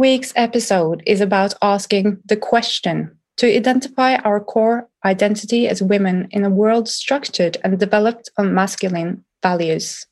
Week's 0.00 0.32
episode 0.34 1.02
is 1.06 1.20
about 1.20 1.52
asking 1.60 2.18
the 2.24 2.36
question 2.36 3.14
to 3.36 3.54
identify 3.54 4.16
our 4.16 4.40
core 4.40 4.88
identity 5.04 5.68
as 5.68 5.82
women 5.82 6.26
in 6.30 6.42
a 6.42 6.50
world 6.50 6.88
structured 6.88 7.58
and 7.62 7.78
developed 7.78 8.30
on 8.38 8.54
masculine 8.54 9.22
values. 9.42 10.06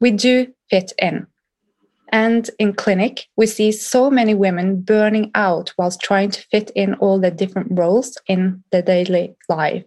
We 0.00 0.10
do 0.10 0.52
fit 0.68 0.92
in. 1.00 1.26
And 2.12 2.50
in 2.58 2.74
clinic, 2.74 3.26
we 3.36 3.46
see 3.46 3.72
so 3.72 4.10
many 4.10 4.34
women 4.34 4.82
burning 4.82 5.30
out 5.34 5.72
whilst 5.78 6.00
trying 6.00 6.30
to 6.32 6.42
fit 6.50 6.70
in 6.74 6.94
all 6.94 7.18
the 7.18 7.30
different 7.30 7.68
roles 7.70 8.18
in 8.26 8.62
their 8.70 8.82
daily 8.82 9.34
life. 9.48 9.84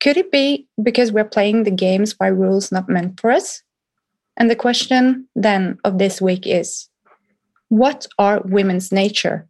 Could 0.00 0.16
it 0.16 0.32
be 0.32 0.66
because 0.82 1.12
we're 1.12 1.24
playing 1.24 1.62
the 1.62 1.70
games 1.70 2.14
by 2.14 2.28
rules 2.28 2.72
not 2.72 2.88
meant 2.88 3.20
for 3.20 3.30
us? 3.30 3.62
And 4.36 4.50
the 4.50 4.56
question 4.56 5.28
then 5.36 5.78
of 5.84 5.98
this 5.98 6.20
week 6.20 6.46
is 6.46 6.88
what 7.68 8.06
are 8.18 8.40
women's 8.44 8.92
nature 8.92 9.46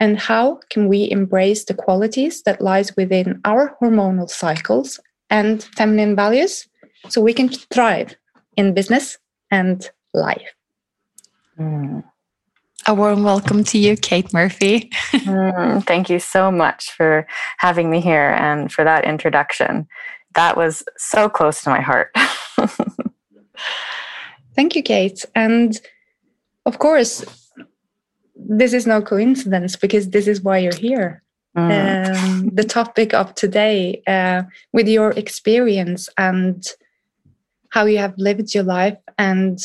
and 0.00 0.18
how 0.18 0.60
can 0.70 0.88
we 0.88 1.10
embrace 1.10 1.64
the 1.64 1.74
qualities 1.74 2.42
that 2.42 2.60
lies 2.60 2.96
within 2.96 3.40
our 3.44 3.76
hormonal 3.80 4.28
cycles 4.28 5.00
and 5.30 5.64
feminine 5.76 6.14
values 6.16 6.66
so 7.08 7.20
we 7.20 7.34
can 7.34 7.48
thrive 7.48 8.14
in 8.56 8.74
business 8.74 9.18
and 9.50 9.90
life 10.14 10.54
Mm. 11.58 12.04
A 12.86 12.94
warm 12.94 13.24
welcome 13.24 13.64
to 13.64 13.78
you, 13.78 13.96
Kate 13.96 14.32
Murphy. 14.32 14.90
Mm, 15.28 15.84
thank 15.86 16.08
you 16.08 16.18
so 16.18 16.50
much 16.50 16.90
for 16.92 17.26
having 17.58 17.90
me 17.90 18.00
here 18.00 18.30
and 18.38 18.72
for 18.72 18.84
that 18.84 19.04
introduction. 19.04 19.86
That 20.34 20.56
was 20.56 20.82
so 20.96 21.28
close 21.28 21.62
to 21.62 21.70
my 21.70 21.80
heart. 21.80 22.10
thank 24.54 24.74
you 24.74 24.82
kate 24.82 25.24
and 25.34 25.80
of 26.66 26.78
course 26.78 27.24
this 28.38 28.72
is 28.72 28.86
no 28.86 29.02
coincidence 29.02 29.76
because 29.76 30.10
this 30.10 30.26
is 30.26 30.40
why 30.42 30.58
you're 30.58 30.74
here 30.74 31.22
Mm. 31.56 32.16
um, 32.16 32.50
the 32.52 32.62
topic 32.62 33.14
of 33.14 33.34
today 33.34 34.02
uh, 34.06 34.42
with 34.72 34.86
your 34.86 35.10
experience 35.12 36.08
and 36.16 36.64
how 37.70 37.84
you 37.84 37.98
have 37.98 38.14
lived 38.16 38.54
your 38.54 38.64
life 38.64 38.98
and 39.18 39.58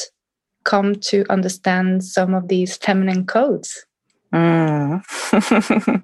come 0.63 0.95
to 0.95 1.25
understand 1.29 2.03
some 2.03 2.33
of 2.33 2.47
these 2.47 2.77
feminine 2.77 3.25
codes. 3.25 3.85
Mm. 4.33 5.03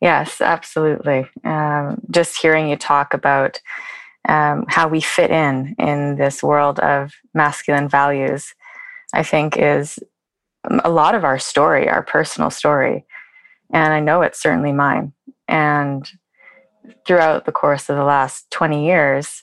yes, 0.00 0.40
absolutely. 0.40 1.26
Um, 1.44 2.00
just 2.10 2.40
hearing 2.40 2.68
you 2.68 2.76
talk 2.76 3.12
about 3.12 3.60
um, 4.28 4.64
how 4.68 4.88
we 4.88 5.00
fit 5.00 5.30
in 5.30 5.74
in 5.78 6.16
this 6.16 6.42
world 6.42 6.78
of 6.80 7.12
masculine 7.34 7.88
values, 7.88 8.54
I 9.12 9.22
think 9.22 9.56
is 9.58 9.98
a 10.84 10.90
lot 10.90 11.14
of 11.14 11.24
our 11.24 11.38
story, 11.38 11.88
our 11.88 12.02
personal 12.02 12.50
story. 12.50 13.04
And 13.72 13.92
I 13.92 14.00
know 14.00 14.22
it's 14.22 14.40
certainly 14.40 14.72
mine. 14.72 15.12
And 15.46 16.08
throughout 17.06 17.44
the 17.44 17.52
course 17.52 17.88
of 17.88 17.96
the 17.96 18.04
last 18.04 18.50
20 18.50 18.86
years, 18.86 19.42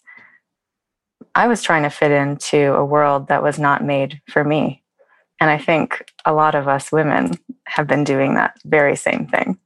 I 1.34 1.48
was 1.48 1.62
trying 1.62 1.84
to 1.84 1.90
fit 1.90 2.12
into 2.12 2.74
a 2.74 2.86
world 2.86 3.28
that 3.28 3.44
was 3.44 3.60
not 3.60 3.84
made 3.84 4.22
for 4.30 4.44
me. 4.44 4.84
And 5.40 5.50
I 5.50 5.58
think 5.58 6.12
a 6.24 6.34
lot 6.34 6.56
of 6.56 6.68
us 6.68 6.92
women 6.92 7.32
have 7.66 7.88
been 7.88 8.04
doing 8.04 8.36
that 8.36 8.58
very 8.66 8.96
same 8.96 9.28
thing. 9.28 9.58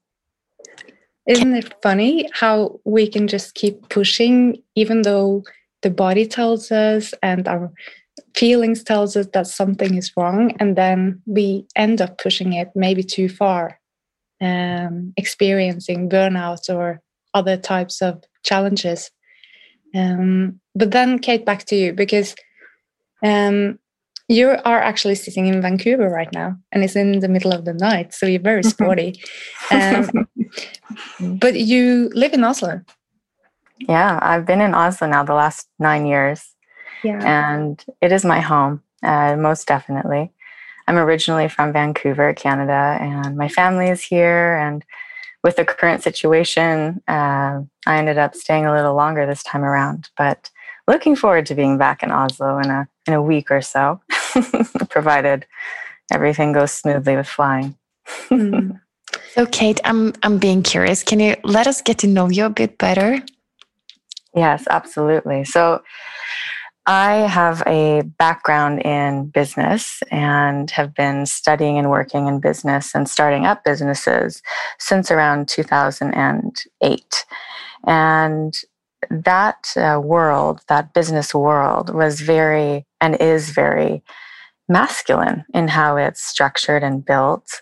Isn't 1.27 1.53
it 1.53 1.75
funny 1.83 2.27
how 2.33 2.79
we 2.85 3.07
can 3.07 3.27
just 3.27 3.53
keep 3.53 3.87
pushing, 3.89 4.63
even 4.75 5.03
though 5.03 5.43
the 5.83 5.91
body 5.91 6.25
tells 6.25 6.71
us 6.71 7.13
and 7.21 7.47
our 7.47 7.71
feelings 8.35 8.83
tells 8.83 9.15
us 9.15 9.27
that 9.33 9.47
something 9.47 9.95
is 9.95 10.11
wrong, 10.15 10.55
and 10.59 10.75
then 10.75 11.21
we 11.25 11.65
end 11.75 12.01
up 12.01 12.17
pushing 12.17 12.53
it 12.53 12.69
maybe 12.75 13.03
too 13.03 13.29
far, 13.29 13.79
um, 14.41 15.13
experiencing 15.17 16.09
burnout 16.09 16.73
or 16.73 17.01
other 17.33 17.57
types 17.57 18.01
of 18.01 18.23
challenges. 18.43 19.11
Um, 19.95 20.59
but 20.75 20.91
then, 20.91 21.19
Kate, 21.19 21.45
back 21.45 21.65
to 21.65 21.75
you 21.75 21.93
because 21.93 22.35
um, 23.23 23.79
you 24.27 24.49
are 24.49 24.79
actually 24.79 25.15
sitting 25.15 25.47
in 25.47 25.61
Vancouver 25.61 26.09
right 26.09 26.31
now, 26.33 26.55
and 26.71 26.83
it's 26.83 26.95
in 26.95 27.19
the 27.19 27.27
middle 27.27 27.51
of 27.51 27.65
the 27.65 27.73
night, 27.73 28.13
so 28.13 28.25
you're 28.25 28.39
very 28.39 28.63
sporty. 28.63 29.19
Um, 29.71 30.09
but 31.19 31.59
you 31.59 32.09
live 32.13 32.33
in 32.33 32.43
Oslo. 32.43 32.81
Yeah, 33.79 34.19
I've 34.21 34.45
been 34.45 34.61
in 34.61 34.75
Oslo 34.75 35.07
now 35.07 35.23
the 35.23 35.33
last 35.33 35.67
nine 35.79 36.05
years, 36.05 36.55
Yeah. 37.03 37.21
and 37.23 37.83
it 38.01 38.11
is 38.11 38.25
my 38.25 38.39
home, 38.41 38.83
uh, 39.03 39.35
most 39.35 39.67
definitely. 39.67 40.31
I'm 40.87 40.97
originally 40.97 41.47
from 41.47 41.71
Vancouver, 41.71 42.33
Canada, 42.33 42.97
and 42.99 43.37
my 43.37 43.47
family 43.47 43.89
is 43.89 44.01
here. 44.01 44.57
And 44.57 44.83
with 45.43 45.55
the 45.55 45.63
current 45.63 46.01
situation, 46.01 47.01
uh, 47.07 47.61
I 47.85 47.97
ended 47.97 48.17
up 48.17 48.33
staying 48.33 48.65
a 48.65 48.73
little 48.73 48.95
longer 48.95 49.27
this 49.27 49.43
time 49.43 49.63
around. 49.63 50.09
But 50.17 50.49
looking 50.87 51.15
forward 51.15 51.45
to 51.45 51.55
being 51.55 51.77
back 51.77 52.01
in 52.01 52.11
Oslo 52.11 52.57
in 52.57 52.71
a 52.71 52.87
in 53.05 53.13
a 53.13 53.21
week 53.21 53.51
or 53.51 53.61
so, 53.61 54.01
provided 54.89 55.45
everything 56.11 56.53
goes 56.53 56.71
smoothly 56.71 57.15
with 57.15 57.27
flying. 57.27 57.75
Mm. 58.29 58.79
So, 59.33 59.45
Kate, 59.47 59.79
I'm 59.85 60.13
I'm 60.21 60.37
being 60.37 60.61
curious. 60.61 61.01
Can 61.01 61.19
you 61.19 61.35
let 61.43 61.65
us 61.65 61.81
get 61.81 61.97
to 61.99 62.07
know 62.07 62.29
you 62.29 62.45
a 62.45 62.49
bit 62.49 62.77
better? 62.77 63.23
Yes, 64.35 64.67
absolutely. 64.69 65.45
So 65.45 65.81
I 66.89 67.27
have 67.27 67.61
a 67.67 68.01
background 68.17 68.81
in 68.81 69.27
business 69.27 70.01
and 70.09 70.71
have 70.71 70.95
been 70.95 71.27
studying 71.27 71.77
and 71.77 71.91
working 71.91 72.25
in 72.25 72.39
business 72.39 72.95
and 72.95 73.07
starting 73.07 73.45
up 73.45 73.63
businesses 73.63 74.41
since 74.79 75.11
around 75.11 75.47
2008. 75.49 77.25
And 77.85 78.53
that 79.11 79.67
uh, 79.77 80.01
world, 80.03 80.61
that 80.67 80.95
business 80.95 81.31
world, 81.31 81.93
was 81.93 82.21
very 82.21 82.87
and 82.99 83.15
is 83.21 83.51
very 83.51 84.01
masculine 84.67 85.45
in 85.53 85.67
how 85.67 85.95
it's 85.95 86.23
structured 86.23 86.81
and 86.81 87.05
built 87.05 87.61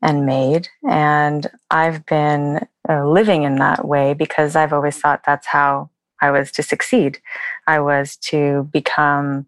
and 0.00 0.24
made. 0.24 0.68
And 0.88 1.50
I've 1.72 2.06
been 2.06 2.68
uh, 2.88 3.04
living 3.04 3.42
in 3.42 3.56
that 3.56 3.84
way 3.84 4.14
because 4.14 4.54
I've 4.54 4.72
always 4.72 4.96
thought 4.96 5.22
that's 5.26 5.48
how 5.48 5.90
I 6.20 6.30
was 6.30 6.50
to 6.52 6.62
succeed. 6.62 7.18
I 7.66 7.80
was 7.80 8.16
to 8.16 8.68
become, 8.72 9.46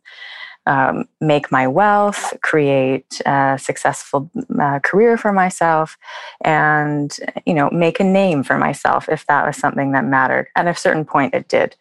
um, 0.67 1.07
make 1.21 1.51
my 1.51 1.67
wealth, 1.67 2.35
create 2.43 3.21
a 3.27 3.59
successful 3.61 4.31
uh, 4.61 4.79
career 4.81 5.17
for 5.17 5.33
myself, 5.33 5.99
and 6.43 7.17
you 7.47 7.55
know, 7.55 7.71
make 7.71 8.01
a 8.01 8.05
name 8.05 8.43
for 8.43 8.59
myself 8.59 9.09
if 9.09 9.27
that 9.27 9.47
was 9.47 9.57
something 9.57 9.93
that 9.93 10.05
mattered. 10.05 10.49
At 10.57 10.69
a 10.69 10.75
certain 10.75 11.05
point, 11.05 11.35
it 11.35 11.49
did. 11.49 11.77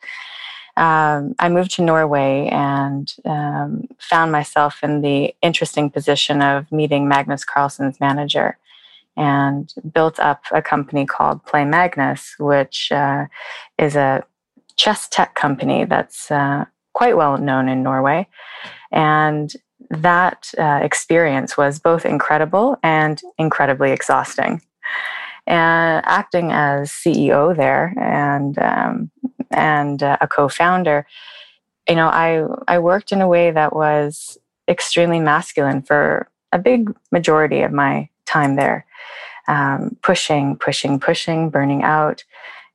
Um, 0.77 1.36
I 1.38 1.50
moved 1.50 1.71
to 1.71 1.83
Norway 1.83 2.48
and 2.51 3.13
um, 3.25 3.88
found 4.00 4.31
myself 4.31 4.83
in 4.83 5.01
the 5.01 5.36
interesting 5.42 5.89
position 5.89 6.42
of 6.42 6.71
meeting 6.71 7.07
Magnus 7.07 7.44
Carlsen's 7.44 8.00
manager 8.00 8.57
and 9.18 9.74
built 9.94 10.19
up 10.19 10.44
a 10.51 10.62
company 10.62 11.06
called 11.06 11.45
Play 11.45 11.65
Magnus, 11.65 12.36
which 12.39 12.92
uh, 12.92 13.25
is 13.77 13.95
a 13.95 14.24
chess 14.75 15.07
tech 15.07 15.35
company 15.35 15.85
that's 15.85 16.31
uh, 16.31 16.65
quite 16.94 17.18
well 17.18 17.38
known 17.38 17.69
in 17.69 17.83
Norway. 17.83 18.27
And 18.91 19.53
that 19.89 20.51
uh, 20.57 20.79
experience 20.81 21.57
was 21.57 21.79
both 21.79 22.06
incredible 22.06 22.77
and 22.83 23.21
incredibly 23.38 23.91
exhausting. 23.91 24.62
And 25.47 26.06
acting 26.06 26.51
as 26.51 26.91
CEO 26.91 27.56
there 27.56 27.94
and 28.00 28.57
um, 28.59 29.12
and 29.50 30.01
uh, 30.01 30.18
a 30.21 30.27
co-founder, 30.27 31.06
you 31.89 31.95
know, 31.95 32.07
I 32.07 32.45
I 32.67 32.79
worked 32.79 33.12
in 33.12 33.21
a 33.21 33.27
way 33.27 33.51
that 33.51 33.75
was 33.75 34.38
extremely 34.67 35.19
masculine 35.19 35.81
for 35.81 36.29
a 36.51 36.59
big 36.59 36.95
majority 37.12 37.62
of 37.62 37.71
my 37.71 38.07
time 38.25 38.56
there, 38.56 38.85
um, 39.47 39.97
pushing, 40.03 40.57
pushing, 40.57 41.00
pushing, 41.00 41.50
burning 41.50 41.83
out, 41.83 42.24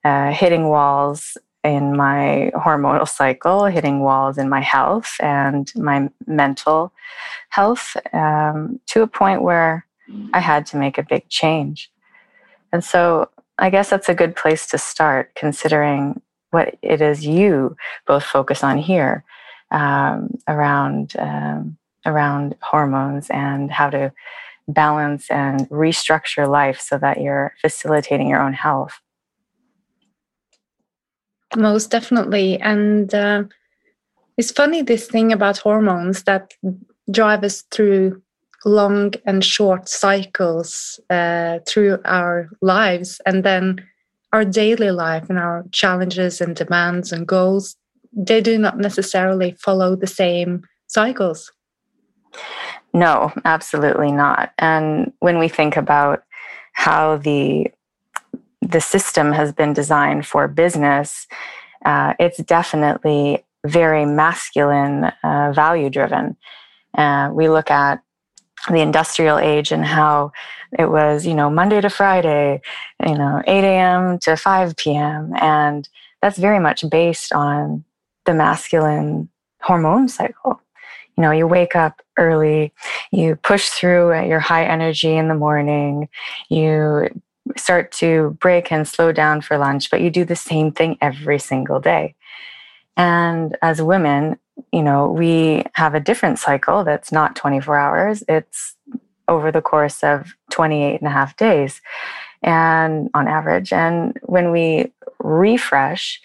uh, 0.05 0.33
hitting 0.33 0.69
walls 0.69 1.39
in 1.67 1.97
my 1.97 2.51
hormonal 2.55 3.09
cycle, 3.09 3.67
hitting 3.67 4.01
walls 4.01 4.39
in 4.39 4.49
my 4.49 4.61
health 4.61 5.17
and 5.21 5.73
my 5.77 6.09
mental 6.27 6.93
health 7.51 7.97
um, 8.13 8.81
to 8.87 9.03
a 9.03 9.07
point 9.07 9.43
where 9.43 9.87
I 10.33 10.41
had 10.41 10.67
to 10.67 10.77
make 10.77 10.99
a 10.99 11.03
big 11.03 11.29
change. 11.29 11.91
And 12.73 12.85
so 12.85 13.29
I 13.59 13.71
guess 13.71 13.91
that's 13.91 14.09
a 14.09 14.15
good 14.15 14.37
place 14.37 14.67
to 14.69 14.79
start, 14.79 15.35
considering 15.35 16.21
what 16.51 16.77
it 16.83 17.01
is 17.01 17.27
you 17.27 17.77
both 18.07 18.25
focus 18.25 18.63
on 18.63 18.79
here 18.79 19.25
um, 19.71 20.39
around 20.47 21.15
um, 21.19 21.77
around 22.05 22.55
hormones 22.63 23.29
and 23.31 23.71
how 23.71 23.91
to 23.91 24.13
balance 24.69 25.29
and 25.31 25.69
restructure 25.71 26.49
life 26.49 26.81
so 26.81 26.99
that 26.99 27.21
you're 27.21 27.55
facilitating 27.61 28.29
your 28.29 28.41
own 28.41 28.53
health. 28.53 29.01
Most 31.55 31.91
definitely, 31.91 32.59
and 32.61 33.15
uh, 33.15 33.45
it's 34.37 34.51
funny 34.51 34.83
this 34.83 35.07
thing 35.07 35.33
about 35.33 35.59
hormones 35.59 36.25
that 36.25 36.55
drive 37.11 37.45
us 37.45 37.63
through 37.71 38.21
long 38.65 39.13
and 39.25 39.45
short 39.45 39.89
cycles 39.89 40.99
uh, 41.09 41.61
through 41.69 41.99
our 42.05 42.49
lives 42.63 43.21
and 43.25 43.45
then 43.45 43.85
our 44.33 44.45
daily 44.45 44.91
life 44.91 45.31
and 45.31 45.39
our 45.39 45.65
challenges 45.71 46.41
and 46.41 46.57
demands 46.57 47.13
and 47.13 47.29
goals 47.29 47.77
they 48.17 48.41
do 48.41 48.59
not 48.59 48.79
necessarily 48.79 49.53
follow 49.53 49.95
the 49.95 50.07
same 50.07 50.63
cycles. 50.87 51.53
No 52.95 53.33
absolutely 53.45 54.11
not. 54.11 54.53
And 54.59 55.13
when 55.21 55.39
we 55.39 55.49
think 55.49 55.77
about 55.77 56.25
how 56.73 57.19
the 57.19 57.67
the 58.69 58.81
system 58.81 59.33
has 59.33 59.53
been 59.53 59.73
designed 59.73 60.27
for 60.27 60.49
business 60.49 61.27
uh, 61.85 62.15
it's 62.19 62.39
definitely 62.39 63.45
very 63.67 64.05
masculine 64.07 65.05
uh, 65.23 65.53
value 65.53 65.91
driven 65.91 66.37
uh, 66.97 67.31
we 67.33 67.49
look 67.49 67.71
at 67.71 68.03
the 68.69 68.81
industrial 68.81 69.39
age 69.39 69.71
and 69.71 69.85
how 69.85 70.33
it 70.79 70.91
was, 70.91 71.27
you 71.27 71.35
know, 71.35 71.51
Monday 71.51 71.81
to 71.81 71.91
Friday, 71.91 72.61
you 73.05 73.15
know, 73.15 73.43
8 73.47 73.65
a.m. 73.65 74.19
to 74.21 74.37
5 74.37 74.77
p.m. 74.77 75.33
And 75.41 75.89
that's 76.21 76.39
very 76.39 76.59
much 76.59 76.89
based 76.91 77.33
on 77.33 77.85
the 78.25 78.35
masculine 78.35 79.29
hormone 79.61 80.09
cycle. 80.09 80.61
You 81.17 81.23
know, 81.23 81.31
you 81.31 81.47
wake 81.47 81.77
up 81.77 82.03
early, 82.19 82.75
you 83.11 83.37
push 83.37 83.69
through 83.69 84.13
at 84.13 84.27
your 84.27 84.41
high 84.41 84.65
energy 84.65 85.17
in 85.17 85.29
the 85.29 85.35
morning, 85.35 86.09
you 86.51 87.09
start 87.59 87.93
to 87.93 88.37
break 88.41 88.71
and 88.71 88.87
slow 88.87 89.13
down 89.13 89.41
for 89.41 89.59
lunch, 89.59 89.91
but 89.91 90.01
you 90.01 90.11
do 90.11 90.25
the 90.25 90.37
same 90.37 90.73
thing 90.73 90.99
every 91.01 91.39
single 91.39 91.81
day. 91.81 92.15
And 92.97 93.57
as 93.63 93.83
women, 93.83 94.39
you 94.73 94.83
know, 94.83 95.11
we 95.11 95.65
have 95.75 95.95
a 95.95 96.01
different 96.01 96.39
cycle 96.39 96.85
that's 96.85 97.13
not 97.13 97.37
24 97.37 97.77
hours. 97.77 98.25
It's 98.29 98.77
over 99.29 99.53
the 99.53 99.63
course 99.63 100.03
of 100.03 100.35
28 100.51 101.01
and 101.01 101.09
a 101.09 101.11
half 101.11 101.37
days 101.37 101.81
and 102.43 103.11
on 103.13 103.29
average. 103.29 103.73
And 103.73 104.19
when 104.23 104.53
we 104.53 104.93
refresh, 105.27 106.21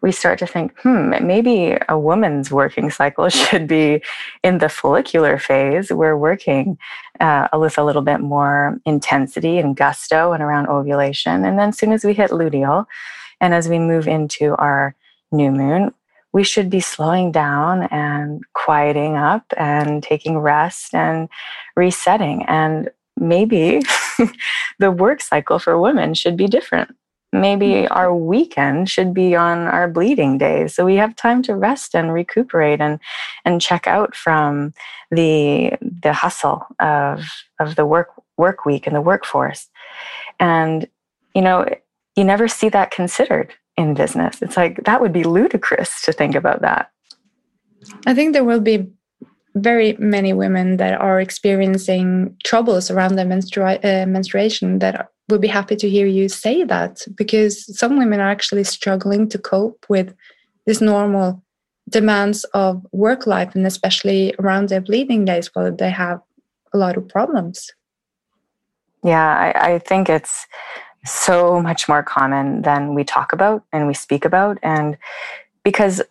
we 0.00 0.10
start 0.10 0.38
to 0.38 0.46
think, 0.46 0.72
hmm, 0.80 1.10
maybe 1.24 1.76
a 1.88 1.98
woman's 1.98 2.50
working 2.50 2.90
cycle 2.90 3.28
should 3.40 3.66
be 3.66 4.02
in 4.42 4.58
the 4.58 4.68
follicular 4.68 5.38
phase. 5.38 5.90
We're 5.90 6.16
working 6.16 6.78
uh, 7.20 7.48
with 7.54 7.78
a 7.78 7.84
little 7.84 8.02
bit 8.02 8.20
more 8.20 8.80
intensity 8.86 9.58
and 9.58 9.76
gusto 9.76 10.32
and 10.32 10.42
around 10.42 10.68
ovulation. 10.68 11.44
And 11.44 11.58
then 11.58 11.68
as 11.68 11.78
soon 11.78 11.92
as 11.92 12.04
we 12.04 12.14
hit 12.14 12.30
luteal, 12.30 12.86
and 13.40 13.52
as 13.52 13.68
we 13.68 13.78
move 13.78 14.08
into 14.08 14.56
our 14.56 14.94
new 15.30 15.50
moon, 15.50 15.92
we 16.32 16.42
should 16.42 16.70
be 16.70 16.80
slowing 16.80 17.32
down 17.32 17.84
and 17.84 18.42
quieting 18.54 19.16
up 19.16 19.44
and 19.56 20.02
taking 20.02 20.38
rest 20.38 20.94
and 20.94 21.28
resetting. 21.76 22.44
And 22.44 22.90
maybe 23.16 23.82
the 24.78 24.90
work 24.90 25.20
cycle 25.20 25.58
for 25.58 25.78
women 25.78 26.14
should 26.14 26.36
be 26.36 26.46
different. 26.46 26.94
Maybe 27.40 27.66
mm-hmm. 27.66 27.92
our 27.92 28.14
weekend 28.14 28.88
should 28.88 29.12
be 29.12 29.36
on 29.36 29.66
our 29.68 29.88
bleeding 29.88 30.38
days. 30.38 30.74
So 30.74 30.84
we 30.84 30.96
have 30.96 31.14
time 31.16 31.42
to 31.42 31.54
rest 31.54 31.94
and 31.94 32.12
recuperate 32.12 32.80
and, 32.80 32.98
and 33.44 33.60
check 33.60 33.86
out 33.86 34.14
from 34.14 34.74
the, 35.10 35.72
the 35.80 36.12
hustle 36.12 36.66
of, 36.80 37.24
of 37.60 37.76
the 37.76 37.86
work, 37.86 38.10
work 38.36 38.64
week 38.64 38.86
and 38.86 38.96
the 38.96 39.00
workforce. 39.00 39.68
And, 40.40 40.88
you 41.34 41.42
know, 41.42 41.66
you 42.16 42.24
never 42.24 42.48
see 42.48 42.68
that 42.70 42.90
considered 42.90 43.54
in 43.76 43.94
business. 43.94 44.40
It's 44.40 44.56
like 44.56 44.84
that 44.84 45.00
would 45.00 45.12
be 45.12 45.24
ludicrous 45.24 46.02
to 46.02 46.12
think 46.12 46.34
about 46.34 46.62
that. 46.62 46.90
I 48.06 48.14
think 48.14 48.32
there 48.32 48.44
will 48.44 48.60
be 48.60 48.88
very 49.56 49.96
many 49.98 50.32
women 50.32 50.76
that 50.76 51.00
are 51.00 51.20
experiencing 51.20 52.36
troubles 52.44 52.90
around 52.90 53.16
their 53.16 53.26
menstrua- 53.26 53.82
uh, 53.84 54.06
menstruation 54.06 54.78
that 54.80 55.10
would 55.28 55.40
be 55.40 55.48
happy 55.48 55.76
to 55.76 55.88
hear 55.88 56.06
you 56.06 56.28
say 56.28 56.62
that 56.64 57.04
because 57.16 57.54
some 57.76 57.98
women 57.98 58.20
are 58.20 58.30
actually 58.30 58.64
struggling 58.64 59.28
to 59.28 59.38
cope 59.38 59.84
with 59.88 60.14
this 60.66 60.80
normal 60.80 61.42
demands 61.88 62.44
of 62.54 62.84
work 62.92 63.26
life 63.26 63.54
and 63.54 63.66
especially 63.66 64.34
around 64.38 64.68
their 64.68 64.80
bleeding 64.80 65.24
days 65.24 65.50
where 65.54 65.70
they 65.70 65.90
have 65.90 66.20
a 66.74 66.78
lot 66.78 66.96
of 66.96 67.08
problems 67.08 67.70
yeah 69.04 69.52
I, 69.54 69.74
I 69.74 69.78
think 69.78 70.08
it's 70.08 70.46
so 71.06 71.60
much 71.62 71.88
more 71.88 72.02
common 72.02 72.62
than 72.62 72.94
we 72.94 73.04
talk 73.04 73.32
about 73.32 73.62
and 73.72 73.86
we 73.86 73.94
speak 73.94 74.24
about. 74.24 74.58
And 74.62 74.96
because 75.62 76.02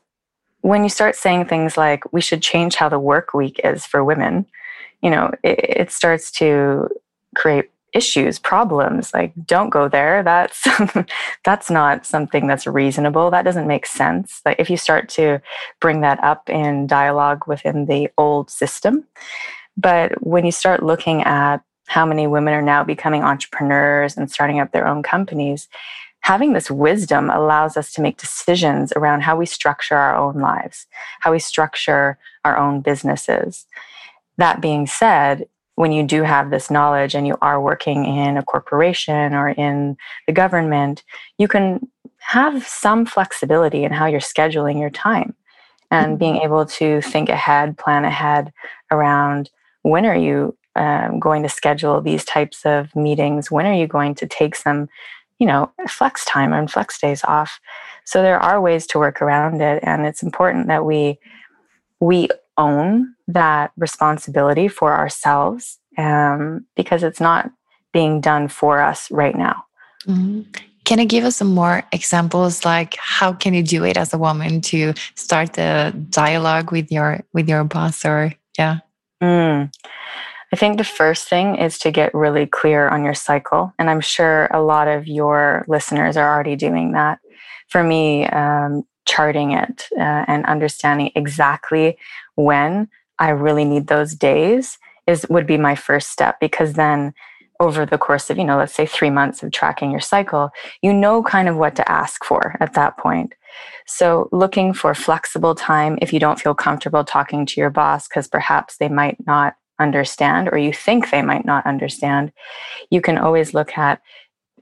when 0.66 0.82
you 0.82 0.90
start 0.90 1.16
saying 1.16 1.46
things 1.46 1.78
like 1.78 2.12
we 2.12 2.20
should 2.20 2.42
change 2.42 2.74
how 2.74 2.90
the 2.90 2.98
work 2.98 3.36
week 3.36 3.62
is 3.64 3.86
for 3.86 4.04
women, 4.04 4.48
you 5.04 5.12
know, 5.12 5.32
it, 5.44 5.60
it 5.60 5.92
starts 5.92 6.32
to 6.32 6.90
create 7.36 7.70
issues 7.94 8.40
problems 8.40 9.14
like 9.14 9.32
don't 9.46 9.70
go 9.70 9.88
there. 9.88 10.24
That's 10.24 10.68
that's 11.46 11.70
not 11.70 12.04
something 12.04 12.48
that's 12.48 12.66
reasonable. 12.66 13.30
That 13.30 13.46
doesn't 13.46 13.68
make 13.68 13.86
sense. 13.86 14.42
Like 14.44 14.60
if 14.60 14.72
you 14.72 14.76
start 14.76 15.08
to 15.10 15.40
bring 15.80 16.02
that 16.02 16.22
up 16.24 16.50
in 16.50 16.88
dialogue 16.88 17.44
within 17.46 17.86
the 17.86 18.10
old 18.18 18.50
system. 18.50 19.06
But 19.78 20.20
when 20.26 20.48
you 20.48 20.52
start 20.52 20.82
looking 20.82 21.22
at 21.22 21.62
how 21.88 22.08
many 22.08 22.26
women 22.26 22.56
are 22.56 22.62
now 22.64 22.84
becoming 22.84 23.22
entrepreneurs 23.22 24.18
and 24.18 24.32
starting 24.32 24.60
up 24.60 24.72
their 24.72 24.88
own 24.88 25.04
companies. 25.04 25.68
Having 26.26 26.54
this 26.54 26.72
wisdom 26.72 27.30
allows 27.30 27.78
us 27.78 27.94
to 27.94 28.02
make 28.02 28.18
decisions 28.18 28.92
around 28.96 29.22
how 29.22 29.38
we 29.38 29.46
structure 29.46 29.96
our 29.96 30.16
own 30.16 30.40
lives, 30.40 30.88
how 31.20 31.32
we 31.32 31.38
structure 31.38 32.18
our 32.44 32.58
own 32.58 32.82
businesses. 32.82 33.68
That 34.38 34.60
being 34.60 34.88
said, 34.88 35.48
when 35.76 35.92
you 35.92 36.02
do 36.02 36.24
have 36.24 36.50
this 36.50 36.72
knowledge 36.72 37.14
and 37.14 37.28
you 37.28 37.38
are 37.44 37.62
working 37.62 38.06
in 38.06 38.38
a 38.38 38.44
corporation 38.44 39.36
or 39.36 39.50
in 39.50 39.98
the 40.26 40.34
government, 40.34 41.04
you 41.38 41.48
can 41.48 41.88
have 42.18 42.66
some 42.66 43.06
flexibility 43.06 43.84
in 43.84 43.92
how 43.92 44.08
you're 44.08 44.20
scheduling 44.20 44.80
your 44.80 44.90
time 44.90 45.36
and 45.92 46.14
mm-hmm. 46.14 46.18
being 46.18 46.38
able 46.38 46.66
to 46.66 47.02
think 47.02 47.30
ahead, 47.30 47.78
plan 47.78 48.04
ahead 48.04 48.52
around 48.90 49.52
when 49.84 50.08
are 50.08 50.18
you 50.18 50.58
um, 50.76 51.20
going 51.20 51.44
to 51.44 51.50
schedule 51.50 52.02
these 52.02 52.26
types 52.26 52.66
of 52.66 52.96
meetings? 52.96 53.52
When 53.52 53.68
are 53.68 53.76
you 53.76 53.86
going 53.86 54.16
to 54.16 54.26
take 54.26 54.56
some, 54.56 54.90
you 55.40 55.48
know, 55.48 55.72
flex 55.88 56.26
time 56.26 56.54
and 56.54 56.72
flex 56.72 57.00
days 57.00 57.24
off? 57.24 57.60
So 58.06 58.22
there 58.22 58.40
are 58.40 58.62
ways 58.62 58.88
to 58.88 59.00
work 59.00 59.22
around 59.22 59.62
it, 59.62 59.84
and 59.84 60.06
it's 60.06 60.24
important 60.24 60.68
that 60.68 60.86
we 60.86 61.20
we 62.00 62.30
own 62.58 63.16
that 63.28 63.72
responsibility 63.78 64.68
for 64.68 64.94
ourselves 64.94 65.80
um, 65.98 66.66
because 66.76 67.04
it's 67.04 67.20
not 67.20 67.52
being 67.94 68.22
done 68.22 68.48
for 68.48 68.82
us 68.82 69.10
right 69.12 69.36
now. 69.36 69.66
Mm-hmm. 70.08 70.42
Can 70.84 71.00
you 71.00 71.06
give 71.06 71.24
us 71.24 71.38
some 71.38 71.54
more 71.54 71.84
examples? 71.92 72.64
Like, 72.64 72.96
how 73.00 73.34
can 73.34 73.56
you 73.56 73.64
do 73.64 73.84
it 73.84 73.98
as 73.98 74.14
a 74.14 74.20
woman 74.20 74.62
to 74.62 74.94
start 75.16 75.54
the 75.54 75.96
dialogue 76.10 76.72
with 76.72 76.92
your 76.92 77.22
with 77.34 77.50
your 77.50 77.64
boss, 77.64 78.06
or 78.06 78.34
yeah? 78.58 78.80
Mm. 79.22 79.74
I 80.54 80.56
think 80.56 80.78
the 80.78 80.84
first 80.84 81.28
thing 81.28 81.56
is 81.56 81.78
to 81.80 81.92
get 81.92 82.14
really 82.14 82.46
clear 82.46 82.88
on 82.88 83.04
your 83.04 83.14
cycle. 83.14 83.74
And 83.80 83.90
I'm 83.90 84.02
sure 84.02 84.46
a 84.48 84.62
lot 84.62 84.88
of 84.88 85.08
your 85.08 85.66
listeners 85.68 86.18
are 86.18 86.34
already 86.34 86.56
doing 86.56 86.94
that. 86.94 87.20
For 87.68 87.84
me, 87.84 88.26
um, 88.28 88.84
charting 89.06 89.52
it 89.52 89.88
uh, 89.98 90.26
and 90.28 90.46
understanding 90.46 91.12
exactly 91.16 91.98
when 92.36 92.88
I 93.20 93.30
really 93.30 93.66
need 93.66 93.88
those 93.88 94.14
days 94.14 94.78
is 95.08 95.26
would 95.30 95.48
be 95.48 95.58
my 95.58 95.76
first 95.76 96.10
step 96.10 96.40
because 96.40 96.74
then 96.74 97.14
over 97.60 97.86
the 97.86 97.98
course 97.98 98.30
of, 98.30 98.38
you 98.38 98.44
know, 98.44 98.58
let's 98.58 98.74
say 98.74 98.86
three 98.86 99.10
months 99.10 99.42
of 99.42 99.52
tracking 99.52 99.92
your 99.92 100.00
cycle, 100.00 100.50
you 100.82 100.94
know 100.94 101.24
kind 101.24 101.48
of 101.48 101.56
what 101.56 101.76
to 101.76 101.90
ask 101.90 102.24
for 102.26 102.58
at 102.60 102.74
that 102.74 102.98
point. 102.98 103.34
So, 103.88 104.28
looking 104.34 104.74
for 104.74 104.94
flexible 104.94 105.56
time 105.56 105.98
if 106.02 106.12
you 106.12 106.20
don't 106.20 106.40
feel 106.40 106.54
comfortable 106.54 107.06
talking 107.06 107.46
to 107.46 107.62
your 107.62 107.70
boss, 107.70 108.08
because 108.08 108.28
perhaps 108.28 108.78
they 108.78 108.90
might 108.90 109.18
not 109.26 109.56
understand 109.80 110.50
or 110.52 110.58
you 110.58 110.74
think 110.74 111.10
they 111.10 111.22
might 111.22 111.46
not 111.46 111.66
understand, 111.66 112.32
you 112.90 113.02
can 113.02 113.18
always 113.18 113.54
look 113.54 113.78
at 113.78 114.02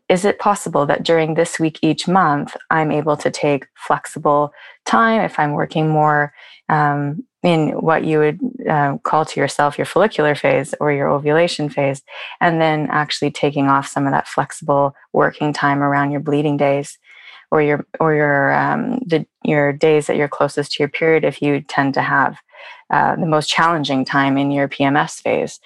is 0.09 0.25
it 0.25 0.37
possible 0.37 0.85
that 0.85 1.03
during 1.03 1.33
this 1.33 1.59
week 1.59 1.79
each 1.81 2.07
month, 2.07 2.57
I'm 2.69 2.91
able 2.91 3.15
to 3.17 3.31
take 3.31 3.67
flexible 3.75 4.51
time 4.85 5.21
if 5.21 5.39
I'm 5.39 5.53
working 5.53 5.89
more? 5.89 6.33
Um, 6.67 7.23
in 7.43 7.71
what 7.71 8.05
you 8.05 8.19
would 8.19 8.39
uh, 8.69 8.97
call 9.03 9.25
to 9.25 9.39
yourself 9.39 9.77
your 9.77 9.85
follicular 9.85 10.33
phase 10.33 10.73
or 10.79 10.93
your 10.93 11.09
ovulation 11.09 11.69
phase, 11.69 12.01
and 12.39 12.61
then 12.61 12.87
actually 12.89 13.31
taking 13.31 13.67
off 13.67 13.85
some 13.85 14.07
of 14.07 14.13
that 14.13 14.27
flexible 14.27 14.95
working 15.11 15.51
time 15.51 15.83
around 15.83 16.11
your 16.11 16.21
bleeding 16.21 16.55
days 16.55 16.97
or 17.53 17.61
your 17.61 17.85
or 17.99 18.15
your 18.15 18.51
um, 18.51 18.97
the, 19.05 19.27
your 19.43 19.71
days 19.71 20.07
that 20.07 20.17
you're 20.17 20.27
closest 20.27 20.71
to 20.71 20.81
your 20.81 20.89
period 20.89 21.23
if 21.23 21.39
you 21.39 21.61
tend 21.61 21.93
to 21.93 22.01
have 22.01 22.39
uh, 22.89 23.15
the 23.15 23.27
most 23.27 23.47
challenging 23.47 24.03
time 24.03 24.39
in 24.39 24.49
your 24.49 24.67
PMS 24.67 25.21
phase. 25.21 25.59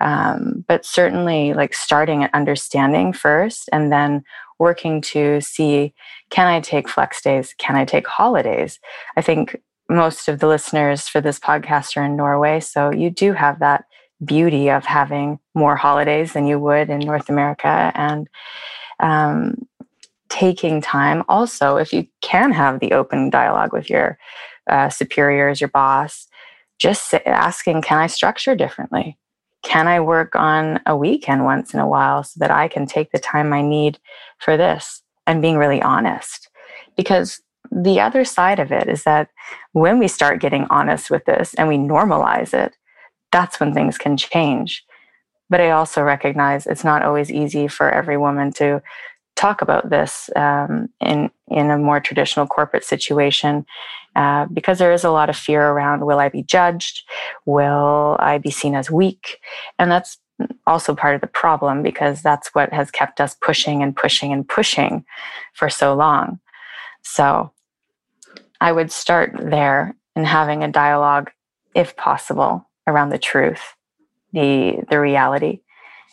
Um, 0.00 0.64
but 0.66 0.86
certainly, 0.86 1.52
like 1.52 1.74
starting 1.74 2.24
at 2.24 2.34
understanding 2.34 3.12
first 3.12 3.68
and 3.70 3.92
then 3.92 4.24
working 4.58 5.02
to 5.02 5.42
see 5.42 5.92
can 6.30 6.46
I 6.46 6.60
take 6.60 6.88
flex 6.88 7.20
days? 7.20 7.54
Can 7.58 7.76
I 7.76 7.84
take 7.84 8.06
holidays? 8.06 8.80
I 9.14 9.20
think 9.20 9.60
most 9.90 10.28
of 10.28 10.40
the 10.40 10.48
listeners 10.48 11.06
for 11.06 11.20
this 11.20 11.38
podcast 11.38 11.98
are 11.98 12.04
in 12.04 12.16
Norway. 12.16 12.60
So 12.60 12.90
you 12.90 13.10
do 13.10 13.34
have 13.34 13.58
that 13.58 13.84
beauty 14.24 14.70
of 14.70 14.86
having 14.86 15.38
more 15.54 15.76
holidays 15.76 16.32
than 16.32 16.46
you 16.46 16.58
would 16.58 16.88
in 16.88 17.00
North 17.00 17.28
America. 17.28 17.92
And 17.94 18.26
um, 18.98 19.66
taking 20.28 20.80
time 20.80 21.22
also, 21.28 21.76
if 21.76 21.92
you 21.92 22.06
can 22.20 22.52
have 22.52 22.80
the 22.80 22.92
open 22.92 23.30
dialogue 23.30 23.72
with 23.72 23.88
your 23.88 24.18
uh, 24.68 24.88
superiors, 24.88 25.60
your 25.60 25.68
boss, 25.68 26.26
just 26.78 27.14
asking, 27.24 27.82
can 27.82 27.98
I 27.98 28.06
structure 28.06 28.54
differently? 28.54 29.18
Can 29.62 29.88
I 29.88 30.00
work 30.00 30.34
on 30.36 30.80
a 30.86 30.96
weekend 30.96 31.44
once 31.44 31.74
in 31.74 31.80
a 31.80 31.88
while 31.88 32.22
so 32.22 32.38
that 32.38 32.50
I 32.50 32.68
can 32.68 32.86
take 32.86 33.10
the 33.10 33.18
time 33.18 33.52
I 33.52 33.62
need 33.62 33.98
for 34.38 34.56
this? 34.56 35.02
And 35.26 35.42
being 35.42 35.56
really 35.56 35.82
honest. 35.82 36.48
Because 36.96 37.40
the 37.72 38.00
other 38.00 38.24
side 38.24 38.60
of 38.60 38.70
it 38.70 38.88
is 38.88 39.02
that 39.04 39.28
when 39.72 39.98
we 39.98 40.06
start 40.06 40.40
getting 40.40 40.66
honest 40.70 41.10
with 41.10 41.24
this 41.24 41.54
and 41.54 41.66
we 41.66 41.78
normalize 41.78 42.54
it, 42.54 42.76
that's 43.32 43.58
when 43.58 43.74
things 43.74 43.98
can 43.98 44.16
change. 44.16 44.84
But 45.50 45.60
I 45.60 45.70
also 45.70 46.02
recognize 46.02 46.66
it's 46.66 46.84
not 46.84 47.02
always 47.02 47.30
easy 47.30 47.68
for 47.68 47.90
every 47.90 48.16
woman 48.16 48.52
to 48.54 48.82
talk 49.36 49.62
about 49.62 49.90
this 49.90 50.28
um, 50.34 50.88
in 51.00 51.30
in 51.48 51.70
a 51.70 51.78
more 51.78 52.00
traditional 52.00 52.46
corporate 52.46 52.84
situation 52.84 53.64
uh, 54.16 54.46
because 54.46 54.78
there 54.78 54.92
is 54.92 55.04
a 55.04 55.10
lot 55.10 55.28
of 55.28 55.36
fear 55.36 55.68
around 55.68 56.04
will 56.04 56.18
I 56.18 56.28
be 56.28 56.42
judged? 56.42 57.02
Will 57.44 58.16
I 58.18 58.38
be 58.38 58.50
seen 58.50 58.74
as 58.74 58.90
weak? 58.90 59.38
And 59.78 59.90
that's 59.90 60.18
also 60.66 60.94
part 60.94 61.14
of 61.14 61.20
the 61.20 61.26
problem 61.26 61.82
because 61.82 62.22
that's 62.22 62.48
what 62.54 62.72
has 62.72 62.90
kept 62.90 63.20
us 63.20 63.36
pushing 63.40 63.82
and 63.82 63.94
pushing 63.94 64.32
and 64.32 64.48
pushing 64.48 65.04
for 65.54 65.70
so 65.70 65.94
long. 65.94 66.40
So 67.02 67.52
I 68.60 68.72
would 68.72 68.90
start 68.90 69.32
there 69.38 69.94
and 70.14 70.26
having 70.26 70.64
a 70.64 70.72
dialogue, 70.72 71.30
if 71.74 71.94
possible, 71.96 72.68
around 72.86 73.10
the 73.10 73.18
truth, 73.18 73.74
the 74.32 74.82
the 74.90 74.98
reality. 74.98 75.60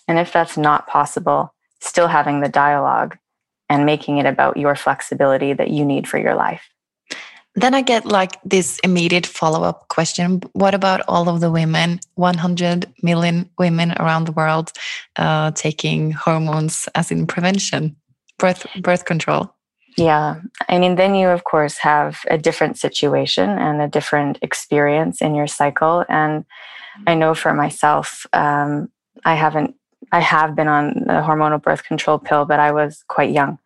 And 0.08 0.20
if 0.20 0.34
that's 0.34 0.58
not 0.58 0.88
possible, 0.88 1.54
still 1.84 2.08
having 2.08 2.42
the 2.42 2.50
dialogue 2.50 3.18
and 3.70 3.86
making 3.86 4.18
it 4.18 4.26
about 4.26 4.58
your 4.58 4.76
flexibility 4.76 5.54
that 5.54 5.70
you 5.70 5.86
need 5.86 6.08
for 6.08 6.18
your 6.18 6.36
life. 6.36 6.70
Then 7.56 7.76
I 7.76 7.82
get 7.82 8.06
like 8.06 8.42
this 8.44 8.80
immediate 8.80 9.28
follow 9.28 9.64
up 9.64 9.88
question 9.88 10.42
What 10.54 10.74
about 10.74 11.02
all 11.08 11.30
of 11.30 11.40
the 11.40 11.52
women, 11.52 12.00
100 12.16 12.92
million 13.04 13.50
women 13.60 13.94
around 14.00 14.26
the 14.26 14.32
world, 14.32 14.72
uh, 15.18 15.52
taking 15.52 16.12
hormones 16.12 16.90
as 16.96 17.12
in 17.12 17.28
prevention, 17.28 17.96
birth, 18.40 18.66
birth 18.82 19.06
control? 19.06 19.54
Yeah. 19.98 20.42
I 20.68 20.80
mean, 20.80 20.96
then 20.96 21.14
you, 21.14 21.28
of 21.28 21.44
course, 21.44 21.78
have 21.78 22.22
a 22.28 22.38
different 22.38 22.80
situation 22.80 23.50
and 23.50 23.82
a 23.82 23.88
different 23.88 24.40
experience 24.42 25.22
in 25.22 25.36
your 25.36 25.46
cycle. 25.46 26.04
And 26.10 26.46
I 27.06 27.14
know 27.14 27.36
for 27.36 27.54
myself, 27.54 28.26
um, 28.34 28.90
I 29.26 29.36
haven't, 29.36 29.76
I 30.12 30.20
have 30.20 30.56
been 30.56 30.68
on 30.68 30.94
the 30.94 31.22
hormonal 31.22 31.62
birth 31.62 31.84
control 31.84 32.20
pill, 32.20 32.46
but 32.46 32.60
I 32.60 32.72
was 32.72 33.04
quite 33.08 33.32
young. 33.32 33.60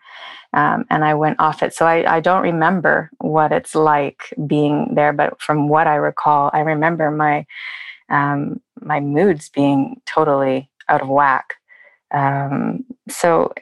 Um, 0.54 0.86
and 0.90 1.04
I 1.04 1.14
went 1.14 1.40
off 1.40 1.62
it. 1.62 1.74
So 1.74 1.86
I, 1.86 2.16
I, 2.16 2.20
don't 2.22 2.42
remember 2.42 3.12
what 3.20 3.52
it's 3.52 3.76
like 3.76 4.34
being 4.48 4.96
there, 4.96 5.12
but 5.12 5.42
from 5.42 5.68
what 5.68 5.88
I 5.88 5.96
recall, 5.96 6.50
I 6.54 6.62
remember 6.62 7.12
my 7.12 7.46
um, 8.10 8.62
my 8.80 9.02
moods 9.02 9.50
being 9.50 10.02
totally 10.06 10.72
out 10.88 11.02
of 11.02 11.10
whack. 11.10 11.56
Um, 12.12 12.86
so 13.10 13.54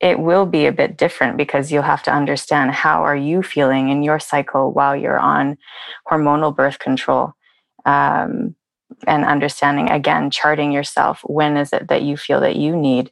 it 0.00 0.18
will 0.18 0.44
be 0.44 0.66
a 0.66 0.72
bit 0.72 0.98
different 0.98 1.38
because 1.38 1.72
you'll 1.72 1.82
have 1.82 2.02
to 2.02 2.12
understand 2.12 2.72
how 2.72 3.02
are 3.02 3.16
you 3.16 3.42
feeling 3.42 3.88
in 3.88 4.02
your 4.02 4.20
cycle 4.20 4.70
while 4.70 4.94
you're 4.94 5.18
on 5.18 5.56
hormonal 6.06 6.54
birth 6.54 6.78
control 6.78 7.32
um, 7.86 8.54
and 9.06 9.24
understanding 9.24 9.90
again 9.90 10.30
charting 10.30 10.72
yourself 10.72 11.20
when 11.24 11.56
is 11.56 11.72
it 11.72 11.88
that 11.88 12.02
you 12.02 12.16
feel 12.16 12.40
that 12.40 12.56
you 12.56 12.76
need 12.76 13.10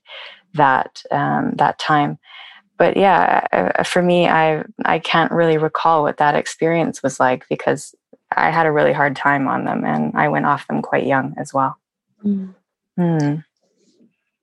that 0.54 1.02
um, 1.10 1.52
that 1.56 1.78
time 1.78 2.18
but 2.78 2.96
yeah 2.96 3.46
uh, 3.52 3.82
for 3.82 4.02
me 4.02 4.28
i 4.28 4.64
i 4.84 4.98
can't 4.98 5.32
really 5.32 5.58
recall 5.58 6.02
what 6.02 6.18
that 6.18 6.34
experience 6.34 7.02
was 7.02 7.18
like 7.18 7.48
because 7.48 7.94
i 8.36 8.50
had 8.50 8.66
a 8.66 8.72
really 8.72 8.92
hard 8.92 9.16
time 9.16 9.48
on 9.48 9.64
them 9.64 9.84
and 9.84 10.12
i 10.14 10.28
went 10.28 10.46
off 10.46 10.66
them 10.66 10.82
quite 10.82 11.06
young 11.06 11.34
as 11.38 11.52
well 11.52 11.76
mm. 12.24 12.54
Mm. 12.98 13.44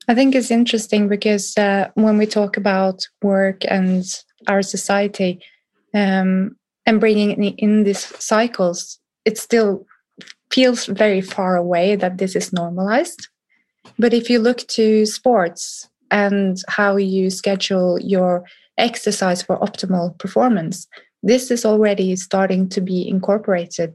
I 0.07 0.15
think 0.15 0.33
it's 0.33 0.49
interesting 0.49 1.07
because 1.07 1.55
uh, 1.55 1.89
when 1.93 2.17
we 2.17 2.25
talk 2.25 2.57
about 2.57 3.07
work 3.21 3.61
and 3.67 4.03
our 4.47 4.63
society 4.63 5.39
um, 5.93 6.55
and 6.87 6.99
bringing 6.99 7.43
in 7.43 7.83
these 7.83 8.05
cycles, 8.19 8.99
it's 9.25 9.41
still 9.41 9.85
feels 10.51 10.85
very 10.85 11.21
far 11.21 11.55
away 11.55 11.95
that 11.95 12.17
this 12.17 12.35
is 12.35 12.53
normalized. 12.53 13.27
But 13.97 14.13
if 14.13 14.29
you 14.29 14.39
look 14.39 14.59
to 14.69 15.05
sports 15.05 15.89
and 16.11 16.57
how 16.67 16.97
you 16.97 17.29
schedule 17.29 17.99
your 17.99 18.43
exercise 18.77 19.41
for 19.41 19.59
optimal 19.59 20.17
performance, 20.17 20.87
this 21.23 21.51
is 21.51 21.65
already 21.65 22.15
starting 22.15 22.69
to 22.69 22.81
be 22.81 23.07
incorporated. 23.07 23.93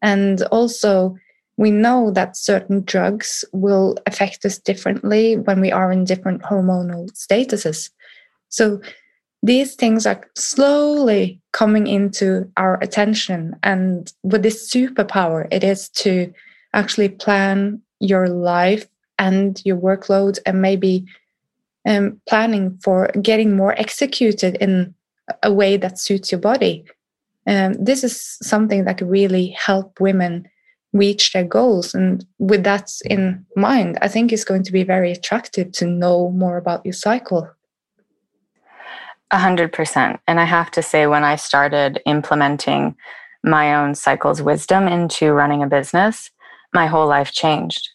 And 0.00 0.42
also, 0.44 1.16
we 1.56 1.70
know 1.70 2.10
that 2.10 2.36
certain 2.36 2.82
drugs 2.84 3.44
will 3.52 3.96
affect 4.06 4.44
us 4.44 4.58
differently 4.58 5.36
when 5.36 5.60
we 5.60 5.70
are 5.70 5.92
in 5.92 6.04
different 6.04 6.42
hormonal 6.42 7.10
statuses. 7.12 7.90
So 8.48 8.80
these 9.42 9.74
things 9.74 10.06
are 10.06 10.22
slowly 10.36 11.40
coming 11.52 11.86
into 11.86 12.50
our 12.56 12.78
attention. 12.82 13.56
And 13.62 14.12
with 14.22 14.42
this 14.42 14.70
superpower, 14.72 15.48
it 15.50 15.64
is 15.64 15.88
to 15.90 16.32
actually 16.72 17.08
plan 17.08 17.80
your 18.00 18.28
life 18.28 18.86
and 19.18 19.60
your 19.64 19.76
workload 19.76 20.38
and 20.46 20.62
maybe 20.62 21.04
um, 21.86 22.20
planning 22.28 22.78
for 22.82 23.08
getting 23.20 23.56
more 23.56 23.78
executed 23.78 24.56
in 24.56 24.94
a 25.42 25.52
way 25.52 25.76
that 25.76 25.98
suits 25.98 26.30
your 26.30 26.40
body. 26.40 26.84
Um, 27.46 27.74
this 27.74 28.04
is 28.04 28.38
something 28.42 28.84
that 28.84 28.98
could 28.98 29.10
really 29.10 29.48
help 29.48 30.00
women 30.00 30.48
reach 30.92 31.32
their 31.32 31.44
goals. 31.44 31.94
And 31.94 32.24
with 32.38 32.64
that 32.64 32.90
in 33.04 33.44
mind, 33.56 33.98
I 34.00 34.08
think 34.08 34.32
it's 34.32 34.44
going 34.44 34.62
to 34.64 34.72
be 34.72 34.84
very 34.84 35.10
attractive 35.10 35.72
to 35.72 35.86
know 35.86 36.30
more 36.30 36.56
about 36.56 36.84
your 36.84 36.92
cycle. 36.92 37.50
A 39.32 39.38
hundred 39.38 39.72
percent. 39.72 40.20
And 40.28 40.38
I 40.38 40.44
have 40.44 40.70
to 40.72 40.82
say, 40.82 41.06
when 41.06 41.24
I 41.24 41.36
started 41.36 42.00
implementing 42.06 42.94
my 43.42 43.74
own 43.74 43.94
cycle's 43.94 44.42
wisdom 44.42 44.86
into 44.86 45.32
running 45.32 45.62
a 45.62 45.66
business, 45.66 46.30
my 46.72 46.86
whole 46.86 47.06
life 47.06 47.32
changed. 47.32 47.88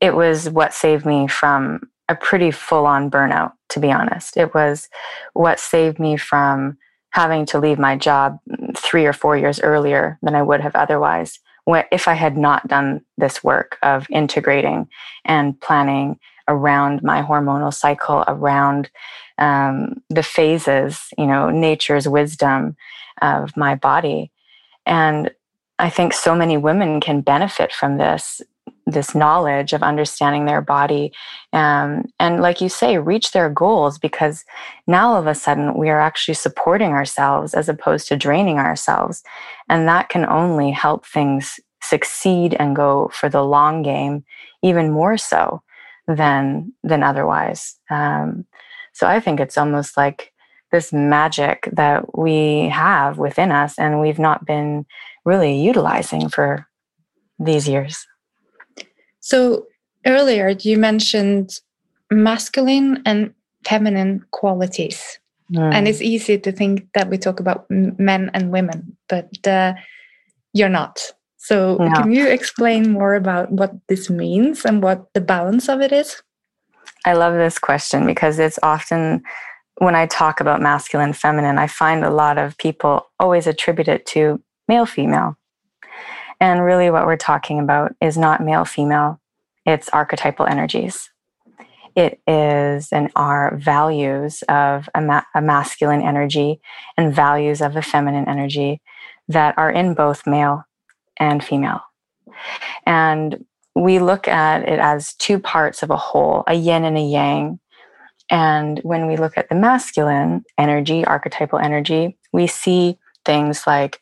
It 0.00 0.14
was 0.14 0.50
what 0.50 0.74
saved 0.74 1.06
me 1.06 1.26
from 1.26 1.88
a 2.08 2.14
pretty 2.14 2.50
full 2.50 2.86
on 2.86 3.10
burnout, 3.10 3.52
to 3.70 3.80
be 3.80 3.90
honest. 3.90 4.36
It 4.36 4.54
was 4.54 4.88
what 5.32 5.58
saved 5.58 5.98
me 5.98 6.16
from 6.16 6.76
having 7.10 7.46
to 7.46 7.58
leave 7.58 7.78
my 7.78 7.96
job 7.96 8.38
three 8.76 9.06
or 9.06 9.12
four 9.12 9.36
years 9.36 9.60
earlier 9.60 10.18
than 10.22 10.34
I 10.34 10.42
would 10.42 10.60
have 10.60 10.76
otherwise 10.76 11.38
if 11.66 12.08
I 12.08 12.14
had 12.14 12.36
not 12.36 12.68
done 12.68 13.02
this 13.16 13.42
work 13.42 13.78
of 13.82 14.06
integrating 14.10 14.88
and 15.24 15.58
planning 15.60 16.18
around 16.48 17.02
my 17.02 17.22
hormonal 17.22 17.72
cycle, 17.72 18.24
around 18.26 18.90
um, 19.38 20.02
the 20.10 20.22
phases, 20.22 21.00
you 21.18 21.26
know, 21.26 21.50
nature's 21.50 22.08
wisdom 22.08 22.76
of 23.22 23.56
my 23.56 23.74
body. 23.74 24.30
And 24.86 25.30
I 25.78 25.90
think 25.90 26.12
so 26.12 26.34
many 26.34 26.56
women 26.56 27.00
can 27.00 27.20
benefit 27.20 27.72
from 27.72 27.98
this 27.98 28.40
this 28.86 29.14
knowledge 29.14 29.72
of 29.72 29.82
understanding 29.82 30.44
their 30.44 30.60
body 30.60 31.10
um, 31.54 32.04
and 32.20 32.42
like 32.42 32.60
you 32.60 32.68
say 32.68 32.98
reach 32.98 33.32
their 33.32 33.48
goals 33.48 33.98
because 33.98 34.44
now 34.86 35.08
all 35.08 35.16
of 35.16 35.26
a 35.26 35.34
sudden 35.34 35.74
we 35.74 35.88
are 35.88 36.00
actually 36.00 36.34
supporting 36.34 36.90
ourselves 36.90 37.54
as 37.54 37.68
opposed 37.68 38.06
to 38.08 38.16
draining 38.16 38.58
ourselves 38.58 39.22
and 39.70 39.88
that 39.88 40.10
can 40.10 40.26
only 40.26 40.70
help 40.70 41.06
things 41.06 41.58
succeed 41.82 42.54
and 42.54 42.76
go 42.76 43.10
for 43.12 43.30
the 43.30 43.42
long 43.42 43.82
game 43.82 44.22
even 44.62 44.90
more 44.90 45.16
so 45.16 45.62
than 46.06 46.72
than 46.82 47.02
otherwise 47.02 47.76
um, 47.90 48.44
so 48.92 49.06
i 49.06 49.18
think 49.20 49.40
it's 49.40 49.58
almost 49.58 49.96
like 49.96 50.32
this 50.74 50.92
magic 50.92 51.68
that 51.72 52.18
we 52.18 52.68
have 52.68 53.16
within 53.16 53.52
us 53.52 53.78
and 53.78 54.00
we've 54.00 54.18
not 54.18 54.44
been 54.44 54.84
really 55.24 55.54
utilizing 55.54 56.28
for 56.28 56.66
these 57.38 57.68
years. 57.68 58.06
So 59.20 59.66
earlier 60.04 60.48
you 60.60 60.76
mentioned 60.76 61.60
masculine 62.10 63.02
and 63.06 63.32
feminine 63.64 64.24
qualities. 64.32 65.20
Mm. 65.52 65.74
And 65.74 65.88
it's 65.88 66.02
easy 66.02 66.38
to 66.38 66.50
think 66.50 66.88
that 66.94 67.08
we 67.08 67.18
talk 67.18 67.38
about 67.38 67.66
men 67.70 68.30
and 68.34 68.50
women, 68.50 68.96
but 69.08 69.46
uh, 69.46 69.74
you're 70.52 70.68
not. 70.68 71.12
So, 71.44 71.76
can 71.76 72.10
you 72.10 72.26
explain 72.26 72.90
more 72.90 73.14
about 73.14 73.52
what 73.52 73.72
this 73.88 74.08
means 74.08 74.64
and 74.64 74.82
what 74.82 75.12
the 75.12 75.20
balance 75.20 75.68
of 75.68 75.82
it 75.82 75.92
is? 75.92 76.22
I 77.04 77.12
love 77.12 77.34
this 77.34 77.58
question 77.58 78.06
because 78.06 78.38
it's 78.38 78.58
often 78.62 79.22
when 79.76 79.94
I 79.94 80.06
talk 80.06 80.40
about 80.40 80.62
masculine, 80.62 81.12
feminine, 81.12 81.58
I 81.58 81.66
find 81.66 82.02
a 82.02 82.10
lot 82.10 82.38
of 82.38 82.56
people 82.56 83.10
always 83.20 83.46
attribute 83.46 83.88
it 83.88 84.06
to 84.06 84.42
male, 84.68 84.86
female. 84.86 85.36
And 86.40 86.64
really, 86.64 86.88
what 86.88 87.04
we're 87.04 87.18
talking 87.18 87.60
about 87.60 87.94
is 88.00 88.16
not 88.16 88.42
male, 88.42 88.64
female, 88.64 89.20
it's 89.66 89.90
archetypal 89.90 90.46
energies. 90.46 91.10
It 91.94 92.22
is 92.26 92.88
and 92.90 93.10
are 93.16 93.54
values 93.58 94.42
of 94.48 94.88
a, 94.94 95.02
ma- 95.02 95.24
a 95.34 95.42
masculine 95.42 96.00
energy 96.00 96.62
and 96.96 97.14
values 97.14 97.60
of 97.60 97.76
a 97.76 97.82
feminine 97.82 98.30
energy 98.30 98.80
that 99.28 99.58
are 99.58 99.70
in 99.70 99.92
both 99.92 100.26
male 100.26 100.64
and 101.18 101.42
female. 101.42 101.80
And 102.86 103.44
we 103.74 103.98
look 103.98 104.28
at 104.28 104.68
it 104.68 104.78
as 104.78 105.14
two 105.14 105.38
parts 105.38 105.82
of 105.82 105.90
a 105.90 105.96
whole, 105.96 106.44
a 106.46 106.54
yin 106.54 106.84
and 106.84 106.96
a 106.96 107.00
yang. 107.00 107.58
And 108.30 108.78
when 108.80 109.06
we 109.06 109.16
look 109.16 109.36
at 109.36 109.48
the 109.48 109.54
masculine 109.54 110.44
energy, 110.56 111.04
archetypal 111.04 111.58
energy, 111.58 112.16
we 112.32 112.46
see 112.46 112.98
things 113.24 113.66
like 113.66 114.00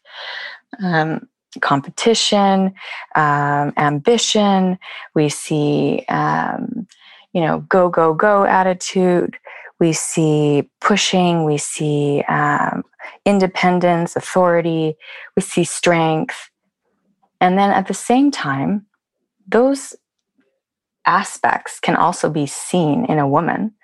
um, 0.82 1.26
competition, 1.60 2.74
um, 3.14 3.72
ambition. 3.76 4.78
We 5.14 5.28
see, 5.28 6.04
um, 6.08 6.86
you 7.32 7.40
know, 7.40 7.60
go, 7.68 7.88
go, 7.88 8.14
go 8.14 8.44
attitude. 8.44 9.36
We 9.80 9.92
see 9.92 10.70
pushing. 10.80 11.44
We 11.44 11.58
see 11.58 12.22
um, 12.28 12.84
independence, 13.24 14.16
authority. 14.16 14.94
We 15.36 15.42
see 15.42 15.64
strength. 15.64 16.50
And 17.42 17.58
then 17.58 17.72
at 17.72 17.88
the 17.88 17.94
same 17.94 18.30
time, 18.30 18.86
those 19.48 19.96
aspects 21.04 21.80
can 21.80 21.96
also 21.96 22.30
be 22.30 22.46
seen 22.46 23.04
in 23.06 23.18
a 23.18 23.26
woman 23.26 23.74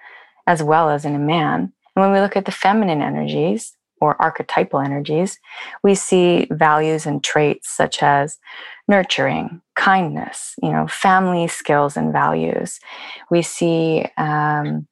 as 0.47 0.63
well 0.63 0.89
as 0.89 1.05
in 1.05 1.17
a 1.17 1.19
man. 1.19 1.73
And 1.97 2.03
when 2.05 2.13
we 2.13 2.21
look 2.21 2.37
at 2.37 2.45
the 2.45 2.53
feminine 2.53 3.03
energies 3.03 3.77
or 4.01 4.21
archetypal 4.23 4.79
energies, 4.79 5.41
we 5.83 5.97
see 5.97 6.47
values 6.53 7.05
and 7.05 7.23
traits 7.23 7.69
such 7.69 8.01
as 8.01 8.39
nurturing, 8.87 9.61
kindness, 9.75 10.55
you 10.63 10.71
know, 10.71 10.87
family 10.87 11.49
skills 11.49 11.97
and 11.97 12.13
values. 12.13 12.79
We 13.29 13.43
see 13.43 14.07
um, 14.17 14.87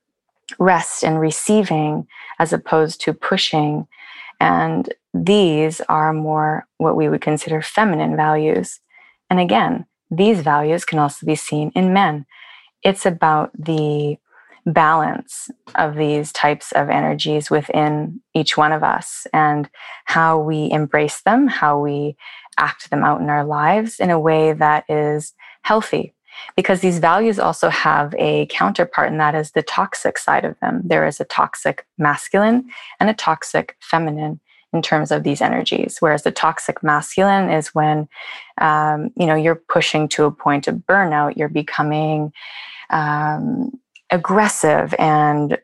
rest 0.58 1.04
and 1.04 1.20
receiving 1.20 2.08
as 2.40 2.52
opposed 2.52 3.00
to 3.02 3.14
pushing 3.14 3.86
and 4.40 4.92
these 5.24 5.80
are 5.88 6.12
more 6.12 6.66
what 6.78 6.96
we 6.96 7.08
would 7.08 7.20
consider 7.20 7.62
feminine 7.62 8.16
values. 8.16 8.80
And 9.30 9.40
again, 9.40 9.86
these 10.10 10.40
values 10.40 10.84
can 10.84 10.98
also 10.98 11.26
be 11.26 11.34
seen 11.34 11.72
in 11.74 11.92
men. 11.92 12.26
It's 12.82 13.06
about 13.06 13.50
the 13.58 14.18
balance 14.66 15.50
of 15.76 15.94
these 15.94 16.32
types 16.32 16.72
of 16.72 16.90
energies 16.90 17.50
within 17.50 18.20
each 18.34 18.56
one 18.56 18.72
of 18.72 18.82
us 18.82 19.26
and 19.32 19.70
how 20.06 20.38
we 20.38 20.70
embrace 20.70 21.22
them, 21.22 21.46
how 21.46 21.78
we 21.78 22.16
act 22.58 22.90
them 22.90 23.04
out 23.04 23.20
in 23.20 23.28
our 23.28 23.44
lives 23.44 24.00
in 24.00 24.10
a 24.10 24.20
way 24.20 24.52
that 24.52 24.84
is 24.88 25.34
healthy. 25.62 26.12
Because 26.54 26.80
these 26.80 26.98
values 26.98 27.38
also 27.38 27.70
have 27.70 28.14
a 28.18 28.46
counterpart, 28.46 29.10
and 29.10 29.20
that 29.20 29.34
is 29.34 29.52
the 29.52 29.62
toxic 29.62 30.18
side 30.18 30.44
of 30.44 30.58
them. 30.60 30.82
There 30.84 31.06
is 31.06 31.18
a 31.18 31.24
toxic 31.24 31.86
masculine 31.96 32.68
and 33.00 33.08
a 33.08 33.14
toxic 33.14 33.76
feminine 33.80 34.40
in 34.76 34.82
terms 34.82 35.10
of 35.10 35.22
these 35.22 35.40
energies. 35.40 35.96
Whereas 36.00 36.22
the 36.22 36.30
toxic 36.30 36.82
masculine 36.82 37.50
is 37.50 37.74
when, 37.74 38.08
um, 38.58 39.10
you 39.16 39.26
know, 39.26 39.34
you're 39.34 39.62
pushing 39.68 40.06
to 40.08 40.26
a 40.26 40.30
point 40.30 40.68
of 40.68 40.76
burnout, 40.76 41.36
you're 41.36 41.48
becoming 41.48 42.32
um, 42.90 43.72
aggressive 44.10 44.94
and 44.98 45.58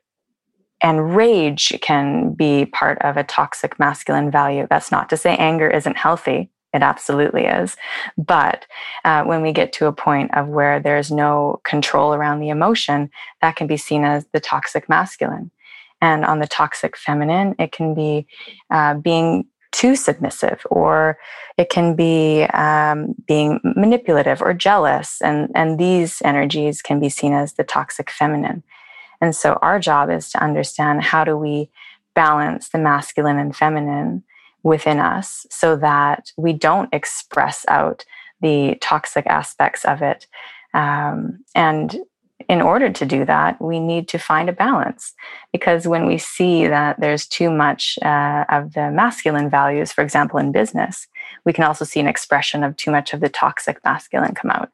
and 0.85 1.15
rage 1.15 1.73
can 1.81 2.33
be 2.33 2.67
part 2.67 3.01
of 3.03 3.17
a 3.17 3.23
toxic 3.23 3.79
masculine 3.79 4.33
value. 4.33 4.67
That's 4.69 4.91
not 4.91 5.09
to 5.11 5.17
say 5.17 5.37
anger 5.37 5.71
isn't 5.71 5.97
healthy. 5.97 6.51
It 6.73 6.83
absolutely 6.83 7.45
is. 7.45 7.77
But 8.19 8.67
uh, 9.05 9.23
when 9.23 9.43
we 9.43 9.53
get 9.53 9.73
to 9.75 9.87
a 9.87 9.93
point 9.93 10.35
of 10.35 10.49
where 10.49 10.81
there's 10.81 11.13
no 11.13 11.61
control 11.65 12.15
around 12.15 12.41
the 12.41 12.49
emotion, 12.49 13.11
that 13.43 13.55
can 13.55 13.69
be 13.69 13.77
seen 13.77 14.03
as 14.05 14.27
the 14.33 14.41
toxic 14.41 14.89
masculine. 14.89 15.53
And 16.03 16.27
on 16.27 16.41
the 16.41 16.47
toxic 16.47 16.99
feminine, 16.99 17.55
it 17.59 17.73
can 17.73 17.95
be 17.95 18.27
uh, 18.71 18.95
being 18.95 19.47
too 19.71 19.97
submissive, 19.97 20.61
or 20.69 21.17
it 21.57 21.71
can 21.71 21.97
be 21.97 22.43
um, 22.53 23.15
being 23.27 23.59
manipulative 23.65 24.43
or 24.43 24.53
jealous. 24.53 25.23
And, 25.23 25.51
and 25.55 25.79
these 25.79 26.21
energies 26.25 26.83
can 26.83 27.01
be 27.01 27.09
seen 27.09 27.33
as 27.33 27.55
the 27.55 27.65
toxic 27.65 28.11
feminine. 28.11 28.63
And 29.23 29.35
so 29.35 29.59
our 29.63 29.79
job 29.79 30.11
is 30.11 30.31
to 30.33 30.43
understand 30.43 31.03
how 31.03 31.25
do 31.25 31.39
we 31.39 31.71
balance 32.15 32.69
the 32.69 32.79
masculine 32.79 33.39
and 33.39 33.57
feminine 33.57 34.25
within 34.63 34.99
us 34.99 35.47
so 35.51 35.77
that 35.77 36.33
we 36.37 36.53
don't 36.53 36.93
express 36.93 37.65
out 37.69 38.05
the 38.43 38.77
toxic 38.81 39.27
aspects 39.27 39.85
of 39.85 40.03
it. 40.03 40.27
Um, 40.75 41.45
and 41.55 41.97
in 42.49 42.61
order 42.61 42.91
to 42.91 43.07
do 43.07 43.25
that, 43.25 43.61
we 43.61 43.79
need 43.81 44.09
to 44.09 44.19
find 44.19 44.49
a 44.49 44.53
balance. 44.53 45.13
Because 45.53 45.87
when 45.87 46.07
we 46.07 46.19
see 46.19 46.67
that 46.67 47.01
there's 47.01 47.27
too 47.27 47.51
much 47.51 47.99
uh, 48.03 48.45
of 48.49 48.73
the 48.75 48.91
masculine 48.91 49.51
values, 49.51 49.93
for 49.93 50.03
example, 50.03 50.39
in 50.39 50.53
business, 50.53 51.07
we 51.45 51.53
can 51.53 51.65
also 51.65 51.85
see 51.85 52.01
an 52.01 52.07
expression 52.07 52.65
of 52.65 52.77
too 52.77 52.91
much 52.91 53.13
of 53.13 53.21
the 53.21 53.29
toxic 53.29 53.79
masculine 53.85 54.35
come 54.35 54.51
out, 54.51 54.71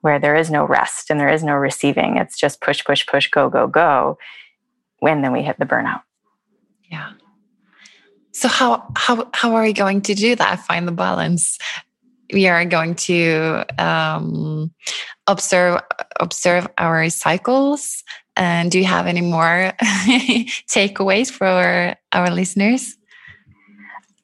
where 0.00 0.18
there 0.18 0.36
is 0.36 0.50
no 0.50 0.64
rest 0.64 1.10
and 1.10 1.20
there 1.20 1.28
is 1.28 1.44
no 1.44 1.54
receiving. 1.54 2.16
It's 2.16 2.38
just 2.38 2.60
push, 2.60 2.84
push, 2.84 3.06
push, 3.06 3.30
go, 3.30 3.48
go, 3.48 3.66
go. 3.66 4.18
When 4.98 5.22
then 5.22 5.32
we 5.32 5.42
hit 5.42 5.58
the 5.58 5.64
burnout. 5.64 6.02
Yeah. 6.90 7.12
So 8.32 8.48
how 8.48 8.92
how 8.96 9.28
how 9.32 9.54
are 9.54 9.62
we 9.62 9.72
going 9.72 10.02
to 10.02 10.14
do 10.14 10.36
that? 10.36 10.60
Find 10.60 10.86
the 10.86 10.92
balance 10.92 11.58
we 12.32 12.48
are 12.48 12.64
going 12.64 12.94
to 12.94 13.64
um, 13.78 14.72
observe 15.30 15.80
observe 16.18 16.66
our 16.78 17.08
cycles. 17.10 18.02
And 18.36 18.70
do 18.70 18.78
you 18.78 18.84
have 18.84 19.06
any 19.06 19.20
more 19.20 19.72
takeaways 20.68 21.30
for 21.30 21.94
our 22.12 22.30
listeners? 22.30 22.96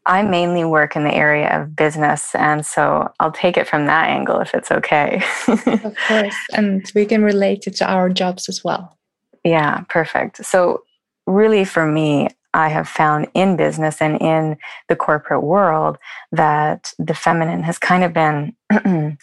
I 0.07 0.23
mainly 0.23 0.64
work 0.64 0.95
in 0.95 1.03
the 1.03 1.12
area 1.12 1.49
of 1.61 1.75
business, 1.75 2.33
and 2.37 2.64
so 2.64 3.12
I'll 3.19 3.33
take 3.33 3.57
it 3.57 3.66
from 3.66 3.87
that 3.87 4.09
angle 4.09 4.38
if 4.38 4.55
it's 4.55 4.71
okay. 4.71 5.21
of 5.49 5.97
course, 6.07 6.37
and 6.53 6.90
we 6.95 7.05
can 7.07 7.25
relate 7.25 7.66
it 7.66 7.75
to 7.77 7.90
our 7.90 8.09
jobs 8.09 8.49
as 8.49 8.62
well. 8.62 8.97
Yeah, 9.42 9.81
perfect. 9.88 10.45
So, 10.47 10.85
really, 11.27 11.64
for 11.64 11.87
me, 11.87 12.29
I 12.55 12.69
have 12.69 12.88
found 12.88 13.27
in 13.35 13.57
business 13.57 14.01
and 14.01 14.21
in 14.23 14.57
the 14.88 14.97
corporate 14.97 15.42
world 15.42 15.99
that 16.31 16.92
the 16.99 17.14
feminine 17.14 17.64
has 17.64 17.79
kind 17.79 18.05
of 18.05 18.12
been 18.12 18.55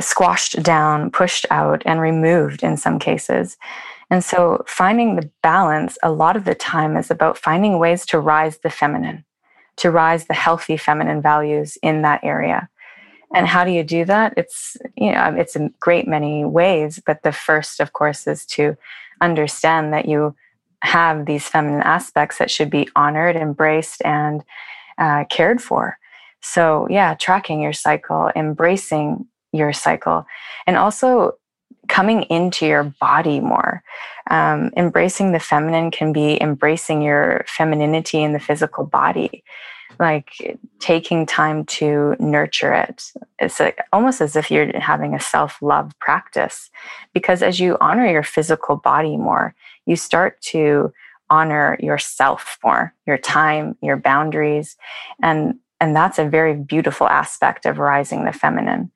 squashed 0.00 0.62
down, 0.62 1.10
pushed 1.10 1.46
out, 1.50 1.82
and 1.84 2.00
removed 2.00 2.62
in 2.62 2.76
some 2.76 2.98
cases. 2.98 3.56
And 4.10 4.22
so 4.22 4.62
finding 4.66 5.16
the 5.16 5.30
balance 5.42 5.98
a 6.02 6.12
lot 6.12 6.36
of 6.36 6.44
the 6.44 6.54
time 6.54 6.96
is 6.96 7.10
about 7.10 7.38
finding 7.38 7.78
ways 7.78 8.06
to 8.06 8.20
rise 8.20 8.58
the 8.58 8.70
feminine, 8.70 9.24
to 9.76 9.90
rise 9.90 10.26
the 10.26 10.34
healthy 10.34 10.76
feminine 10.76 11.22
values 11.22 11.76
in 11.82 12.02
that 12.02 12.22
area. 12.22 12.68
And 13.34 13.48
how 13.48 13.64
do 13.64 13.72
you 13.72 13.82
do 13.82 14.04
that? 14.04 14.34
It's 14.36 14.76
you 14.96 15.10
know 15.10 15.34
it's 15.36 15.56
a 15.56 15.70
great 15.80 16.06
many 16.06 16.44
ways, 16.44 17.00
but 17.04 17.22
the 17.22 17.32
first, 17.32 17.80
of 17.80 17.92
course, 17.92 18.26
is 18.28 18.46
to 18.46 18.76
understand 19.20 19.92
that 19.92 20.06
you 20.06 20.36
have 20.84 21.26
these 21.26 21.48
feminine 21.48 21.80
aspects 21.80 22.38
that 22.38 22.50
should 22.50 22.70
be 22.70 22.88
honored, 22.94 23.36
embraced, 23.36 24.02
and 24.04 24.44
uh, 24.98 25.24
cared 25.30 25.60
for. 25.60 25.98
So, 26.42 26.86
yeah, 26.90 27.14
tracking 27.14 27.62
your 27.62 27.72
cycle, 27.72 28.30
embracing 28.36 29.26
your 29.54 29.72
cycle, 29.72 30.26
and 30.66 30.76
also 30.76 31.36
coming 31.88 32.22
into 32.24 32.66
your 32.66 32.84
body 33.00 33.40
more. 33.40 33.82
Um, 34.30 34.70
embracing 34.76 35.32
the 35.32 35.40
feminine 35.40 35.90
can 35.90 36.12
be 36.12 36.40
embracing 36.40 37.02
your 37.02 37.44
femininity 37.46 38.22
in 38.22 38.32
the 38.32 38.40
physical 38.40 38.84
body, 38.84 39.44
like 39.98 40.58
taking 40.80 41.26
time 41.26 41.66
to 41.66 42.16
nurture 42.18 42.72
it. 42.72 43.04
It's 43.38 43.60
like, 43.60 43.78
almost 43.92 44.20
as 44.20 44.34
if 44.34 44.50
you're 44.50 44.78
having 44.78 45.14
a 45.14 45.20
self 45.20 45.60
love 45.60 45.92
practice, 46.00 46.70
because 47.12 47.42
as 47.42 47.60
you 47.60 47.76
honor 47.80 48.06
your 48.06 48.22
physical 48.22 48.76
body 48.76 49.16
more, 49.16 49.54
you 49.86 49.96
start 49.96 50.40
to 50.42 50.92
honor 51.30 51.76
yourself 51.80 52.58
more, 52.64 52.94
your 53.06 53.18
time, 53.18 53.76
your 53.82 53.96
boundaries. 53.96 54.76
And 55.22 55.58
and 55.80 55.94
that's 55.94 56.18
a 56.18 56.24
very 56.24 56.54
beautiful 56.54 57.08
aspect 57.08 57.66
of 57.66 57.78
rising 57.78 58.24
the 58.24 58.32
feminine. 58.32 58.90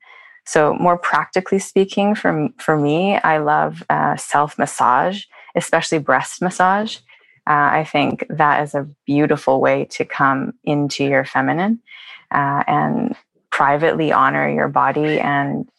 So, 0.49 0.73
more 0.73 0.97
practically 0.97 1.59
speaking, 1.59 2.15
for, 2.15 2.49
for 2.57 2.75
me, 2.75 3.17
I 3.17 3.37
love 3.37 3.83
uh, 3.87 4.17
self 4.17 4.57
massage, 4.57 5.25
especially 5.53 5.99
breast 5.99 6.41
massage. 6.41 6.97
Uh, 7.45 7.69
I 7.71 7.83
think 7.83 8.25
that 8.31 8.63
is 8.63 8.73
a 8.73 8.89
beautiful 9.05 9.61
way 9.61 9.85
to 9.91 10.05
come 10.05 10.53
into 10.63 11.03
your 11.03 11.23
feminine 11.23 11.83
uh, 12.31 12.63
and 12.65 13.15
privately 13.51 14.11
honor 14.11 14.49
your 14.49 14.69
body 14.69 15.19
and 15.19 15.69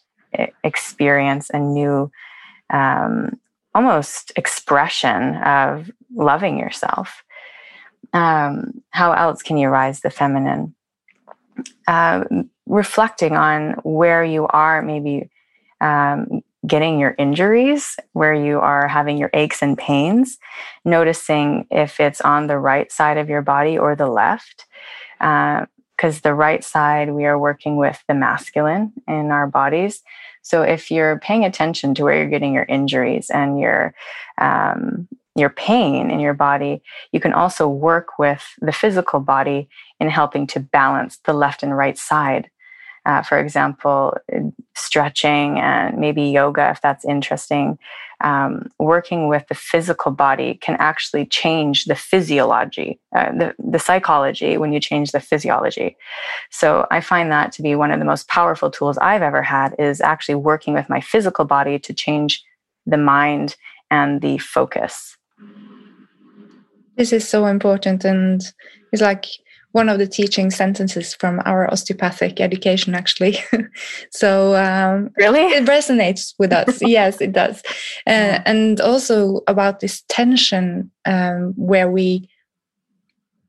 experience 0.63 1.51
a 1.53 1.59
new, 1.59 2.09
um, 2.73 3.41
almost 3.75 4.31
expression 4.37 5.35
of 5.39 5.91
loving 6.15 6.61
yourself. 6.61 7.25
Um, 8.13 8.85
how 8.91 9.15
else 9.15 9.43
can 9.43 9.57
you 9.57 9.69
rise 9.69 9.99
the 9.99 10.11
feminine? 10.11 10.77
Reflecting 12.71 13.37
on 13.37 13.73
where 13.83 14.23
you 14.23 14.47
are, 14.47 14.81
maybe 14.81 15.29
um, 15.81 16.43
getting 16.65 17.01
your 17.01 17.17
injuries, 17.19 17.97
where 18.13 18.33
you 18.33 18.61
are 18.61 18.87
having 18.87 19.19
your 19.19 19.31
aches 19.35 19.61
and 19.61 19.77
pains, 19.77 20.39
noticing 20.85 21.67
if 21.71 21.99
it's 21.99 22.21
on 22.21 22.47
the 22.47 22.59
right 22.59 22.93
side 22.93 23.17
of 23.17 23.29
your 23.29 23.43
body 23.43 23.77
or 23.77 23.97
the 23.97 24.07
left. 24.07 24.67
Because 25.19 26.19
uh, 26.19 26.21
the 26.23 26.35
right 26.35 26.63
side, 26.63 27.13
we 27.13 27.25
are 27.25 27.39
working 27.39 27.77
with 27.77 28.03
the 28.07 28.15
masculine 28.15 28.93
in 29.09 29.33
our 29.33 29.49
bodies. 29.49 30.03
So 30.43 30.63
if 30.63 30.93
you're 30.93 31.19
paying 31.19 31.45
attention 31.45 31.95
to 31.97 32.05
where 32.05 32.19
you're 32.19 32.31
getting 32.31 32.55
your 32.55 32.67
injuries 32.69 33.31
and 33.31 33.59
your 33.59 33.95
um, 34.39 35.09
your 35.37 35.51
pain 35.51 36.11
in 36.11 36.21
your 36.21 36.35
body, 36.35 36.83
you 37.13 37.21
can 37.21 37.33
also 37.33 37.67
work 37.69 38.19
with 38.19 38.45
the 38.61 38.73
physical 38.73 39.21
body 39.21 39.69
in 39.99 40.09
helping 40.09 40.47
to 40.49 40.61
balance 40.61 41.19
the 41.25 41.33
left 41.33 41.63
and 41.63 41.77
right 41.77 41.99
side 41.99 42.49
uh, 43.07 43.23
for 43.23 43.39
example, 43.39 44.17
stretching 44.75 45.59
and 45.59 45.99
maybe 45.99 46.23
yoga, 46.23 46.71
if 46.71 46.81
that's 46.81 47.05
interesting. 47.05 47.79
Um, 48.23 48.69
working 48.79 49.29
with 49.29 49.49
the 49.49 49.55
physical 49.55 50.13
body 50.13 50.59
can 50.61 50.77
actually 50.79 51.25
change 51.25 51.87
the 51.87 51.95
physiology, 51.95 53.01
uh, 53.17 53.33
the, 53.33 53.55
the 53.59 53.79
psychology 53.79 54.59
when 54.59 54.75
you 54.75 54.81
change 54.81 55.13
the 55.13 55.21
physiology. 55.21 55.97
So 56.51 56.87
I 56.91 57.01
find 57.01 57.33
that 57.33 57.51
to 57.53 57.63
be 57.63 57.75
one 57.75 57.91
of 57.91 57.99
the 57.99 58.05
most 58.05 58.29
powerful 58.29 58.71
tools 58.71 58.99
I've 58.99 59.23
ever 59.23 59.43
had 59.43 59.75
is 59.79 60.03
actually 60.03 60.35
working 60.35 60.75
with 60.75 60.91
my 60.91 61.01
physical 61.01 61.47
body 61.47 61.79
to 61.79 61.95
change 61.95 62.45
the 62.85 62.99
mind 62.99 63.57
and 63.91 64.21
the 64.21 64.37
focus. 64.37 65.17
This 66.97 67.15
is 67.15 67.27
so 67.27 67.47
important. 67.47 68.05
And 68.05 68.43
it's 68.93 69.01
like, 69.01 69.25
one 69.73 69.89
of 69.89 69.99
the 69.99 70.07
teaching 70.07 70.51
sentences 70.51 71.15
from 71.15 71.41
our 71.45 71.71
osteopathic 71.71 72.41
education 72.41 72.95
actually. 72.95 73.39
So 74.11 74.57
um, 74.57 75.11
really? 75.17 75.41
it 75.41 75.67
resonates 75.67 76.35
with 76.39 76.53
us. 76.53 76.81
Yes 76.87 77.21
it 77.21 77.33
does. 77.33 77.63
Uh, 78.07 78.41
and 78.45 78.81
also 78.81 79.43
about 79.47 79.81
this 79.81 80.03
tension 80.09 80.91
um, 81.05 81.55
where 81.57 81.91
we 81.91 82.29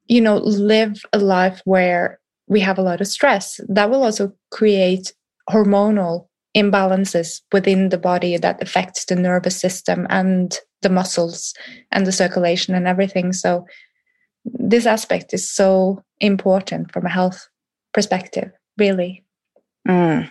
you 0.07 0.21
know 0.21 0.37
live 0.37 1.01
a 1.13 1.19
life 1.19 1.61
where 1.65 2.19
we 2.47 2.59
have 2.59 2.77
a 2.77 2.81
lot 2.81 3.01
of 3.01 3.07
stress 3.07 3.59
that 3.69 3.89
will 3.89 4.03
also 4.03 4.33
create 4.51 5.13
hormonal 5.49 6.27
imbalances 6.55 7.41
within 7.51 7.89
the 7.89 7.97
body 7.97 8.37
that 8.37 8.61
affects 8.61 9.05
the 9.05 9.15
nervous 9.15 9.59
system 9.59 10.05
and 10.09 10.59
the 10.81 10.89
muscles 10.89 11.53
and 11.91 12.05
the 12.05 12.11
circulation 12.11 12.75
and 12.75 12.87
everything. 12.87 13.31
So 13.31 13.65
this 14.45 14.85
aspect 14.85 15.33
is 15.33 15.49
so 15.49 16.03
important 16.19 16.91
from 16.91 17.05
a 17.05 17.09
health 17.09 17.47
perspective, 17.93 18.51
really. 18.77 19.23
Mm, 19.87 20.29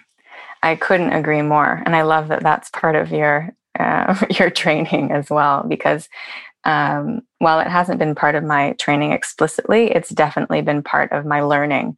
I 0.62 0.77
couldn't 0.77 1.12
agree 1.12 1.42
more, 1.42 1.83
and 1.85 1.94
I 1.94 2.03
love 2.03 2.29
that 2.29 2.42
that's 2.42 2.70
part 2.70 2.96
of 2.96 3.11
your 3.11 3.51
uh, 3.79 4.14
your 4.38 4.51
training 4.51 5.12
as 5.12 5.31
well. 5.31 5.64
Because 5.68 6.09
um, 6.64 7.23
while 7.38 7.61
it 7.61 7.68
hasn't 7.68 7.99
been 7.99 8.14
part 8.14 8.35
of 8.35 8.44
my 8.44 8.73
training 8.79 9.12
explicitly, 9.12 9.90
it's 9.90 10.11
definitely 10.11 10.62
been 10.62 10.83
part 10.83 11.11
of 11.12 11.25
my 11.25 11.40
learning 11.40 11.96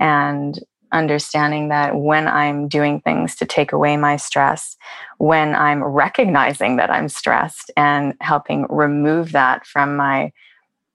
and 0.00 0.58
understanding 0.92 1.68
that 1.68 1.96
when 1.96 2.26
I'm 2.26 2.68
doing 2.68 3.00
things 3.00 3.36
to 3.36 3.46
take 3.46 3.72
away 3.72 3.96
my 3.98 4.16
stress, 4.16 4.76
when 5.18 5.54
I'm 5.54 5.84
recognizing 5.84 6.76
that 6.76 6.90
I'm 6.90 7.10
stressed 7.10 7.70
and 7.76 8.14
helping 8.20 8.66
remove 8.70 9.32
that 9.32 9.66
from 9.66 9.96
my 9.96 10.32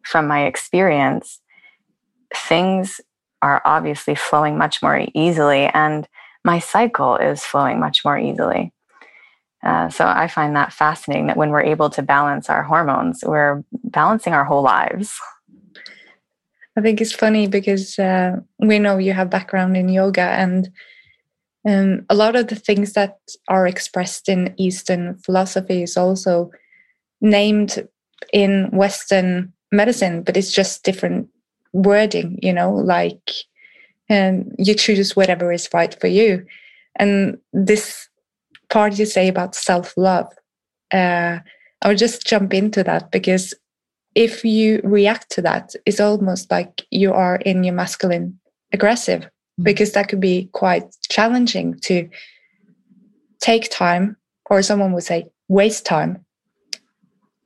from 0.04 0.28
my 0.28 0.46
experience, 0.46 1.40
things 2.36 3.02
are 3.42 3.62
obviously 3.66 4.16
flowing 4.16 4.58
much 4.58 4.82
more 4.82 5.06
easily, 5.14 5.66
and 5.74 6.08
my 6.46 6.60
cycle 6.60 7.18
is 7.18 7.44
flowing 7.44 7.80
much 7.80 8.04
more 8.06 8.18
easily. 8.18 8.72
Uh, 9.64 9.90
so 9.90 10.06
I 10.06 10.28
find 10.28 10.56
that 10.56 10.74
fascinating 10.74 11.28
that 11.28 11.38
when 11.38 11.50
we're 11.50 11.62
able 11.62 11.90
to 11.92 12.02
balance 12.02 12.50
our 12.50 12.64
hormones, 12.64 13.24
we're 13.26 13.64
balancing 13.84 14.34
our 14.34 14.44
whole 14.44 14.62
lives. 14.62 15.18
I 16.78 16.82
think 16.82 17.00
it's 17.00 17.14
funny 17.14 17.48
because 17.48 17.98
uh, 18.00 18.38
we 18.60 18.80
know 18.80 18.98
you 18.98 19.14
have 19.14 19.30
background 19.30 19.78
in 19.78 19.90
yoga, 19.90 20.22
and 20.22 20.70
um, 21.68 22.06
a 22.10 22.16
lot 22.16 22.36
of 22.36 22.48
the 22.48 22.56
things 22.56 22.94
that 22.94 23.20
are 23.48 23.68
expressed 23.68 24.28
in 24.28 24.54
Eastern 24.58 25.18
philosophy 25.20 25.84
is 25.84 25.96
also 25.96 26.52
named 27.22 27.88
in 28.34 28.70
Western 28.72 29.54
medicine, 29.74 30.24
but 30.24 30.38
it's 30.38 30.52
just 30.52 30.84
different 30.84 31.28
wording, 31.74 32.40
you 32.42 32.54
know, 32.54 32.74
like 32.74 33.32
and 34.10 34.44
um, 34.44 34.52
you 34.58 34.76
choose 34.76 35.16
whatever 35.16 35.52
is 35.52 35.70
right 35.74 36.00
for 36.00 36.08
you. 36.08 36.46
And 36.98 37.38
this 37.52 38.08
part 38.70 39.00
you 39.00 39.06
say 39.06 39.28
about 39.28 39.56
self 39.56 39.96
love, 39.98 40.32
uh, 40.92 41.40
I'll 41.82 41.96
just 41.96 42.26
jump 42.26 42.54
into 42.54 42.84
that 42.84 43.12
because 43.12 43.54
if 44.16 44.46
you 44.46 44.82
react 44.84 45.32
to 45.32 45.42
that, 45.42 45.74
it's 45.86 46.00
almost 46.00 46.52
like 46.52 46.86
you 46.92 47.14
are 47.14 47.38
in 47.38 47.64
your 47.64 47.74
masculine 47.74 48.40
aggressive, 48.72 49.22
mm-hmm. 49.22 49.64
because 49.64 49.94
that 49.94 50.10
could 50.10 50.22
be 50.22 50.50
quite 50.54 50.84
challenging 51.10 51.80
to 51.82 52.08
take 53.40 53.70
time, 53.72 54.16
or 54.50 54.62
someone 54.62 54.94
would 54.94 55.04
say, 55.04 55.26
waste 55.48 55.86
time 55.86 56.23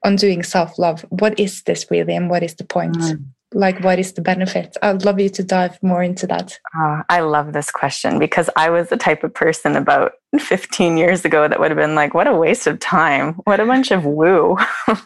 on 0.08 0.16
doing 0.16 0.42
self 0.42 0.80
love. 0.80 1.06
What 1.10 1.40
is 1.40 1.62
this 1.64 1.86
really, 1.92 2.16
and 2.16 2.30
what 2.30 2.42
is 2.42 2.56
the 2.56 2.64
point? 2.64 2.98
Mm. 2.98 3.26
Like, 3.54 3.80
what 3.82 4.00
is 4.00 4.14
the 4.14 4.22
benefit? 4.22 4.76
I'd 4.82 5.06
love 5.06 5.20
you 5.20 5.30
to 5.30 5.44
dive 5.44 5.82
more 5.82 6.04
into 6.04 6.28
that. 6.28 6.58
Uh, 6.78 7.04
I 7.10 7.22
love 7.22 7.54
this 7.54 7.72
question 7.72 8.20
because 8.20 8.50
I 8.58 8.70
was 8.70 8.90
the 8.90 8.98
type 8.98 9.24
of 9.24 9.34
person 9.34 9.76
about 9.76 10.14
15 10.38 10.98
years 10.98 11.24
ago 11.24 11.48
that 11.48 11.60
would 11.60 11.72
have 11.72 11.78
been 11.78 11.96
like, 11.96 12.14
what 12.14 12.28
a 12.28 12.36
waste 12.36 12.68
of 12.68 12.80
time. 12.80 13.34
What 13.46 13.62
a 13.62 13.66
bunch 13.66 13.92
of 13.92 14.04
woo. 14.06 14.58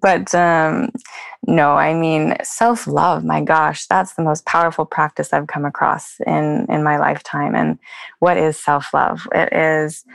but 0.00 0.34
um, 0.34 0.90
no, 1.46 1.72
I 1.72 1.92
mean, 1.92 2.36
self 2.42 2.86
love, 2.86 3.22
my 3.22 3.42
gosh, 3.42 3.86
that's 3.86 4.14
the 4.14 4.22
most 4.22 4.46
powerful 4.46 4.86
practice 4.86 5.34
I've 5.34 5.48
come 5.48 5.66
across 5.66 6.16
in, 6.26 6.66
in 6.70 6.82
my 6.82 6.96
lifetime. 6.98 7.54
And 7.54 7.78
what 8.20 8.38
is 8.38 8.58
self 8.58 8.94
love? 8.94 9.28
It 9.34 9.52
is 9.52 10.06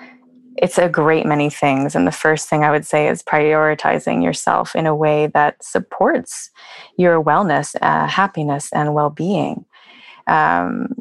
it's 0.58 0.78
a 0.78 0.90
great 0.90 1.26
many 1.26 1.50
things. 1.50 1.96
And 1.96 2.06
the 2.06 2.12
first 2.12 2.50
thing 2.50 2.64
I 2.64 2.72
would 2.72 2.86
say 2.86 3.08
is 3.08 3.24
prioritizing 3.24 4.24
yourself 4.24 4.76
in 4.76 4.86
a 4.86 4.96
way 4.96 5.28
that 5.28 5.64
supports 5.64 6.50
your 6.98 7.24
wellness, 7.24 7.76
uh, 7.82 8.08
happiness, 8.08 8.70
and 8.74 8.94
well 8.94 9.10
being. 9.10 9.66
Um, 10.28 10.96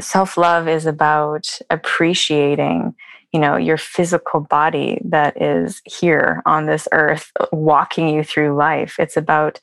Self 0.00 0.38
love 0.38 0.68
is 0.68 0.86
about 0.86 1.58
appreciating 1.68 2.94
you 3.32 3.40
know 3.40 3.56
your 3.56 3.76
physical 3.76 4.40
body 4.40 5.00
that 5.04 5.40
is 5.40 5.82
here 5.84 6.42
on 6.46 6.66
this 6.66 6.88
earth 6.92 7.30
walking 7.50 8.08
you 8.08 8.24
through 8.24 8.56
life 8.56 8.96
it's 8.98 9.16
about 9.16 9.60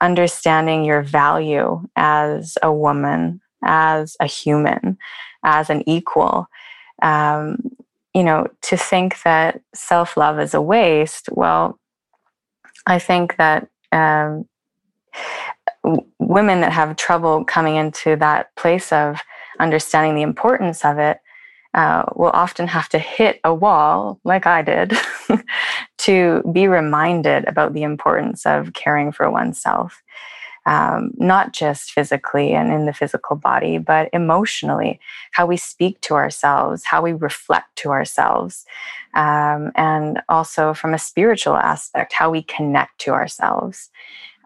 understanding 0.00 0.84
your 0.84 1.02
value 1.02 1.82
as 1.96 2.56
a 2.62 2.72
woman 2.72 3.40
as 3.62 4.16
a 4.20 4.26
human 4.26 4.96
as 5.44 5.68
an 5.68 5.86
equal 5.86 6.46
um, 7.02 7.58
you 8.18 8.24
know, 8.24 8.48
to 8.62 8.76
think 8.76 9.22
that 9.22 9.60
self 9.76 10.16
love 10.16 10.40
is 10.40 10.52
a 10.52 10.60
waste, 10.60 11.28
well, 11.30 11.78
I 12.84 12.98
think 12.98 13.36
that 13.36 13.68
um, 13.92 14.48
women 16.18 16.60
that 16.62 16.72
have 16.72 16.96
trouble 16.96 17.44
coming 17.44 17.76
into 17.76 18.16
that 18.16 18.52
place 18.56 18.90
of 18.90 19.20
understanding 19.60 20.16
the 20.16 20.22
importance 20.22 20.84
of 20.84 20.98
it 20.98 21.18
uh, 21.74 22.02
will 22.16 22.32
often 22.34 22.66
have 22.66 22.88
to 22.88 22.98
hit 22.98 23.38
a 23.44 23.54
wall, 23.54 24.18
like 24.24 24.46
I 24.46 24.62
did, 24.62 24.94
to 25.98 26.42
be 26.52 26.66
reminded 26.66 27.46
about 27.46 27.72
the 27.72 27.84
importance 27.84 28.46
of 28.46 28.72
caring 28.72 29.12
for 29.12 29.30
oneself 29.30 30.02
um, 30.68 31.12
not 31.16 31.54
just 31.54 31.92
physically 31.92 32.52
and 32.52 32.70
in 32.70 32.84
the 32.84 32.92
physical 32.92 33.36
body, 33.36 33.78
but 33.78 34.10
emotionally, 34.12 35.00
how 35.32 35.46
we 35.46 35.56
speak 35.56 35.98
to 36.02 36.12
ourselves, 36.12 36.84
how 36.84 37.00
we 37.00 37.14
reflect 37.14 37.74
to 37.76 37.88
ourselves, 37.88 38.66
um, 39.14 39.72
and 39.76 40.20
also 40.28 40.74
from 40.74 40.92
a 40.92 40.98
spiritual 40.98 41.56
aspect, 41.56 42.12
how 42.12 42.30
we 42.30 42.42
connect 42.42 42.98
to 42.98 43.12
ourselves, 43.12 43.88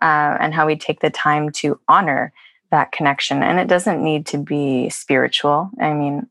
uh, 0.00 0.36
and 0.38 0.54
how 0.54 0.64
we 0.64 0.76
take 0.76 1.00
the 1.00 1.10
time 1.10 1.50
to 1.50 1.80
honor 1.88 2.32
that 2.70 2.92
connection. 2.92 3.42
And 3.42 3.58
it 3.58 3.66
doesn't 3.66 4.00
need 4.00 4.24
to 4.26 4.38
be 4.38 4.90
spiritual. 4.90 5.70
I 5.80 5.92
mean, 5.92 6.28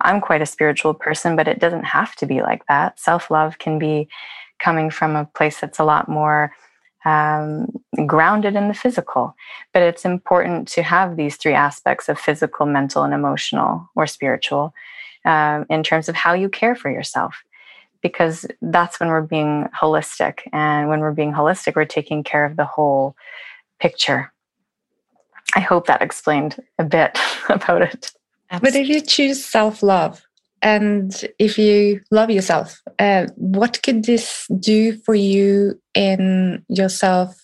I'm 0.00 0.22
quite 0.22 0.40
a 0.40 0.46
spiritual 0.46 0.94
person, 0.94 1.36
but 1.36 1.48
it 1.48 1.58
doesn't 1.58 1.84
have 1.84 2.16
to 2.16 2.26
be 2.26 2.40
like 2.40 2.64
that. 2.68 2.98
Self 2.98 3.30
love 3.30 3.58
can 3.58 3.78
be 3.78 4.08
coming 4.58 4.88
from 4.88 5.16
a 5.16 5.26
place 5.26 5.60
that's 5.60 5.78
a 5.78 5.84
lot 5.84 6.08
more 6.08 6.54
um, 7.04 7.68
grounded 8.06 8.56
in 8.56 8.68
the 8.68 8.74
physical. 8.74 9.34
But 9.72 9.82
it's 9.82 10.04
important 10.04 10.68
to 10.68 10.82
have 10.82 11.16
these 11.16 11.36
three 11.36 11.54
aspects 11.54 12.08
of 12.08 12.18
physical, 12.18 12.66
mental, 12.66 13.02
and 13.02 13.14
emotional 13.14 13.88
or 13.94 14.06
spiritual 14.06 14.74
um, 15.24 15.66
in 15.70 15.82
terms 15.82 16.08
of 16.08 16.14
how 16.14 16.34
you 16.34 16.48
care 16.48 16.74
for 16.74 16.90
yourself. 16.90 17.42
Because 18.00 18.46
that's 18.62 19.00
when 19.00 19.08
we're 19.08 19.22
being 19.22 19.68
holistic. 19.78 20.40
And 20.52 20.88
when 20.88 21.00
we're 21.00 21.12
being 21.12 21.32
holistic, 21.32 21.74
we're 21.74 21.84
taking 21.84 22.22
care 22.22 22.44
of 22.44 22.56
the 22.56 22.64
whole 22.64 23.16
picture. 23.80 24.32
I 25.56 25.60
hope 25.60 25.86
that 25.86 26.02
explained 26.02 26.62
a 26.78 26.84
bit 26.84 27.18
about 27.48 27.82
it. 27.82 28.12
But 28.50 28.74
if 28.74 28.88
you 28.88 29.00
choose 29.00 29.44
self 29.44 29.82
love, 29.82 30.27
and 30.62 31.24
if 31.38 31.58
you 31.58 32.00
love 32.10 32.30
yourself, 32.30 32.80
uh, 32.98 33.26
what 33.36 33.82
could 33.82 34.04
this 34.04 34.46
do 34.58 34.96
for 34.98 35.14
you 35.14 35.80
in 35.94 36.64
your 36.68 36.88
self 36.88 37.36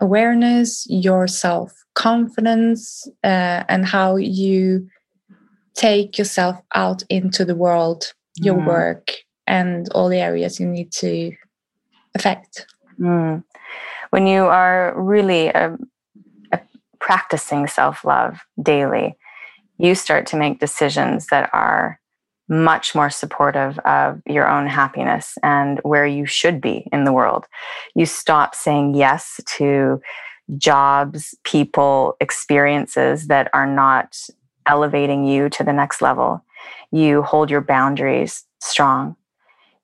awareness, 0.00 0.86
your 0.88 1.26
self 1.26 1.72
confidence, 1.94 3.08
uh, 3.24 3.64
and 3.68 3.86
how 3.86 4.16
you 4.16 4.88
take 5.74 6.18
yourself 6.18 6.56
out 6.74 7.02
into 7.10 7.44
the 7.44 7.54
world, 7.54 8.12
your 8.36 8.56
mm. 8.56 8.66
work, 8.66 9.12
and 9.46 9.88
all 9.92 10.08
the 10.08 10.18
areas 10.18 10.60
you 10.60 10.66
need 10.66 10.92
to 10.92 11.32
affect? 12.14 12.66
Mm. 13.00 13.42
When 14.10 14.26
you 14.26 14.44
are 14.44 14.94
really 14.96 15.52
uh, 15.52 15.76
uh 16.52 16.58
practicing 17.00 17.66
self 17.66 18.04
love 18.04 18.38
daily, 18.62 19.16
you 19.78 19.96
start 19.96 20.26
to 20.26 20.36
make 20.36 20.60
decisions 20.60 21.26
that 21.26 21.50
are 21.52 21.98
much 22.48 22.94
more 22.94 23.10
supportive 23.10 23.78
of 23.80 24.22
your 24.26 24.48
own 24.48 24.66
happiness 24.66 25.36
and 25.42 25.80
where 25.82 26.06
you 26.06 26.26
should 26.26 26.60
be 26.60 26.86
in 26.92 27.04
the 27.04 27.12
world. 27.12 27.46
You 27.94 28.06
stop 28.06 28.54
saying 28.54 28.94
yes 28.94 29.40
to 29.56 30.00
jobs, 30.56 31.34
people, 31.42 32.16
experiences 32.20 33.26
that 33.26 33.50
are 33.52 33.66
not 33.66 34.16
elevating 34.66 35.26
you 35.26 35.48
to 35.50 35.64
the 35.64 35.72
next 35.72 36.00
level. 36.00 36.44
You 36.92 37.22
hold 37.22 37.50
your 37.50 37.60
boundaries 37.60 38.44
strong. 38.60 39.16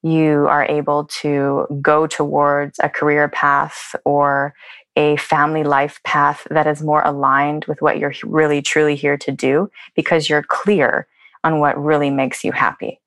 You 0.03 0.47
are 0.49 0.65
able 0.65 1.05
to 1.21 1.67
go 1.81 2.07
towards 2.07 2.79
a 2.83 2.89
career 2.89 3.29
path 3.29 3.95
or 4.05 4.55
a 4.97 5.17
family 5.17 5.65
life 5.65 6.01
path 6.05 6.47
that 6.51 6.67
is 6.67 6.83
more 6.83 7.03
aligned 7.05 7.65
with 7.65 7.81
what 7.81 7.99
you're 7.99 8.15
really 8.25 8.61
truly 8.61 8.95
here 8.95 9.17
to 9.17 9.33
do 9.33 9.71
because 9.95 10.29
you're 10.29 10.43
clear 10.43 11.07
on 11.45 11.61
what 11.61 11.83
really 11.83 12.11
makes 12.11 12.45
you 12.45 12.53
happy. 12.53 13.01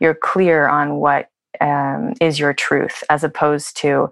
You're 0.00 0.14
clear 0.14 0.68
on 0.68 0.96
what 0.96 1.28
um, 1.60 2.14
is 2.20 2.38
your 2.38 2.52
truth 2.54 3.04
as 3.10 3.22
opposed 3.22 3.76
to 3.78 4.10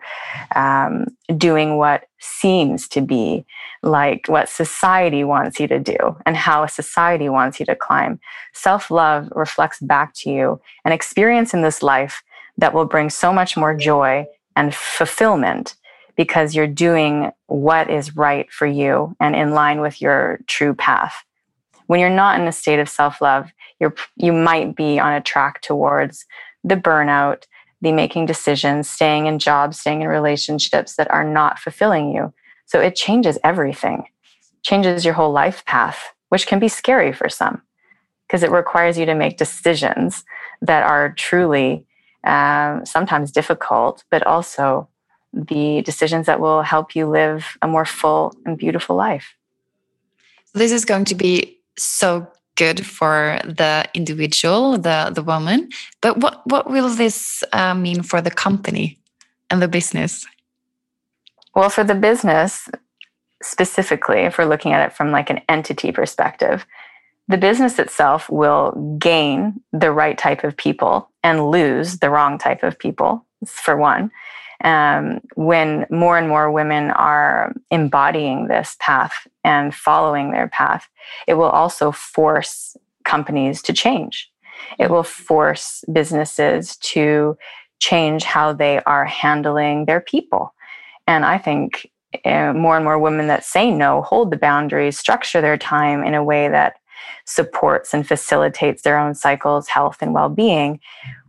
um, 0.55 1.07
doing 1.37 1.79
what 1.79 2.05
seems 2.19 2.87
to 2.89 3.01
be 3.01 3.45
like 3.83 4.27
what 4.29 4.49
society 4.49 5.25
wants 5.25 5.59
you 5.59 5.67
to 5.67 5.79
do 5.79 5.97
and 6.27 6.37
how 6.37 6.67
society 6.67 7.29
wants 7.29 7.59
you 7.59 7.67
to 7.67 7.75
climb. 7.75 8.21
Self 8.53 8.91
love 8.91 9.29
reflects 9.35 9.81
back 9.81 10.13
to 10.17 10.31
you 10.31 10.61
an 10.85 10.93
experience 10.93 11.55
in 11.55 11.63
this 11.63 11.83
life 11.83 12.23
that 12.59 12.75
will 12.75 12.85
bring 12.85 13.09
so 13.09 13.33
much 13.33 13.57
more 13.57 13.75
joy 13.75 14.27
and 14.55 14.75
fulfillment 14.75 15.77
because 16.17 16.55
you're 16.55 16.67
doing 16.67 17.31
what 17.47 17.89
is 17.89 18.17
right 18.17 18.51
for 18.53 18.67
you 18.67 19.17
and 19.21 19.35
in 19.35 19.53
line 19.53 19.81
with 19.81 20.03
your 20.03 20.41
true 20.47 20.75
path. 20.75 21.25
When 21.91 21.99
you're 21.99 22.09
not 22.09 22.39
in 22.39 22.47
a 22.47 22.53
state 22.53 22.79
of 22.79 22.89
self 22.89 23.21
love, 23.21 23.51
you're 23.81 23.97
you 24.15 24.33
might 24.33 24.77
be 24.77 25.01
on 25.01 25.13
a 25.13 25.21
track 25.21 25.61
towards 25.61 26.25
the 26.63 26.77
burnout, 26.77 27.47
the 27.81 27.91
making 27.91 28.27
decisions, 28.27 28.89
staying 28.89 29.27
in 29.27 29.41
jobs, 29.41 29.81
staying 29.81 30.03
in 30.03 30.07
relationships 30.07 30.95
that 30.95 31.11
are 31.11 31.25
not 31.25 31.59
fulfilling 31.59 32.15
you. 32.15 32.33
So 32.67 32.81
it 32.81 32.95
changes 32.95 33.41
everything, 33.43 34.05
changes 34.63 35.05
your 35.05 35.15
whole 35.15 35.33
life 35.33 35.65
path, 35.65 36.15
which 36.29 36.47
can 36.47 36.61
be 36.61 36.69
scary 36.69 37.13
for 37.13 37.29
some 37.29 37.61
because 38.29 38.45
it 38.45 38.53
requires 38.53 38.97
you 38.97 39.05
to 39.07 39.17
make 39.17 39.37
decisions 39.37 40.23
that 40.63 40.85
are 40.85 41.13
truly 41.15 41.85
um, 42.23 42.87
sometimes 42.87 43.33
difficult, 43.33 44.05
but 44.13 44.25
also 44.29 44.89
the 45.33 45.83
decisions 45.83 46.27
that 46.27 46.39
will 46.39 46.63
help 46.63 46.95
you 46.95 47.09
live 47.09 47.59
a 47.63 47.67
more 47.67 47.85
full 47.85 48.33
and 48.47 48.57
beautiful 48.57 48.95
life. 48.95 49.35
This 50.55 50.71
is 50.71 50.85
going 50.85 51.07
to 51.07 51.17
be 51.17 51.60
so 51.83 52.27
good 52.57 52.85
for 52.85 53.39
the 53.45 53.89
individual, 53.95 54.77
the 54.77 55.11
the 55.15 55.23
woman. 55.23 55.69
But 56.01 56.19
what 56.19 56.43
what 56.47 56.71
will 56.71 56.89
this 56.89 57.43
uh, 57.53 57.75
mean 57.75 58.03
for 58.03 58.21
the 58.21 58.31
company 58.31 58.99
and 59.51 59.63
the 59.63 59.69
business? 59.69 60.27
Well, 61.55 61.71
for 61.71 61.85
the 61.85 61.95
business 61.95 62.69
specifically, 63.43 64.21
if 64.21 64.37
we're 64.37 64.45
looking 64.45 64.73
at 64.73 64.87
it 64.87 64.93
from 64.93 65.11
like 65.11 65.31
an 65.31 65.41
entity 65.49 65.93
perspective, 65.93 66.67
the 67.29 67.39
business 67.39 67.79
itself 67.79 68.29
will 68.29 68.73
gain 68.99 69.61
the 69.73 69.91
right 69.91 70.19
type 70.19 70.45
of 70.45 70.57
people 70.57 71.09
and 71.23 71.51
lose 71.51 71.99
the 71.99 72.11
wrong 72.11 72.39
type 72.39 72.63
of 72.63 72.79
people, 72.79 73.25
for 73.47 73.77
one 73.77 74.11
um, 74.65 75.21
when 75.37 75.87
more 75.91 76.19
and 76.19 76.29
more 76.29 76.51
women 76.51 76.91
are 76.91 77.55
embodying 77.71 78.49
this 78.49 78.77
path 78.81 79.27
and 79.45 79.75
following 79.75 80.33
their 80.33 80.49
path, 80.49 80.89
it 81.27 81.35
will 81.35 81.45
also 81.49 81.91
force 81.91 82.77
companies 83.05 83.63
to 83.63 83.73
change. 83.73 84.31
It 84.79 84.91
will 84.91 85.03
force 85.03 85.83
businesses 85.93 86.77
to 86.79 87.37
change 87.81 88.25
how 88.25 88.53
they 88.53 88.83
are 88.85 89.07
handling 89.07 89.87
their 89.87 90.01
people. 90.01 90.55
And 91.07 91.25
I 91.25 91.39
think 91.39 91.91
uh, 92.25 92.53
more 92.53 92.77
and 92.77 92.85
more 92.85 92.99
women 92.99 93.29
that 93.29 93.45
say 93.45 93.71
no 93.71 94.03
hold 94.03 94.31
the 94.31 94.37
boundaries, 94.37 94.99
structure 94.99 95.41
their 95.41 95.57
time 95.57 96.05
in 96.05 96.15
a 96.15 96.25
way 96.25 96.49
that 96.49 96.75
supports 97.25 97.95
and 97.95 98.07
facilitates 98.07 98.83
their 98.83 98.99
own 98.99 99.15
cycles, 99.15 99.69
health, 99.69 99.99
and 100.01 100.13
well 100.13 100.29
being 100.29 100.81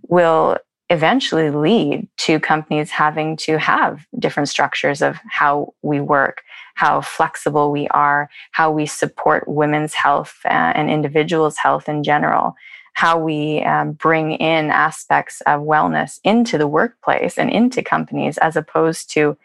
will 0.07 0.57
eventually 0.91 1.49
lead 1.49 2.05
to 2.17 2.37
companies 2.37 2.91
having 2.91 3.37
to 3.37 3.57
have 3.57 4.05
different 4.19 4.49
structures 4.49 5.01
of 5.01 5.17
how 5.29 5.73
we 5.81 6.01
work, 6.01 6.43
how 6.75 6.99
flexible 6.99 7.71
we 7.71 7.87
are, 7.87 8.29
how 8.51 8.69
we 8.69 8.85
support 8.85 9.47
women's 9.47 9.93
health 9.93 10.41
uh, 10.43 10.73
and 10.75 10.89
individuals' 10.89 11.57
health 11.57 11.87
in 11.87 12.03
general, 12.03 12.55
how 12.93 13.17
we 13.17 13.63
um, 13.63 13.93
bring 13.93 14.33
in 14.33 14.69
aspects 14.69 15.39
of 15.47 15.61
wellness 15.61 16.19
into 16.25 16.57
the 16.57 16.67
workplace 16.67 17.37
and 17.37 17.49
into 17.49 17.81
companies 17.81 18.37
as 18.39 18.57
opposed 18.57 19.09
to 19.09 19.37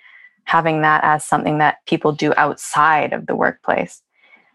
having 0.47 0.83
that 0.83 1.03
as 1.05 1.25
something 1.25 1.59
that 1.59 1.77
people 1.87 2.11
do 2.11 2.35
outside 2.37 3.13
of 3.13 3.27
the 3.27 3.37
workplace. 3.37 4.03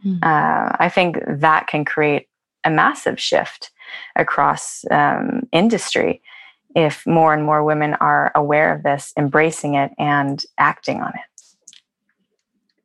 Mm. 0.05 0.21
Uh, 0.21 0.75
I 0.77 0.89
think 0.89 1.19
that 1.25 1.67
can 1.67 1.85
create 1.85 2.27
a 2.65 2.69
massive 2.69 3.17
shift 3.17 3.71
across 4.17 4.83
um, 4.91 5.47
industry 5.53 6.21
if 6.75 7.05
more 7.05 7.33
and 7.33 7.45
more 7.45 7.63
women 7.63 7.95
are 7.95 8.31
aware 8.35 8.73
of 8.73 8.83
this, 8.83 9.13
embracing 9.17 9.75
it, 9.75 9.91
and 9.97 10.43
acting 10.57 11.01
on 11.01 11.11
it. 11.11 11.31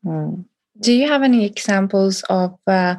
Mm. 0.07 0.45
Do 0.81 0.93
you 0.93 1.09
have 1.09 1.23
any 1.23 1.45
examples 1.45 2.23
of 2.25 2.59
uh, 2.67 2.97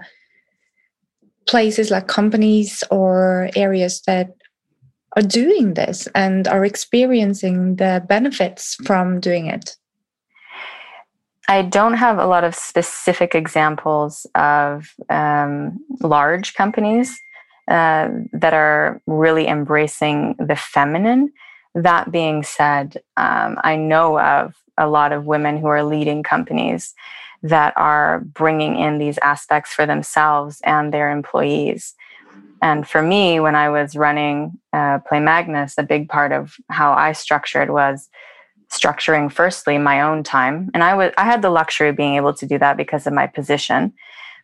places 1.48 1.92
like 1.92 2.08
companies 2.08 2.84
or 2.90 3.50
areas 3.56 4.02
that 4.08 4.30
are 5.16 5.22
doing 5.22 5.74
this 5.74 6.08
and 6.14 6.48
are 6.48 6.66
experiencing 6.66 7.76
the 7.78 8.04
benefits 8.08 8.76
from 8.86 9.20
doing 9.20 9.48
it? 9.48 9.76
I 11.50 11.62
don't 11.62 11.94
have 11.94 12.18
a 12.18 12.26
lot 12.26 12.44
of 12.44 12.56
specific 12.56 13.34
examples 13.34 14.28
of 14.36 14.90
um, 15.10 15.80
large 16.02 16.56
companies 16.56 17.18
uh, 17.68 18.10
that 18.34 18.54
are 18.54 19.02
really 19.08 19.48
embracing 19.48 20.36
the 20.40 20.56
feminine. 20.56 21.32
That 21.76 22.12
being 22.12 22.44
said, 22.44 23.02
um, 23.18 23.60
I 23.64 23.76
know 23.76 24.20
of 24.20 24.56
a 24.78 24.88
lot 24.88 25.12
of 25.12 25.26
women 25.26 25.58
who 25.58 25.68
are 25.68 25.84
leading 25.84 26.24
companies 26.24 26.94
that 27.44 27.74
are 27.76 28.22
bringing 28.22 28.78
in 28.78 28.98
these 28.98 29.18
aspects 29.20 29.74
for 29.74 29.86
themselves 29.86 30.62
and 30.64 30.94
their 30.94 31.12
employees. 31.12 31.94
And 32.62 32.88
for 32.88 33.02
me, 33.02 33.40
when 33.40 33.56
I 33.56 33.70
was 33.70 33.96
running 33.96 34.58
uh, 34.74 35.00
Play 35.00 35.20
Magnus, 35.20 35.76
a 35.78 35.84
big 35.84 36.10
part 36.10 36.32
of 36.32 36.56
how 36.70 36.94
I 36.94 37.12
structured 37.12 37.70
was 37.70 38.10
structuring 38.72 39.32
firstly 39.32 39.78
my 39.78 40.02
own 40.02 40.24
time. 40.24 40.70
And 40.74 40.84
I 40.84 40.96
was 40.96 41.14
I 41.18 41.24
had 41.24 41.42
the 41.42 41.50
luxury 41.50 41.90
of 41.90 41.96
being 41.96 42.16
able 42.16 42.34
to 42.34 42.46
do 42.46 42.58
that 42.58 42.78
because 42.78 43.08
of 43.08 43.14
my 43.14 43.28
position 43.28 43.94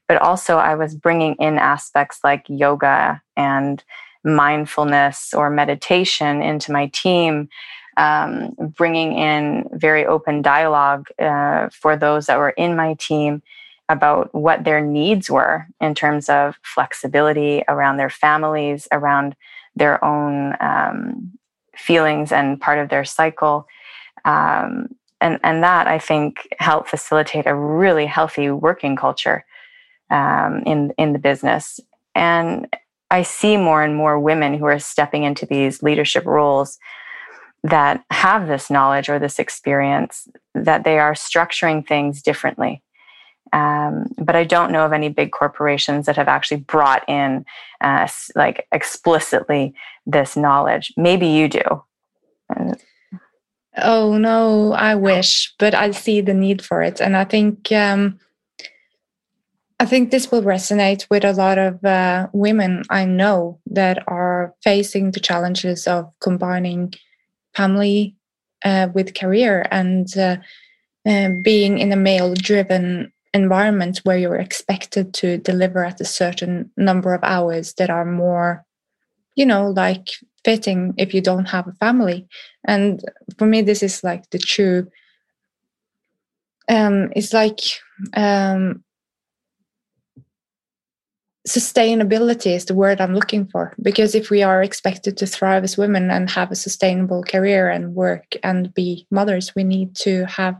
but 0.08 0.22
also 0.22 0.58
I 0.58 0.76
was 0.76 0.96
bringing 0.96 1.36
in 1.36 1.58
aspects 1.58 2.20
like 2.24 2.46
yoga 2.48 3.22
and 3.36 3.84
mindfulness 4.24 5.34
or 5.34 5.50
meditation 5.50 6.42
into 6.42 6.72
my 6.72 6.88
team, 6.88 7.50
um, 7.98 8.56
bringing 8.76 9.14
in 9.18 9.70
very 9.74 10.06
open 10.06 10.42
dialogue 10.42 11.08
uh, 11.20 11.70
for 11.70 11.96
those 11.96 12.28
that 12.28 12.38
were 12.38 12.52
in 12.52 12.76
my 12.76 12.96
team, 12.96 13.42
about 13.90 14.34
what 14.34 14.64
their 14.64 14.82
needs 14.82 15.30
were 15.30 15.68
in 15.82 15.94
terms 15.94 16.30
of 16.30 16.56
flexibility 16.64 17.64
around 17.68 17.98
their 17.98 18.10
families, 18.10 18.88
around 18.92 19.36
their 19.76 20.04
own 20.04 20.56
um, 20.62 21.32
feelings 21.76 22.32
and 22.32 22.62
part 22.62 22.80
of 22.80 22.90
their 22.90 23.04
cycle. 23.04 23.68
Um, 24.26 24.96
and, 25.20 25.40
and 25.44 25.64
that 25.64 25.88
I 25.88 26.00
think 26.00 26.48
helped 26.60 26.90
facilitate 26.90 27.46
a 27.46 27.56
really 27.56 28.06
healthy 28.06 28.50
working 28.50 28.96
culture 28.96 29.46
um, 30.14 30.62
in, 30.66 30.94
in 30.98 31.12
the 31.12 31.20
business. 31.20 31.80
And 32.16 32.68
I 33.10 33.24
see 33.24 33.58
more 33.58 33.84
and 33.84 33.96
more 33.96 34.20
women 34.20 34.54
who 34.54 34.66
are 34.66 34.80
stepping 34.80 35.24
into 35.24 35.46
these 35.46 35.84
leadership 35.84 36.26
roles 36.26 36.78
that 37.64 38.04
have 38.12 38.48
this 38.48 38.70
knowledge 38.70 39.10
or 39.10 39.20
this 39.20 39.40
experience 39.40 40.28
that 40.54 40.84
they 40.84 41.00
are 41.00 41.14
structuring 41.14 41.86
things 41.86 42.22
differently. 42.22 42.82
Um, 43.54 44.08
but 44.18 44.36
I 44.36 44.44
don't 44.44 44.72
know 44.72 44.86
of 44.86 44.94
any 44.94 45.10
big 45.10 45.32
corporations 45.32 46.06
that 46.06 46.16
have 46.16 46.28
actually 46.28 46.62
brought 46.62 47.08
in, 47.08 47.46
uh, 47.82 48.08
like 48.36 48.68
explicitly, 48.72 49.74
this 50.06 50.36
knowledge. 50.36 50.94
Maybe 50.98 51.28
you 51.28 51.48
do. 51.48 51.84
Oh 53.78 54.18
no, 54.18 54.74
I 54.74 54.96
wish, 54.96 55.54
but 55.58 55.74
I 55.74 55.92
see 55.92 56.22
the 56.22 56.34
need 56.34 56.64
for 56.64 56.82
it, 56.84 57.00
and 57.00 57.16
I 57.16 57.26
think 57.26 57.72
um, 57.72 58.20
I 59.84 59.86
think 59.86 60.12
this 60.12 60.32
will 60.32 60.44
resonate 60.44 61.06
with 61.10 61.26
a 61.26 61.34
lot 61.34 61.58
of 61.58 61.84
uh, 61.84 62.30
women 62.32 62.84
I 62.90 63.04
know 63.04 63.60
that 63.66 64.02
are 64.08 64.56
facing 64.64 65.12
the 65.12 65.20
challenges 65.20 65.88
of 65.88 66.10
combining 66.22 66.94
family 67.54 68.16
uh, 68.64 68.88
with 68.94 69.14
career 69.14 69.68
and 69.72 70.08
uh, 70.18 70.38
uh 71.06 71.32
being 71.44 71.80
in 71.80 71.92
a 71.92 71.98
male-driven 71.98 73.12
environment 73.34 74.00
where 74.06 74.18
you're 74.18 74.38
expected 74.38 75.14
to 75.16 75.38
deliver 75.38 75.84
at 75.84 76.00
a 76.00 76.06
certain 76.06 76.72
number 76.78 77.14
of 77.14 77.22
hours 77.22 77.74
that 77.74 77.90
are 77.90 78.06
more, 78.06 78.64
you 79.36 79.46
know, 79.46 79.70
like 79.70 80.08
fitting 80.46 80.94
if 80.98 81.14
you 81.14 81.20
don't 81.20 81.50
have 81.50 81.68
a 81.68 81.74
family. 81.74 82.26
And 82.66 83.02
for 83.38 83.46
me, 83.46 83.62
this 83.62 83.84
is 83.84 84.02
like 84.02 84.30
the 84.30 84.40
true. 84.40 84.88
Um, 86.70 87.12
it's 87.18 87.34
like 87.34 87.60
um, 88.14 88.82
sustainability 91.48 92.56
is 92.56 92.66
the 92.66 92.74
word 92.74 93.02
I'm 93.02 93.14
looking 93.14 93.46
for. 93.48 93.74
Because 93.82 94.16
if 94.16 94.30
we 94.30 94.44
are 94.44 94.64
expected 94.64 95.18
to 95.18 95.26
thrive 95.26 95.64
as 95.64 95.78
women 95.78 96.10
and 96.10 96.30
have 96.30 96.52
a 96.52 96.56
sustainable 96.56 97.24
career 97.24 97.70
and 97.70 97.96
work 97.96 98.36
and 98.44 98.74
be 98.74 99.06
mothers, 99.12 99.54
we 99.56 99.64
need 99.64 99.96
to 99.98 100.26
have 100.26 100.56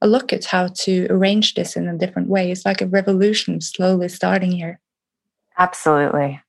a 0.00 0.08
look 0.08 0.32
at 0.32 0.44
how 0.44 0.68
to 0.68 1.06
arrange 1.10 1.54
this 1.54 1.76
in 1.76 1.88
a 1.88 1.96
different 1.96 2.28
way. 2.28 2.50
It's 2.50 2.64
like 2.64 2.80
a 2.80 2.86
revolution 2.86 3.60
slowly 3.60 4.08
starting 4.08 4.52
here. 4.52 4.80
Absolutely. 5.58 6.40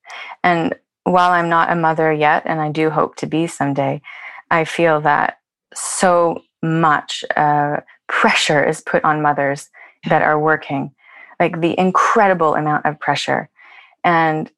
And 0.42 0.74
while 1.04 1.30
I'm 1.30 1.48
not 1.48 1.70
a 1.70 1.76
mother 1.76 2.12
yet, 2.12 2.42
and 2.46 2.60
I 2.60 2.70
do 2.70 2.90
hope 2.90 3.16
to 3.16 3.26
be 3.26 3.46
someday, 3.46 4.02
I 4.50 4.64
feel 4.64 5.00
that 5.02 5.38
so 5.74 6.42
much 6.62 7.24
uh, 7.36 7.78
pressure 8.08 8.64
is 8.64 8.80
put 8.80 9.04
on 9.04 9.22
mothers 9.22 9.68
that 10.08 10.22
are 10.22 10.38
working, 10.38 10.92
like 11.38 11.60
the 11.60 11.78
incredible 11.78 12.54
amount 12.54 12.86
of 12.86 12.98
pressure 12.98 13.48
and 14.06 14.50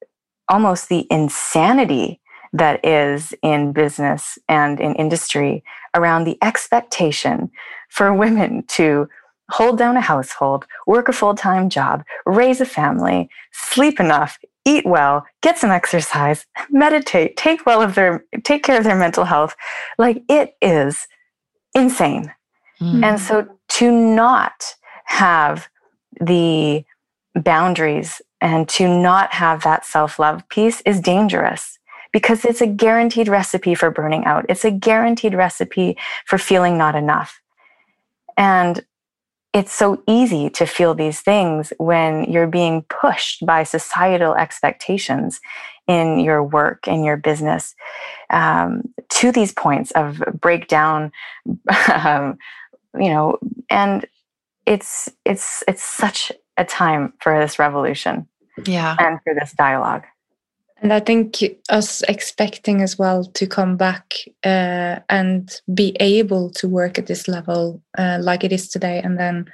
almost 0.48 0.88
the 0.88 1.06
insanity 1.10 2.20
that 2.52 2.84
is 2.84 3.34
in 3.42 3.72
business 3.72 4.38
and 4.48 4.78
in 4.78 4.94
industry 4.94 5.64
around 5.94 6.24
the 6.24 6.38
expectation 6.42 7.50
for 7.88 8.14
women 8.14 8.62
to 8.68 9.08
hold 9.50 9.78
down 9.78 9.96
a 9.96 10.00
household, 10.00 10.66
work 10.86 11.08
a 11.08 11.12
full 11.12 11.34
time 11.34 11.68
job, 11.70 12.04
raise 12.26 12.60
a 12.60 12.66
family, 12.66 13.28
sleep 13.52 13.98
enough, 13.98 14.38
eat 14.66 14.86
well, 14.86 15.24
get 15.42 15.58
some 15.58 15.70
exercise, 15.70 16.46
meditate, 16.70 17.36
take 17.36 17.64
well 17.64 17.80
of 17.80 17.94
their 17.94 18.24
take 18.44 18.62
care 18.62 18.78
of 18.78 18.84
their 18.84 18.98
mental 18.98 19.24
health. 19.24 19.56
Like 19.96 20.22
it 20.28 20.54
is 20.60 21.06
insane. 21.74 22.32
Mm. 22.80 23.02
And 23.02 23.20
so 23.20 23.48
to 23.68 23.90
not 23.90 24.74
have 25.06 25.68
the 26.20 26.84
boundaries 27.34 28.20
and 28.40 28.68
to 28.68 28.88
not 28.88 29.32
have 29.34 29.62
that 29.62 29.84
self-love 29.84 30.48
piece 30.48 30.80
is 30.82 31.00
dangerous 31.00 31.78
because 32.12 32.44
it's 32.44 32.60
a 32.60 32.66
guaranteed 32.66 33.28
recipe 33.28 33.74
for 33.74 33.90
burning 33.90 34.24
out. 34.24 34.46
It's 34.48 34.64
a 34.64 34.70
guaranteed 34.70 35.34
recipe 35.34 35.96
for 36.24 36.38
feeling 36.38 36.78
not 36.78 36.94
enough. 36.94 37.40
And 38.36 38.84
it's 39.52 39.72
so 39.72 40.02
easy 40.06 40.50
to 40.50 40.66
feel 40.66 40.94
these 40.94 41.20
things 41.20 41.72
when 41.78 42.24
you're 42.24 42.46
being 42.46 42.82
pushed 42.82 43.44
by 43.44 43.64
societal 43.64 44.34
expectations 44.34 45.40
in 45.86 46.20
your 46.20 46.44
work 46.44 46.86
in 46.86 47.02
your 47.02 47.16
business 47.16 47.74
um, 48.30 48.82
to 49.08 49.32
these 49.32 49.52
points 49.52 49.90
of 49.92 50.22
breakdown 50.38 51.10
um, 51.92 52.38
you 52.94 53.08
know 53.08 53.38
and 53.70 54.06
it's 54.66 55.08
it's 55.24 55.64
it's 55.66 55.82
such 55.82 56.30
a 56.58 56.64
time 56.64 57.12
for 57.20 57.40
this 57.40 57.58
revolution 57.58 58.28
yeah. 58.66 58.96
and 58.98 59.18
for 59.22 59.34
this 59.34 59.52
dialogue. 59.52 60.04
And 60.80 60.92
I 60.92 61.00
think 61.00 61.38
us 61.70 62.02
expecting 62.02 62.82
as 62.82 62.98
well 62.98 63.24
to 63.24 63.46
come 63.46 63.76
back 63.76 64.14
uh, 64.44 65.00
and 65.08 65.50
be 65.74 65.96
able 65.98 66.50
to 66.50 66.68
work 66.68 66.98
at 66.98 67.06
this 67.06 67.26
level 67.26 67.82
uh, 67.96 68.18
like 68.20 68.44
it 68.44 68.52
is 68.52 68.68
today, 68.68 69.00
and 69.02 69.18
then 69.18 69.46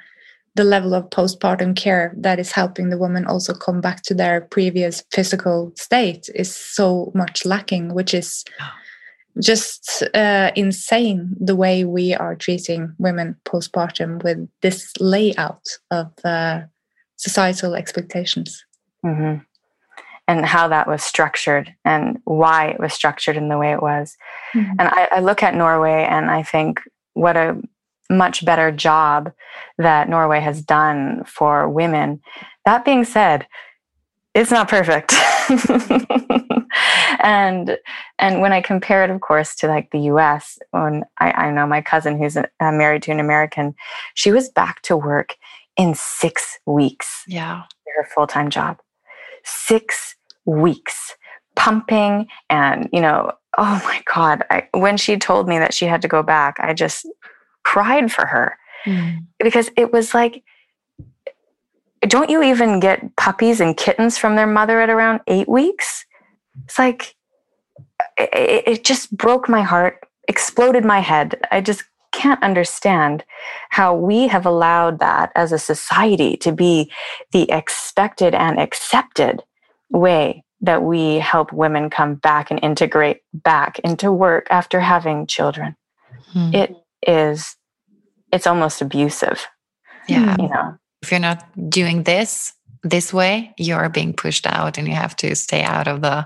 the 0.53 0.63
level 0.63 0.93
of 0.93 1.09
postpartum 1.09 1.75
care 1.75 2.13
that 2.17 2.39
is 2.39 2.51
helping 2.51 2.89
the 2.89 2.97
woman 2.97 3.25
also 3.25 3.53
come 3.53 3.81
back 3.81 4.03
to 4.03 4.13
their 4.13 4.41
previous 4.41 5.03
physical 5.11 5.73
state 5.75 6.29
is 6.35 6.55
so 6.55 7.11
much 7.15 7.43
lacking, 7.43 7.93
which 7.93 8.13
is 8.13 8.45
just 9.41 10.03
uh, 10.13 10.51
insane 10.55 11.35
the 11.39 11.55
way 11.55 11.83
we 11.83 12.13
are 12.13 12.35
treating 12.35 12.93
women 12.99 13.35
postpartum 13.45 14.23
with 14.23 14.47
this 14.61 14.93
layout 14.99 15.65
of 15.91 16.11
uh, 16.23 16.61
societal 17.25 17.75
expectations. 17.75 18.63
Mm-hmm 19.03 19.41
and 20.27 20.45
how 20.45 20.67
that 20.67 20.87
was 20.87 21.03
structured 21.03 21.73
and 21.85 22.19
why 22.25 22.69
it 22.69 22.79
was 22.79 22.93
structured 22.93 23.37
in 23.37 23.47
the 23.47 23.57
way 23.57 23.71
it 23.71 23.81
was. 23.81 24.17
Mm-hmm. 24.53 24.71
And 24.79 24.81
I, 24.81 25.07
I, 25.11 25.19
look 25.19 25.43
at 25.43 25.53
Norway 25.53 26.03
and 26.09 26.31
I 26.31 26.41
think 26.41 26.81
what 27.13 27.37
a 27.37 27.61
much 28.09 28.43
better 28.43 28.71
job 28.71 29.31
that 29.77 30.09
Norway 30.09 30.39
has 30.39 30.61
done 30.63 31.23
for 31.25 31.69
women. 31.69 32.21
That 32.65 32.85
being 32.85 33.05
said, 33.05 33.45
it's 34.33 34.51
not 34.51 34.67
perfect. 34.67 35.13
and 37.19 37.77
and 38.19 38.41
when 38.41 38.51
I 38.51 38.61
compare 38.61 39.03
it, 39.03 39.09
of 39.09 39.21
course, 39.21 39.55
to 39.57 39.67
like 39.67 39.91
the 39.91 39.99
U.S., 39.99 40.59
when 40.71 41.03
I, 41.19 41.31
I 41.31 41.51
know 41.51 41.65
my 41.65 41.81
cousin 41.81 42.17
who's 42.17 42.35
uh, 42.35 42.43
married 42.59 43.03
to 43.03 43.11
an 43.11 43.19
American, 43.19 43.75
she 44.13 44.31
was 44.31 44.49
back 44.49 44.81
to 44.83 44.97
work 44.97 45.35
in 45.77 45.95
six 45.95 46.59
weeks. 46.65 47.23
Yeah, 47.27 47.63
her 47.97 48.07
full 48.13 48.27
time 48.27 48.49
job. 48.49 48.79
Six 49.43 50.15
weeks 50.45 51.15
pumping 51.55 52.27
and 52.49 52.89
you 52.91 52.99
know 52.99 53.31
oh 53.57 53.81
my 53.85 54.03
god 54.13 54.43
I, 54.49 54.67
when 54.73 54.97
she 54.97 55.15
told 55.15 55.47
me 55.47 55.57
that 55.57 55.73
she 55.73 55.85
had 55.85 56.01
to 56.01 56.07
go 56.07 56.21
back 56.21 56.57
i 56.59 56.73
just 56.73 57.07
cried 57.63 58.11
for 58.11 58.25
her. 58.25 58.57
Mm. 58.85 59.25
because 59.39 59.71
it 59.77 59.93
was 59.93 60.13
like 60.13 60.43
don't 62.07 62.29
you 62.29 62.43
even 62.43 62.79
get 62.79 63.15
puppies 63.15 63.59
and 63.59 63.75
kittens 63.75 64.17
from 64.17 64.35
their 64.35 64.47
mother 64.47 64.81
at 64.81 64.89
around 64.89 65.21
eight 65.27 65.49
weeks? 65.49 66.05
It's 66.65 66.79
like 66.79 67.15
it, 68.17 68.63
it 68.67 68.83
just 68.83 69.15
broke 69.15 69.49
my 69.49 69.61
heart 69.61 69.99
exploded 70.27 70.83
my 70.83 70.99
head. 70.99 71.39
I 71.51 71.61
just 71.61 71.83
can't 72.15 72.41
understand 72.41 73.23
how 73.69 73.93
we 73.93 74.27
have 74.27 74.45
allowed 74.45 74.99
that 74.99 75.31
as 75.35 75.51
a 75.51 75.59
society 75.59 76.37
to 76.37 76.51
be 76.51 76.89
the 77.31 77.51
expected 77.51 78.33
and 78.33 78.59
accepted 78.59 79.43
way 79.91 80.43
that 80.61 80.81
we 80.83 81.15
help 81.15 81.51
women 81.51 81.89
come 81.89 82.15
back 82.15 82.49
and 82.49 82.59
integrate 82.63 83.21
back 83.33 83.79
into 83.79 84.11
work 84.11 84.47
after 84.49 84.79
having 84.79 85.27
children. 85.27 85.75
Hmm. 86.31 86.55
It 86.55 86.75
is, 87.05 87.55
it's 88.31 88.47
almost 88.47 88.81
abusive. 88.81 89.45
Yeah. 90.07 90.37
You 90.39 90.49
know, 90.49 90.77
if 91.01 91.11
you're 91.11 91.19
not 91.19 91.43
doing 91.69 92.03
this, 92.03 92.53
this 92.83 93.11
way 93.11 93.53
you're 93.57 93.89
being 93.89 94.13
pushed 94.13 94.45
out 94.47 94.77
and 94.77 94.87
you 94.87 94.93
have 94.93 95.15
to 95.17 95.35
stay 95.35 95.63
out 95.63 95.87
of 95.87 96.01
the 96.01 96.25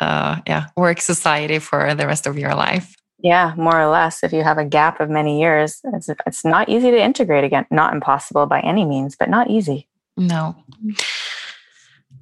uh, 0.00 0.40
yeah 0.44 0.66
work 0.76 1.00
society 1.00 1.60
for 1.60 1.94
the 1.94 2.04
rest 2.04 2.26
of 2.26 2.36
your 2.36 2.52
life 2.52 2.96
yeah, 3.22 3.54
more 3.56 3.80
or 3.80 3.86
less. 3.86 4.22
If 4.22 4.32
you 4.32 4.42
have 4.42 4.58
a 4.58 4.64
gap 4.64 5.00
of 5.00 5.10
many 5.10 5.40
years, 5.40 5.80
it's, 5.84 6.08
it's 6.26 6.44
not 6.44 6.68
easy 6.68 6.90
to 6.90 7.02
integrate 7.02 7.44
again. 7.44 7.66
Not 7.70 7.92
impossible 7.92 8.46
by 8.46 8.60
any 8.60 8.84
means, 8.84 9.16
but 9.16 9.28
not 9.28 9.50
easy. 9.50 9.88
No. 10.16 10.56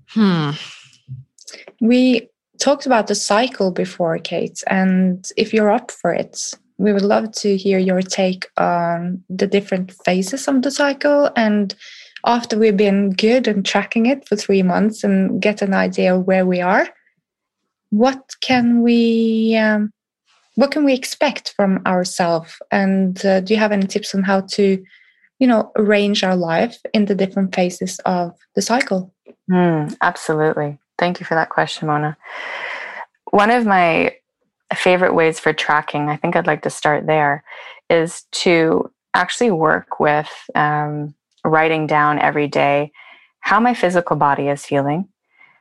Hmm. 0.09 0.51
We 1.81 2.29
talked 2.61 2.87
about 2.87 3.07
the 3.07 3.15
cycle 3.15 3.71
before, 3.71 4.19
Kate, 4.19 4.63
and 4.67 5.27
if 5.37 5.53
you're 5.53 5.71
up 5.71 5.91
for 5.91 6.13
it, 6.13 6.55
we 6.79 6.93
would 6.93 7.03
love 7.03 7.33
to 7.33 7.57
hear 7.57 7.79
your 7.79 8.03
take 8.03 8.47
on 8.57 9.23
the 9.29 9.47
different 9.47 9.93
phases 10.05 10.47
of 10.47 10.63
the 10.63 10.71
cycle 10.71 11.31
and 11.37 11.75
after 12.25 12.59
we've 12.59 12.77
been 12.77 13.11
good 13.11 13.47
and 13.47 13.65
tracking 13.65 14.07
it 14.07 14.27
for 14.27 14.37
three 14.37 14.63
months 14.63 15.05
and 15.05 15.41
get 15.41 15.63
an 15.63 15.75
idea 15.75 16.15
of 16.15 16.27
where 16.27 16.45
we 16.45 16.61
are, 16.61 16.89
what 17.91 18.35
can 18.41 18.83
we 18.83 19.57
um, 19.57 19.93
what 20.59 20.73
can 20.73 20.85
we 20.85 20.93
expect 20.93 21.55
from 21.55 21.81
ourselves? 21.87 22.59
And 22.73 23.25
uh, 23.25 23.39
do 23.39 23.55
you 23.55 23.61
have 23.61 23.71
any 23.71 23.87
tips 23.87 24.13
on 24.13 24.25
how 24.25 24.41
to, 24.41 24.85
you 25.39 25.47
know, 25.47 25.71
arrange 25.77 26.25
our 26.25 26.35
life 26.35 26.77
in 26.93 27.05
the 27.05 27.15
different 27.15 27.55
phases 27.55 28.01
of 28.05 28.37
the 28.57 28.61
cycle? 28.61 29.15
Mm, 29.49 29.97
absolutely. 30.01 30.81
Thank 30.99 31.21
you 31.21 31.27
for 31.27 31.37
that 31.37 31.51
question, 31.51 31.87
Mona. 31.87 32.17
One 33.31 33.53
of 33.53 33.67
my 33.67 34.17
favorite 34.75 35.15
ways 35.15 35.39
for 35.39 35.53
tracking, 35.53 36.09
I 36.09 36.17
think 36.17 36.35
I'd 36.35 36.49
like 36.49 36.63
to 36.63 36.71
start 36.71 37.07
there, 37.07 37.45
is 37.89 38.25
to 38.43 38.91
actually 39.15 39.53
work 39.53 40.01
with 40.01 40.29
um, 40.57 41.15
writing 41.45 41.87
down 41.87 42.19
every 42.19 42.49
day 42.49 42.91
how 43.39 43.61
my 43.61 43.75
physical 43.75 44.17
body 44.17 44.49
is 44.49 44.67
feeling, 44.67 45.09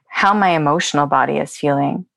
how 0.07 0.33
my 0.33 0.55
emotional 0.55 1.05
body 1.05 1.37
is 1.37 1.55
feeling. 1.55 2.07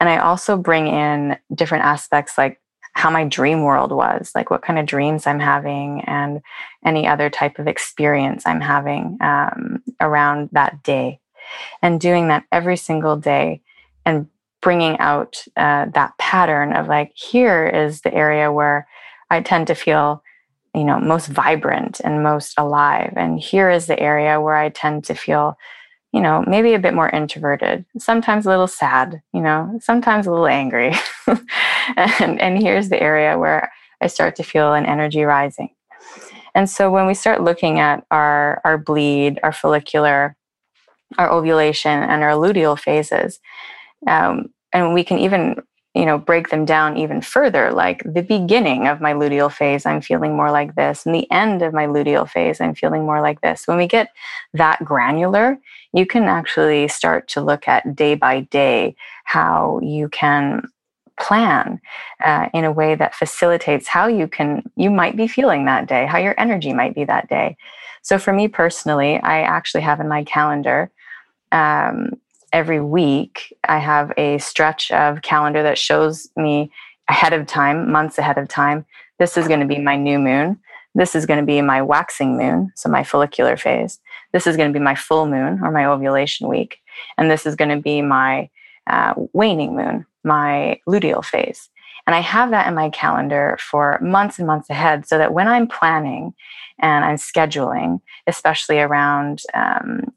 And 0.00 0.08
I 0.08 0.18
also 0.18 0.56
bring 0.56 0.86
in 0.86 1.36
different 1.54 1.84
aspects 1.84 2.38
like 2.38 2.60
how 2.92 3.10
my 3.10 3.24
dream 3.24 3.62
world 3.62 3.92
was, 3.92 4.32
like 4.34 4.50
what 4.50 4.62
kind 4.62 4.78
of 4.78 4.86
dreams 4.86 5.26
I'm 5.26 5.40
having, 5.40 6.02
and 6.02 6.40
any 6.84 7.06
other 7.06 7.30
type 7.30 7.58
of 7.58 7.68
experience 7.68 8.44
I'm 8.46 8.60
having 8.60 9.18
um, 9.20 9.82
around 10.00 10.50
that 10.52 10.82
day. 10.82 11.20
And 11.82 12.00
doing 12.00 12.28
that 12.28 12.44
every 12.52 12.76
single 12.76 13.16
day 13.16 13.62
and 14.04 14.26
bringing 14.60 14.98
out 14.98 15.44
uh, 15.56 15.86
that 15.94 16.18
pattern 16.18 16.72
of 16.72 16.88
like, 16.88 17.12
here 17.14 17.66
is 17.66 18.00
the 18.00 18.12
area 18.12 18.50
where 18.52 18.88
I 19.30 19.40
tend 19.40 19.68
to 19.68 19.74
feel 19.74 20.22
you 20.74 20.84
know 20.84 21.00
most 21.00 21.28
vibrant 21.28 22.00
and 22.04 22.22
most 22.22 22.54
alive 22.58 23.12
and 23.16 23.40
here 23.40 23.70
is 23.70 23.86
the 23.86 23.98
area 23.98 24.40
where 24.40 24.54
i 24.54 24.68
tend 24.68 25.02
to 25.02 25.14
feel 25.14 25.56
you 26.18 26.22
know 26.24 26.42
maybe 26.48 26.74
a 26.74 26.80
bit 26.80 26.94
more 26.94 27.08
introverted 27.10 27.84
sometimes 27.96 28.44
a 28.44 28.48
little 28.48 28.66
sad 28.66 29.22
you 29.32 29.40
know 29.40 29.78
sometimes 29.80 30.26
a 30.26 30.30
little 30.32 30.48
angry. 30.48 30.92
And 31.96 32.40
and 32.40 32.60
here's 32.60 32.88
the 32.88 33.00
area 33.00 33.38
where 33.38 33.72
i 34.02 34.08
start 34.08 34.34
to 34.36 34.42
feel 34.42 34.74
an 34.74 34.84
energy 34.84 35.22
rising. 35.22 35.70
And 36.56 36.68
so 36.68 36.90
when 36.90 37.06
we 37.06 37.14
start 37.14 37.42
looking 37.42 37.78
at 37.78 38.04
our 38.10 38.60
our 38.64 38.76
bleed 38.76 39.38
our 39.44 39.52
follicular 39.52 40.36
our 41.18 41.30
ovulation 41.30 42.02
and 42.02 42.24
our 42.24 42.32
luteal 42.32 42.76
phases 42.76 43.38
um, 44.08 44.48
and 44.72 44.92
we 44.92 45.04
can 45.04 45.18
even 45.18 45.62
you 45.94 46.04
know 46.04 46.18
break 46.18 46.48
them 46.48 46.64
down 46.64 46.98
even 46.98 47.22
further 47.22 47.70
like 47.72 48.02
the 48.04 48.22
beginning 48.22 48.88
of 48.88 49.00
my 49.00 49.14
luteal 49.14 49.50
phase 49.50 49.86
i'm 49.86 50.02
feeling 50.02 50.36
more 50.36 50.50
like 50.50 50.74
this 50.74 51.06
and 51.06 51.14
the 51.14 51.30
end 51.30 51.62
of 51.62 51.72
my 51.72 51.86
luteal 51.86 52.28
phase 52.28 52.60
i'm 52.60 52.74
feeling 52.74 53.06
more 53.06 53.22
like 53.22 53.40
this. 53.40 53.66
When 53.66 53.78
we 53.78 53.86
get 53.86 54.08
that 54.52 54.84
granular 54.84 55.58
you 55.92 56.06
can 56.06 56.24
actually 56.24 56.88
start 56.88 57.28
to 57.28 57.40
look 57.40 57.66
at 57.66 57.96
day 57.96 58.14
by 58.14 58.40
day 58.40 58.94
how 59.24 59.80
you 59.82 60.08
can 60.08 60.62
plan 61.18 61.80
uh, 62.24 62.48
in 62.54 62.64
a 62.64 62.70
way 62.70 62.94
that 62.94 63.14
facilitates 63.14 63.88
how 63.88 64.06
you 64.06 64.28
can 64.28 64.62
you 64.76 64.90
might 64.90 65.16
be 65.16 65.26
feeling 65.26 65.64
that 65.64 65.88
day 65.88 66.06
how 66.06 66.18
your 66.18 66.34
energy 66.38 66.72
might 66.72 66.94
be 66.94 67.04
that 67.04 67.28
day 67.28 67.56
so 68.02 68.18
for 68.18 68.32
me 68.32 68.46
personally 68.46 69.18
i 69.20 69.40
actually 69.40 69.80
have 69.80 69.98
in 69.98 70.08
my 70.08 70.22
calendar 70.22 70.90
um, 71.52 72.12
every 72.52 72.80
week 72.80 73.54
I 73.68 73.78
have 73.78 74.12
a 74.16 74.38
stretch 74.38 74.90
of 74.90 75.22
calendar 75.22 75.62
that 75.62 75.78
shows 75.78 76.28
me 76.36 76.70
ahead 77.08 77.32
of 77.32 77.46
time, 77.46 77.90
months 77.90 78.18
ahead 78.18 78.38
of 78.38 78.48
time. 78.48 78.84
This 79.18 79.36
is 79.36 79.48
going 79.48 79.60
to 79.60 79.66
be 79.66 79.78
my 79.78 79.96
new 79.96 80.18
moon. 80.18 80.58
This 80.94 81.14
is 81.14 81.26
going 81.26 81.40
to 81.40 81.46
be 81.46 81.60
my 81.62 81.82
waxing 81.82 82.36
moon, 82.36 82.72
so 82.74 82.88
my 82.88 83.04
follicular 83.04 83.56
phase. 83.56 84.00
This 84.32 84.46
is 84.46 84.56
going 84.56 84.72
to 84.72 84.78
be 84.78 84.82
my 84.82 84.94
full 84.94 85.26
moon 85.26 85.60
or 85.62 85.70
my 85.70 85.86
ovulation 85.86 86.48
week. 86.48 86.78
And 87.16 87.30
this 87.30 87.46
is 87.46 87.54
going 87.54 87.70
to 87.70 87.80
be 87.80 88.02
my 88.02 88.48
uh, 88.86 89.14
waning 89.32 89.76
moon, 89.76 90.06
my 90.24 90.80
luteal 90.88 91.24
phase. 91.24 91.68
And 92.06 92.14
I 92.14 92.20
have 92.20 92.50
that 92.50 92.66
in 92.66 92.74
my 92.74 92.88
calendar 92.88 93.58
for 93.60 93.98
months 94.00 94.38
and 94.38 94.46
months 94.46 94.70
ahead 94.70 95.06
so 95.06 95.18
that 95.18 95.34
when 95.34 95.46
I'm 95.46 95.66
planning 95.66 96.32
and 96.78 97.04
I'm 97.04 97.16
scheduling, 97.16 98.00
especially 98.26 98.78
around 98.78 99.42
um, 99.52 100.12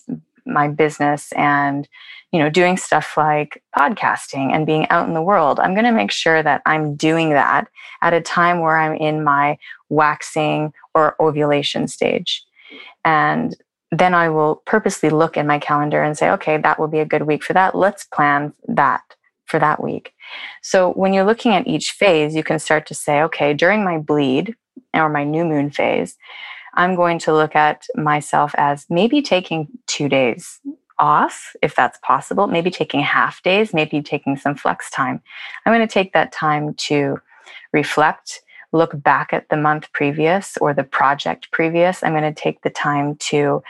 my 0.46 0.68
business 0.68 1.32
and 1.34 1.88
you 2.32 2.40
know 2.40 2.50
doing 2.50 2.78
stuff 2.78 3.16
like 3.18 3.62
podcasting 3.78 4.54
and 4.54 4.66
being 4.66 4.88
out 4.90 5.08
in 5.08 5.14
the 5.14 5.22
world 5.22 5.60
i'm 5.60 5.74
going 5.74 5.86
to 5.86 5.92
make 5.92 6.12
sure 6.12 6.42
that 6.42 6.62
i'm 6.66 6.96
doing 6.96 7.30
that 7.32 7.68
at 8.02 8.14
a 8.14 8.22
time 8.22 8.60
where 8.60 8.78
i'm 8.78 8.96
in 8.96 9.24
my 9.24 9.58
waxing 9.90 10.74
or 10.96 11.16
ovulation 11.22 11.88
stage 11.88 12.44
and 13.06 13.56
then 13.92 14.14
i 14.14 14.30
will 14.30 14.62
purposely 14.66 15.10
look 15.10 15.38
in 15.38 15.48
my 15.48 15.60
calendar 15.60 16.02
and 16.02 16.18
say 16.18 16.30
okay 16.30 16.58
that 16.58 16.80
will 16.80 16.88
be 16.88 17.00
a 17.00 17.06
good 17.06 17.24
week 17.24 17.44
for 17.44 17.54
that 17.54 17.76
let's 17.76 18.06
plan 18.06 18.54
that 18.68 19.02
for 19.46 19.60
that 19.60 19.84
week 19.84 20.14
so 20.62 20.92
when 20.94 21.14
you're 21.14 21.26
looking 21.26 21.54
at 21.54 21.68
each 21.68 21.92
phase 21.92 22.36
you 22.36 22.44
can 22.44 22.60
start 22.60 22.86
to 22.86 22.94
say 22.94 23.22
okay 23.22 23.54
during 23.54 23.84
my 23.84 23.98
bleed 23.98 24.56
or 24.94 25.10
my 25.10 25.24
new 25.24 25.46
moon 25.46 25.70
phase 25.70 26.18
I'm 26.74 26.96
going 26.96 27.20
to 27.20 27.34
look 27.34 27.56
at 27.56 27.86
myself 27.96 28.56
as 28.58 28.86
maybe 28.90 29.22
taking 29.22 29.68
two 29.88 30.08
days 30.08 30.60
off, 31.00 31.56
if 31.62 31.76
that's 31.76 32.00
possible, 32.00 32.48
maybe 32.48 32.70
taking 32.72 33.02
half 33.02 33.42
days, 33.44 33.74
maybe 33.74 34.02
taking 34.02 34.38
some 34.38 34.56
flex 34.56 34.90
time. 34.90 35.22
I'm 35.66 35.74
going 35.74 35.86
to 35.86 35.94
take 35.94 36.14
that 36.14 36.32
time 36.32 36.76
to 36.76 37.18
reflect, 37.74 38.42
look 38.72 38.92
back 39.02 39.34
at 39.34 39.50
the 39.50 39.58
month 39.58 39.92
previous 39.94 40.58
or 40.58 40.74
the 40.74 40.84
project 40.84 41.52
previous. 41.52 42.04
I'm 42.04 42.14
going 42.14 42.34
to 42.34 42.42
take 42.42 42.62
the 42.62 42.70
time 42.70 43.16
to 43.18 43.62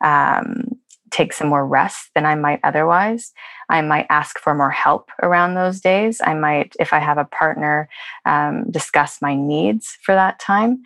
um, 0.00 0.78
take 1.10 1.32
some 1.32 1.48
more 1.48 1.66
rest 1.66 2.10
than 2.14 2.26
I 2.26 2.34
might 2.34 2.60
otherwise. 2.64 3.32
I 3.68 3.80
might 3.82 4.06
ask 4.10 4.38
for 4.38 4.54
more 4.54 4.70
help 4.70 5.10
around 5.22 5.54
those 5.54 5.80
days. 5.80 6.20
I 6.22 6.34
might, 6.34 6.74
if 6.80 6.92
I 6.92 6.98
have 6.98 7.18
a 7.18 7.24
partner, 7.24 7.88
um, 8.24 8.70
discuss 8.70 9.22
my 9.22 9.34
needs 9.34 9.98
for 10.02 10.14
that 10.14 10.38
time. 10.38 10.82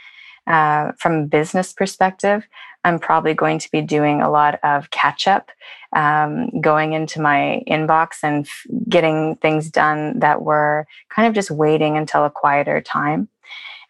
Uh, 0.51 0.90
from 0.98 1.12
a 1.12 1.26
business 1.26 1.72
perspective, 1.72 2.44
I'm 2.82 2.98
probably 2.98 3.34
going 3.34 3.61
to 3.61 3.70
be 3.70 3.82
doing 3.82 4.20
a 4.20 4.28
lot 4.28 4.59
of 4.64 4.90
catch 4.90 5.28
up, 5.28 5.53
um, 5.94 6.61
going 6.61 6.92
into 6.92 7.20
my 7.20 7.62
inbox 7.68 8.16
and 8.24 8.44
f- 8.44 8.66
getting 8.88 9.36
things 9.36 9.70
done 9.70 10.18
that 10.18 10.42
were 10.42 10.88
kind 11.09 11.28
of 11.28 11.34
just 11.34 11.53
waiting 11.53 11.96
until 11.96 12.24
a 12.24 12.30
quieter 12.30 12.80
time. 12.80 13.28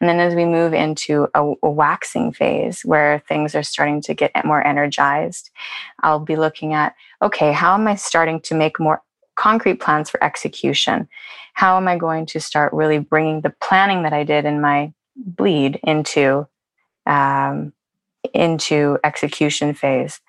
And 0.00 0.08
then 0.08 0.20
as 0.20 0.34
we 0.34 0.44
move 0.44 0.74
into 0.74 1.28
a, 1.34 1.52
a, 1.62 1.70
waxing 1.70 2.30
phase 2.30 2.82
where 2.82 3.22
things 3.26 3.54
are 3.54 3.62
starting 3.62 4.02
to 4.02 4.12
get 4.12 4.44
more 4.44 4.62
energized, 4.66 5.48
I'll 6.02 6.20
be 6.20 6.36
looking 6.36 6.74
at 6.74 6.94
okay, 7.22 7.52
how 7.52 7.72
am 7.72 7.88
I 7.88 7.94
starting 7.94 8.38
to 8.42 8.54
make 8.54 8.78
more 8.78 9.00
concrete 9.34 9.80
plans 9.80 10.10
for 10.10 10.22
execution? 10.22 11.08
How 11.54 11.78
am 11.78 11.88
I 11.88 11.96
going 11.96 12.26
to 12.26 12.40
start 12.40 12.74
really 12.74 12.98
bringing 12.98 13.40
the 13.40 13.54
planning 13.62 14.02
that 14.02 14.12
I 14.12 14.24
did 14.24 14.44
in 14.44 14.60
my 14.60 14.92
bleed 15.16 15.80
into 15.82 16.46
um, 17.10 17.72
into 18.32 18.98
execution 19.02 19.74
phase, 19.74 20.20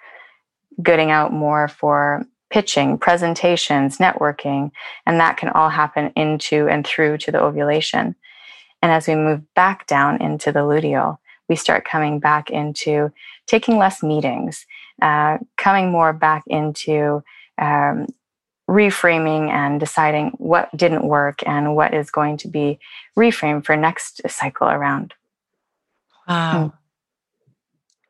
getting 0.82 1.12
out 1.12 1.32
more 1.32 1.68
for 1.68 2.26
pitching, 2.50 2.98
presentations, 2.98 4.00
networking, 4.00 4.72
and 5.06 5.20
that 5.20 5.38
can 5.38 5.50
all 5.50 5.70
happen 5.70 6.12
into 6.16 6.68
and 6.68 6.86
through 6.86 7.18
to 7.20 7.32
the 7.32 7.42
ovulation. 7.42 8.16
And 8.82 8.92
as 8.92 9.08
we 9.08 9.16
move 9.16 9.42
back 9.54 9.86
down 9.88 10.22
into 10.22 10.52
the 10.52 10.60
luteal, 10.60 11.18
we 11.48 11.56
start 11.56 11.86
coming 11.86 12.20
back 12.20 12.50
into 12.50 13.12
taking 13.46 13.78
less 13.78 14.02
meetings, 14.02 14.66
uh, 15.02 15.38
coming 15.58 15.92
more 15.92 16.14
back 16.14 16.44
into 16.48 17.24
um, 17.58 18.08
reframing 18.70 19.50
and 19.50 19.80
deciding 19.80 20.30
what 20.38 20.76
didn't 20.76 21.06
work 21.06 21.46
and 21.46 21.76
what 21.76 21.94
is 21.94 22.10
going 22.10 22.38
to 22.38 22.48
be 22.48 22.80
reframed 23.18 23.66
for 23.66 23.78
next 23.78 24.22
cycle 24.28 24.68
around. 24.68 25.14
Wow. 26.32 26.64
Hmm. 26.64 26.78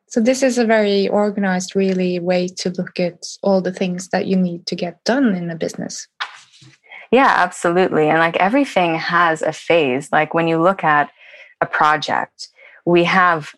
So 0.06 0.20
this 0.20 0.42
is 0.42 0.58
a 0.58 0.66
very 0.66 1.08
organized, 1.08 1.74
really 1.74 2.20
way 2.20 2.46
to 2.58 2.70
look 2.70 3.00
at 3.00 3.24
all 3.42 3.62
the 3.62 3.72
things 3.72 4.08
that 4.08 4.26
you 4.26 4.36
need 4.36 4.66
to 4.66 4.76
get 4.76 5.02
done 5.04 5.34
in 5.34 5.50
a 5.50 5.56
business. 5.56 6.06
Yeah, 7.10 7.32
absolutely. 7.34 8.08
And 8.08 8.18
like 8.18 8.36
everything 8.36 8.94
has 8.96 9.42
a 9.42 9.52
phase. 9.52 10.12
Like 10.12 10.34
when 10.34 10.48
you 10.48 10.60
look 10.60 10.84
at 10.84 11.10
a 11.60 11.66
project, 11.66 12.48
we 12.84 13.04
have 13.04 13.54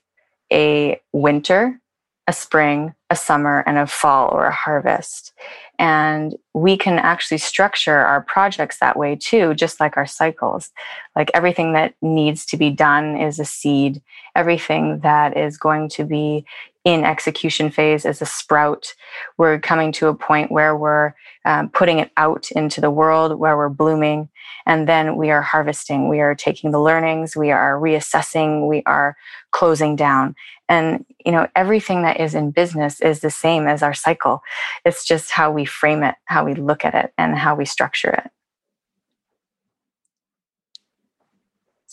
a 0.52 1.00
winter, 1.12 1.80
a 2.28 2.32
spring, 2.32 2.94
a 3.10 3.16
summer, 3.16 3.64
and 3.66 3.76
a 3.76 3.86
fall 3.86 4.28
or 4.28 4.46
a 4.46 4.54
harvest. 4.54 5.32
And 5.78 6.36
we 6.52 6.76
can 6.76 6.98
actually 6.98 7.38
structure 7.38 7.96
our 7.96 8.22
projects 8.22 8.78
that 8.78 8.96
way 8.96 9.16
too, 9.16 9.54
just 9.54 9.80
like 9.80 9.96
our 9.96 10.06
cycles. 10.06 10.70
Like 11.16 11.30
everything 11.34 11.72
that 11.72 11.94
needs 12.00 12.46
to 12.46 12.56
be 12.56 12.70
done 12.70 13.16
is 13.16 13.40
a 13.40 13.44
seed, 13.44 14.00
everything 14.36 15.00
that 15.00 15.36
is 15.36 15.58
going 15.58 15.88
to 15.90 16.04
be 16.04 16.44
in 16.84 17.02
execution 17.02 17.70
phase 17.70 18.04
as 18.04 18.20
a 18.20 18.26
sprout. 18.26 18.94
We're 19.38 19.58
coming 19.58 19.90
to 19.92 20.08
a 20.08 20.14
point 20.14 20.52
where 20.52 20.76
we're 20.76 21.14
um, 21.46 21.70
putting 21.70 21.98
it 21.98 22.10
out 22.16 22.50
into 22.52 22.80
the 22.80 22.90
world, 22.90 23.38
where 23.38 23.56
we're 23.56 23.70
blooming, 23.70 24.28
and 24.66 24.86
then 24.86 25.16
we 25.16 25.30
are 25.30 25.42
harvesting. 25.42 26.08
We 26.08 26.20
are 26.20 26.34
taking 26.34 26.70
the 26.70 26.80
learnings, 26.80 27.36
we 27.36 27.50
are 27.50 27.80
reassessing, 27.80 28.68
we 28.68 28.82
are 28.84 29.16
closing 29.50 29.96
down. 29.96 30.34
And 30.68 31.04
you 31.24 31.32
know, 31.32 31.48
everything 31.56 32.02
that 32.02 32.20
is 32.20 32.34
in 32.34 32.50
business 32.50 33.00
is 33.00 33.20
the 33.20 33.30
same 33.30 33.66
as 33.66 33.82
our 33.82 33.94
cycle. 33.94 34.42
It's 34.84 35.04
just 35.04 35.30
how 35.30 35.50
we 35.50 35.64
frame 35.64 36.02
it, 36.02 36.14
how 36.26 36.44
we 36.44 36.54
look 36.54 36.84
at 36.84 36.94
it, 36.94 37.12
and 37.16 37.36
how 37.36 37.54
we 37.54 37.64
structure 37.64 38.10
it. 38.10 38.30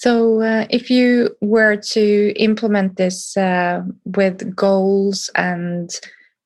So, 0.01 0.41
uh, 0.41 0.65
if 0.71 0.89
you 0.89 1.29
were 1.41 1.75
to 1.75 2.33
implement 2.35 2.97
this 2.97 3.37
uh, 3.37 3.83
with 4.03 4.55
goals 4.55 5.29
and 5.35 5.91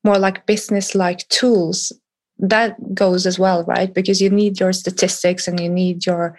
more 0.03 0.19
like 0.19 0.45
business 0.45 0.93
like 0.93 1.25
tools, 1.29 1.93
that 2.37 2.75
goes 2.93 3.25
as 3.25 3.39
well, 3.39 3.63
right? 3.63 3.93
Because 3.93 4.21
you 4.21 4.29
need 4.29 4.59
your 4.59 4.73
statistics 4.73 5.47
and 5.47 5.57
you 5.57 5.69
need 5.69 6.05
your 6.05 6.37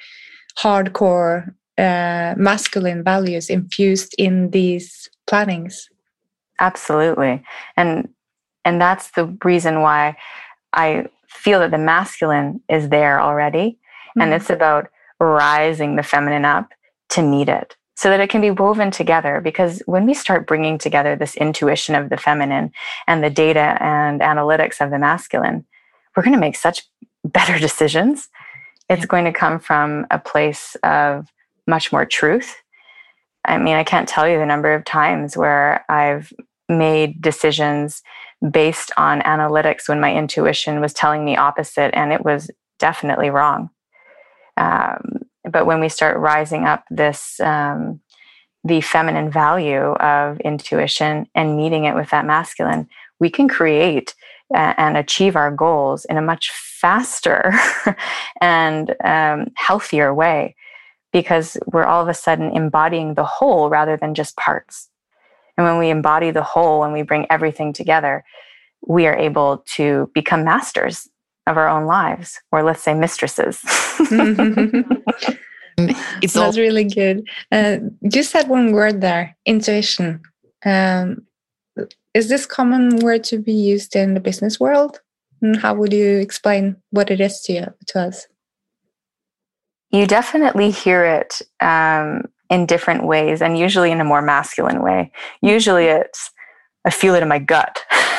hardcore 0.58 1.54
uh, 1.78 2.34
masculine 2.36 3.02
values 3.02 3.48
infused 3.48 4.14
in 4.18 4.50
these 4.50 5.08
plannings. 5.26 5.88
Absolutely. 6.60 7.42
And 7.78 8.10
and 8.66 8.78
that's 8.78 9.12
the 9.12 9.34
reason 9.42 9.80
why 9.80 10.18
I 10.74 11.06
feel 11.30 11.60
that 11.60 11.70
the 11.70 11.78
masculine 11.78 12.60
is 12.68 12.90
there 12.90 13.22
already. 13.22 13.70
Mm-hmm. 13.70 14.20
And 14.20 14.34
it's 14.34 14.50
about 14.50 14.88
rising 15.18 15.96
the 15.96 16.02
feminine 16.02 16.44
up 16.44 16.74
to 17.10 17.22
meet 17.22 17.48
it 17.48 17.76
so 17.96 18.10
that 18.10 18.20
it 18.20 18.30
can 18.30 18.40
be 18.40 18.50
woven 18.50 18.90
together. 18.90 19.40
Because 19.42 19.82
when 19.86 20.06
we 20.06 20.14
start 20.14 20.46
bringing 20.46 20.78
together 20.78 21.16
this 21.16 21.34
intuition 21.36 21.94
of 21.94 22.10
the 22.10 22.16
feminine 22.16 22.72
and 23.06 23.24
the 23.24 23.30
data 23.30 23.78
and 23.80 24.20
analytics 24.20 24.84
of 24.84 24.90
the 24.90 24.98
masculine, 24.98 25.64
we're 26.14 26.22
going 26.22 26.34
to 26.34 26.40
make 26.40 26.56
such 26.56 26.82
better 27.24 27.58
decisions. 27.66 28.28
It's 28.88 29.00
yeah. 29.00 29.06
going 29.06 29.24
to 29.24 29.32
come 29.32 29.58
from 29.58 30.06
a 30.10 30.18
place 30.18 30.76
of 30.82 31.28
much 31.66 31.90
more 31.90 32.04
truth. 32.04 32.54
I 33.44 33.58
mean, 33.58 33.76
I 33.76 33.84
can't 33.84 34.08
tell 34.08 34.28
you 34.28 34.38
the 34.38 34.46
number 34.46 34.74
of 34.74 34.84
times 34.84 35.36
where 35.36 35.84
I've 35.88 36.32
made 36.68 37.22
decisions 37.22 38.02
based 38.50 38.90
on 38.96 39.20
analytics 39.20 39.88
when 39.88 40.00
my 40.00 40.14
intuition 40.14 40.80
was 40.80 40.92
telling 40.92 41.24
me 41.24 41.36
opposite, 41.36 41.94
and 41.94 42.12
it 42.12 42.24
was 42.24 42.50
definitely 42.78 43.30
wrong. 43.30 43.70
Um, 44.56 45.25
but 45.50 45.66
when 45.66 45.80
we 45.80 45.88
start 45.88 46.18
rising 46.18 46.64
up 46.64 46.84
this 46.90 47.40
um, 47.40 48.00
the 48.64 48.80
feminine 48.80 49.30
value 49.30 49.92
of 49.94 50.40
intuition 50.40 51.26
and 51.34 51.56
meeting 51.56 51.84
it 51.84 51.94
with 51.94 52.10
that 52.10 52.26
masculine 52.26 52.88
we 53.20 53.30
can 53.30 53.48
create 53.48 54.14
and 54.54 54.96
achieve 54.96 55.36
our 55.36 55.50
goals 55.50 56.04
in 56.04 56.16
a 56.16 56.22
much 56.22 56.50
faster 56.52 57.52
and 58.40 58.94
um, 59.04 59.48
healthier 59.56 60.14
way. 60.14 60.54
Because 61.12 61.56
we're 61.66 61.84
all 61.84 62.02
of 62.02 62.08
a 62.08 62.14
sudden 62.14 62.50
embodying 62.54 63.14
the 63.14 63.24
whole 63.24 63.70
rather 63.70 63.96
than 63.96 64.14
just 64.14 64.36
parts. 64.36 64.90
And 65.56 65.66
when 65.66 65.78
we 65.78 65.88
embody 65.88 66.30
the 66.30 66.42
whole 66.42 66.84
and 66.84 66.92
we 66.92 67.02
bring 67.02 67.26
everything 67.30 67.72
together 67.72 68.24
we 68.86 69.06
are 69.06 69.16
able 69.16 69.64
to 69.66 70.10
become 70.14 70.44
masters 70.44 71.08
of 71.46 71.56
our 71.56 71.68
own 71.68 71.86
lives, 71.86 72.40
or 72.52 72.62
let's 72.62 72.82
say 72.82 72.94
mistresses. 72.94 73.60
it's 75.78 76.32
That's 76.34 76.36
all- 76.36 76.52
really 76.52 76.84
good. 76.84 77.28
Uh, 77.52 77.78
you 78.00 78.22
said 78.22 78.48
one 78.48 78.72
word 78.72 79.00
there 79.00 79.36
intuition. 79.46 80.20
Um, 80.64 81.26
is 82.14 82.28
this 82.28 82.46
common 82.46 82.96
word 82.96 83.24
to 83.24 83.38
be 83.38 83.52
used 83.52 83.94
in 83.94 84.14
the 84.14 84.20
business 84.20 84.58
world? 84.58 85.00
And 85.42 85.56
how 85.56 85.74
would 85.74 85.92
you 85.92 86.18
explain 86.18 86.76
what 86.90 87.10
it 87.10 87.20
is 87.20 87.40
to 87.42 87.52
you 87.52 87.66
to 87.88 88.00
us? 88.00 88.26
You 89.90 90.06
definitely 90.06 90.70
hear 90.70 91.04
it 91.04 91.42
um, 91.60 92.24
in 92.50 92.66
different 92.66 93.04
ways, 93.06 93.42
and 93.42 93.58
usually 93.58 93.90
in 93.90 94.00
a 94.00 94.04
more 94.04 94.22
masculine 94.22 94.82
way. 94.82 95.12
Usually, 95.42 95.84
it's 95.84 96.30
I 96.86 96.90
feel 96.90 97.14
it 97.14 97.22
in 97.22 97.28
my 97.28 97.38
gut. 97.38 97.78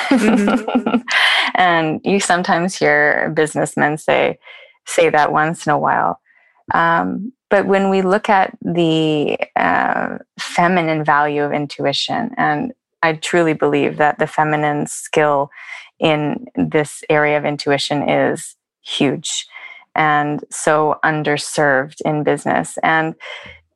Mm-hmm. 0.10 0.98
and 1.56 2.02
you 2.04 2.20
sometimes 2.20 2.76
hear 2.76 3.32
businessmen 3.36 3.98
say 3.98 4.38
say 4.86 5.10
that 5.10 5.32
once 5.32 5.66
in 5.66 5.72
a 5.72 5.80
while. 5.80 6.20
Um, 6.74 7.34
but 7.50 7.66
when 7.66 7.90
we 7.90 8.02
look 8.02 8.30
at 8.30 8.58
the 8.62 9.38
uh, 9.56 10.18
feminine 10.40 11.04
value 11.04 11.44
of 11.44 11.54
intuition, 11.54 12.32
and 12.38 12.74
I 13.04 13.14
truly 13.14 13.54
believe 13.54 13.98
that 13.98 14.20
the 14.20 14.28
feminine 14.28 14.88
skill 14.88 15.50
in 16.00 16.48
this 16.56 17.04
area 17.10 17.38
of 17.38 17.46
intuition 17.46 18.08
is 18.08 18.56
huge 18.82 19.48
and 19.96 20.44
so 20.52 21.00
underserved 21.04 22.02
in 22.06 22.24
business. 22.24 22.78
And 22.84 23.16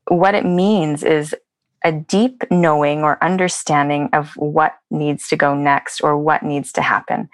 what 0.08 0.36
it 0.36 0.46
means 0.46 1.04
is 1.04 1.34
a 1.84 1.92
deep 1.92 2.44
knowing 2.52 3.04
or 3.04 3.24
understanding 3.24 4.10
of 4.14 4.32
what 4.36 4.78
needs 4.90 5.28
to 5.30 5.36
go 5.36 5.56
next 5.56 6.02
or 6.02 6.18
what 6.18 6.44
needs 6.44 6.72
to 6.74 6.82
happen. 6.82 7.30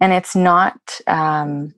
And 0.00 0.12
it's 0.12 0.36
not, 0.36 0.78
um, 1.06 1.74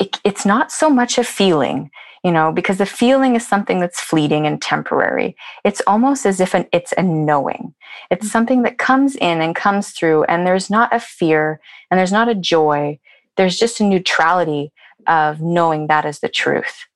it, 0.00 0.18
it's 0.24 0.46
not 0.46 0.72
so 0.72 0.88
much 0.88 1.18
a 1.18 1.24
feeling, 1.24 1.90
you 2.22 2.32
know, 2.32 2.52
because 2.52 2.78
the 2.78 2.86
feeling 2.86 3.36
is 3.36 3.46
something 3.46 3.80
that's 3.80 4.00
fleeting 4.00 4.46
and 4.46 4.60
temporary. 4.60 5.36
It's 5.64 5.82
almost 5.86 6.24
as 6.24 6.40
if 6.40 6.54
an, 6.54 6.66
it's 6.72 6.92
a 6.96 7.02
knowing. 7.02 7.74
It's 8.10 8.30
something 8.30 8.62
that 8.62 8.78
comes 8.78 9.14
in 9.16 9.42
and 9.42 9.54
comes 9.54 9.90
through, 9.90 10.24
and 10.24 10.46
there's 10.46 10.70
not 10.70 10.94
a 10.94 11.00
fear 11.00 11.60
and 11.90 11.98
there's 11.98 12.12
not 12.12 12.28
a 12.28 12.34
joy. 12.34 12.98
There's 13.36 13.58
just 13.58 13.80
a 13.80 13.84
neutrality 13.84 14.72
of 15.06 15.40
knowing 15.42 15.88
that 15.88 16.06
is 16.06 16.20
the 16.20 16.28
truth. 16.28 16.86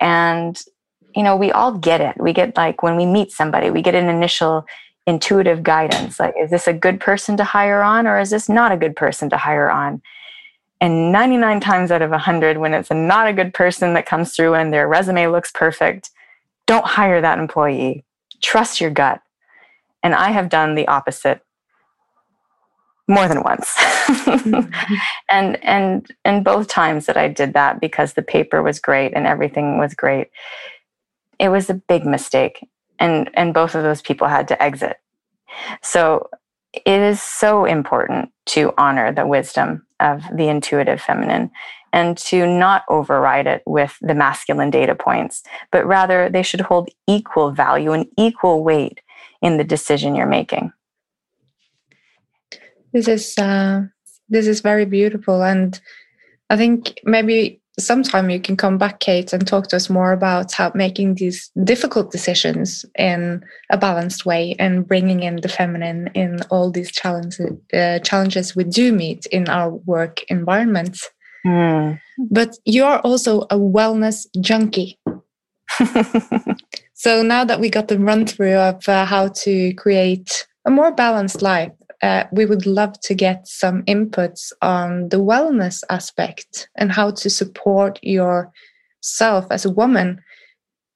And 0.00 0.60
you 1.14 1.22
know, 1.22 1.36
we 1.36 1.52
all 1.52 1.72
get 1.72 2.00
it. 2.00 2.16
We 2.18 2.32
get 2.32 2.56
like 2.56 2.82
when 2.82 2.96
we 2.96 3.06
meet 3.06 3.30
somebody, 3.30 3.70
we 3.70 3.82
get 3.82 3.94
an 3.94 4.08
initial 4.08 4.66
intuitive 5.06 5.62
guidance 5.62 6.18
like, 6.18 6.34
is 6.40 6.50
this 6.50 6.66
a 6.66 6.72
good 6.72 6.98
person 6.98 7.36
to 7.36 7.44
hire 7.44 7.82
on 7.82 8.06
or 8.06 8.18
is 8.18 8.30
this 8.30 8.48
not 8.48 8.72
a 8.72 8.76
good 8.76 8.96
person 8.96 9.28
to 9.30 9.36
hire 9.36 9.70
on? 9.70 10.00
And 10.80 11.12
99 11.12 11.60
times 11.60 11.90
out 11.90 12.02
of 12.02 12.10
100, 12.10 12.58
when 12.58 12.74
it's 12.74 12.90
a 12.90 12.94
not 12.94 13.28
a 13.28 13.32
good 13.32 13.54
person 13.54 13.94
that 13.94 14.06
comes 14.06 14.34
through 14.34 14.54
and 14.54 14.72
their 14.72 14.88
resume 14.88 15.28
looks 15.28 15.52
perfect, 15.52 16.10
don't 16.66 16.84
hire 16.84 17.20
that 17.20 17.38
employee. 17.38 18.04
Trust 18.42 18.80
your 18.80 18.90
gut. 18.90 19.20
And 20.02 20.14
I 20.14 20.30
have 20.30 20.48
done 20.48 20.74
the 20.74 20.88
opposite 20.88 21.40
more 23.06 23.28
than 23.28 23.42
once. 23.42 23.72
mm-hmm. 23.76 24.70
And 25.30 25.62
and 25.64 26.10
and 26.24 26.44
both 26.44 26.68
times 26.68 27.06
that 27.06 27.16
I 27.16 27.28
did 27.28 27.54
that 27.54 27.80
because 27.80 28.12
the 28.12 28.22
paper 28.22 28.62
was 28.62 28.78
great 28.78 29.12
and 29.14 29.26
everything 29.26 29.78
was 29.78 29.94
great 29.94 30.28
it 31.44 31.50
was 31.50 31.70
a 31.70 31.74
big 31.74 32.04
mistake 32.04 32.66
and 32.98 33.30
and 33.34 33.54
both 33.54 33.74
of 33.74 33.82
those 33.82 34.02
people 34.02 34.28
had 34.28 34.48
to 34.48 34.62
exit. 34.62 34.96
So 35.82 36.28
it 36.72 37.00
is 37.00 37.22
so 37.22 37.64
important 37.64 38.30
to 38.46 38.72
honor 38.76 39.12
the 39.12 39.26
wisdom 39.26 39.86
of 40.00 40.24
the 40.34 40.48
intuitive 40.48 41.00
feminine 41.00 41.50
and 41.92 42.18
to 42.18 42.46
not 42.46 42.82
override 42.88 43.46
it 43.46 43.62
with 43.66 43.96
the 44.00 44.14
masculine 44.14 44.70
data 44.70 44.94
points 44.94 45.42
but 45.70 45.86
rather 45.86 46.28
they 46.28 46.42
should 46.42 46.62
hold 46.62 46.88
equal 47.06 47.52
value 47.52 47.92
and 47.92 48.06
equal 48.18 48.64
weight 48.64 49.00
in 49.42 49.58
the 49.58 49.64
decision 49.64 50.16
you're 50.16 50.26
making. 50.26 50.72
This 52.92 53.08
is 53.08 53.38
uh, 53.38 53.82
this 54.28 54.46
is 54.46 54.60
very 54.60 54.84
beautiful 54.84 55.42
and 55.42 55.80
i 56.50 56.56
think 56.56 56.98
maybe 57.04 57.60
sometime 57.78 58.30
you 58.30 58.40
can 58.40 58.56
come 58.56 58.78
back, 58.78 59.00
Kate, 59.00 59.32
and 59.32 59.46
talk 59.46 59.68
to 59.68 59.76
us 59.76 59.90
more 59.90 60.12
about 60.12 60.52
how 60.52 60.70
making 60.74 61.16
these 61.16 61.50
difficult 61.64 62.12
decisions 62.12 62.84
in 62.96 63.44
a 63.70 63.78
balanced 63.78 64.24
way 64.24 64.54
and 64.58 64.86
bringing 64.86 65.22
in 65.22 65.36
the 65.36 65.48
feminine 65.48 66.08
in 66.14 66.40
all 66.50 66.70
these 66.70 66.90
challenges 66.90 67.52
uh, 67.72 67.98
challenges 68.00 68.54
we 68.54 68.64
do 68.64 68.92
meet 68.92 69.26
in 69.26 69.48
our 69.48 69.70
work 69.70 70.22
environments. 70.28 71.10
Mm. 71.46 72.00
But 72.30 72.56
you 72.64 72.84
are 72.84 73.00
also 73.00 73.42
a 73.42 73.58
wellness 73.58 74.26
junkie. 74.40 74.98
so 76.94 77.22
now 77.22 77.44
that 77.44 77.60
we 77.60 77.68
got 77.68 77.88
the 77.88 77.98
run 77.98 78.26
through 78.26 78.54
of 78.54 78.88
uh, 78.88 79.04
how 79.04 79.28
to 79.28 79.74
create 79.74 80.46
a 80.64 80.70
more 80.70 80.92
balanced 80.92 81.42
life 81.42 81.72
uh, 82.04 82.26
we 82.32 82.44
would 82.44 82.66
love 82.66 83.00
to 83.00 83.14
get 83.14 83.48
some 83.48 83.82
inputs 83.84 84.52
on 84.60 85.08
the 85.08 85.16
wellness 85.16 85.82
aspect 85.88 86.68
and 86.76 86.92
how 86.92 87.10
to 87.10 87.30
support 87.30 87.98
yourself 88.02 89.46
as 89.50 89.64
a 89.64 89.70
woman. 89.70 90.20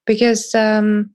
Because, 0.04 0.54
um, 0.54 1.11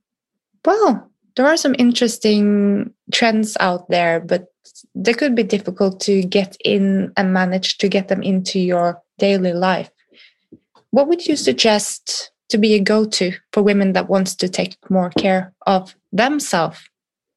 well, 0.66 1.12
there 1.36 1.46
are 1.46 1.58
some 1.58 1.76
interesting 1.78 2.92
trends 3.12 3.56
out 3.60 3.88
there, 3.90 4.20
but 4.20 4.48
they 4.96 5.14
could 5.14 5.36
be 5.36 5.44
difficult 5.44 6.00
to 6.02 6.24
get 6.24 6.58
in 6.66 7.14
and 7.16 7.32
manage 7.32 7.78
to 7.78 7.88
get 7.88 8.08
them 8.08 8.24
into 8.24 8.60
your 8.60 9.00
daily 9.20 9.54
life. 9.54 9.92
What 10.90 11.08
would 11.08 11.28
you 11.28 11.36
suggest 11.36 12.32
to 12.50 12.58
be 12.58 12.74
a 12.74 12.80
go 12.80 13.06
to 13.06 13.34
for 13.52 13.62
women 13.62 13.94
that 13.94 14.10
wants 14.10 14.34
to 14.38 14.50
take 14.50 14.76
more 14.90 15.12
care 15.12 15.54
of 15.68 15.96
themselves? 16.12 16.80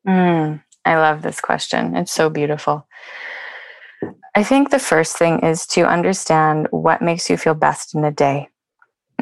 Mm. 0.08 0.62
I 0.86 0.96
love 0.96 1.22
this 1.22 1.40
question. 1.40 1.96
It's 1.96 2.12
so 2.12 2.30
beautiful. 2.30 2.86
I 4.36 4.44
think 4.44 4.70
the 4.70 4.78
first 4.78 5.18
thing 5.18 5.40
is 5.40 5.66
to 5.68 5.82
understand 5.82 6.68
what 6.70 7.02
makes 7.02 7.28
you 7.28 7.36
feel 7.36 7.54
best 7.54 7.94
in 7.94 8.04
a 8.04 8.10
day. 8.12 8.48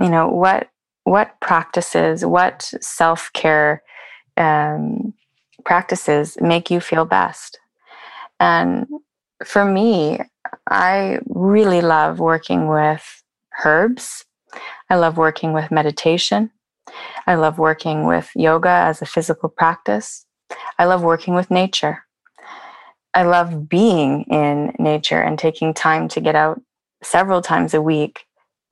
You 0.01 0.11
know, 0.11 0.29
what 0.29 0.69
what 1.05 1.39
practices, 1.41 2.25
what 2.25 2.63
self-care 2.81 3.83
um, 4.37 5.15
practices 5.65 6.37
make 6.41 6.71
you 6.71 6.81
feel 6.81 7.05
best. 7.05 7.59
And 8.41 8.87
for 9.45 9.65
me, 9.65 10.19
I 10.69 11.19
really 11.27 11.81
love 11.81 12.21
working 12.21 12.69
with 12.69 13.23
herbs. 13.65 14.25
I 14.91 14.97
love 14.97 15.17
working 15.17 15.53
with 15.53 15.71
meditation. 15.71 16.51
I 17.27 17.35
love 17.35 17.59
working 17.59 18.07
with 18.07 18.31
yoga 18.35 18.69
as 18.69 19.03
a 19.03 19.07
physical 19.07 19.49
practice. 19.49 20.27
I 20.79 20.85
love 20.85 21.03
working 21.03 21.35
with 21.35 21.51
nature. 21.51 22.05
I 23.15 23.23
love 23.23 23.69
being 23.69 24.23
in 24.25 24.75
nature 24.79 25.21
and 25.21 25.39
taking 25.39 25.73
time 25.73 26.09
to 26.09 26.21
get 26.21 26.35
out 26.35 26.61
several 27.03 27.43
times 27.43 27.75
a 27.75 27.83
week 27.83 28.25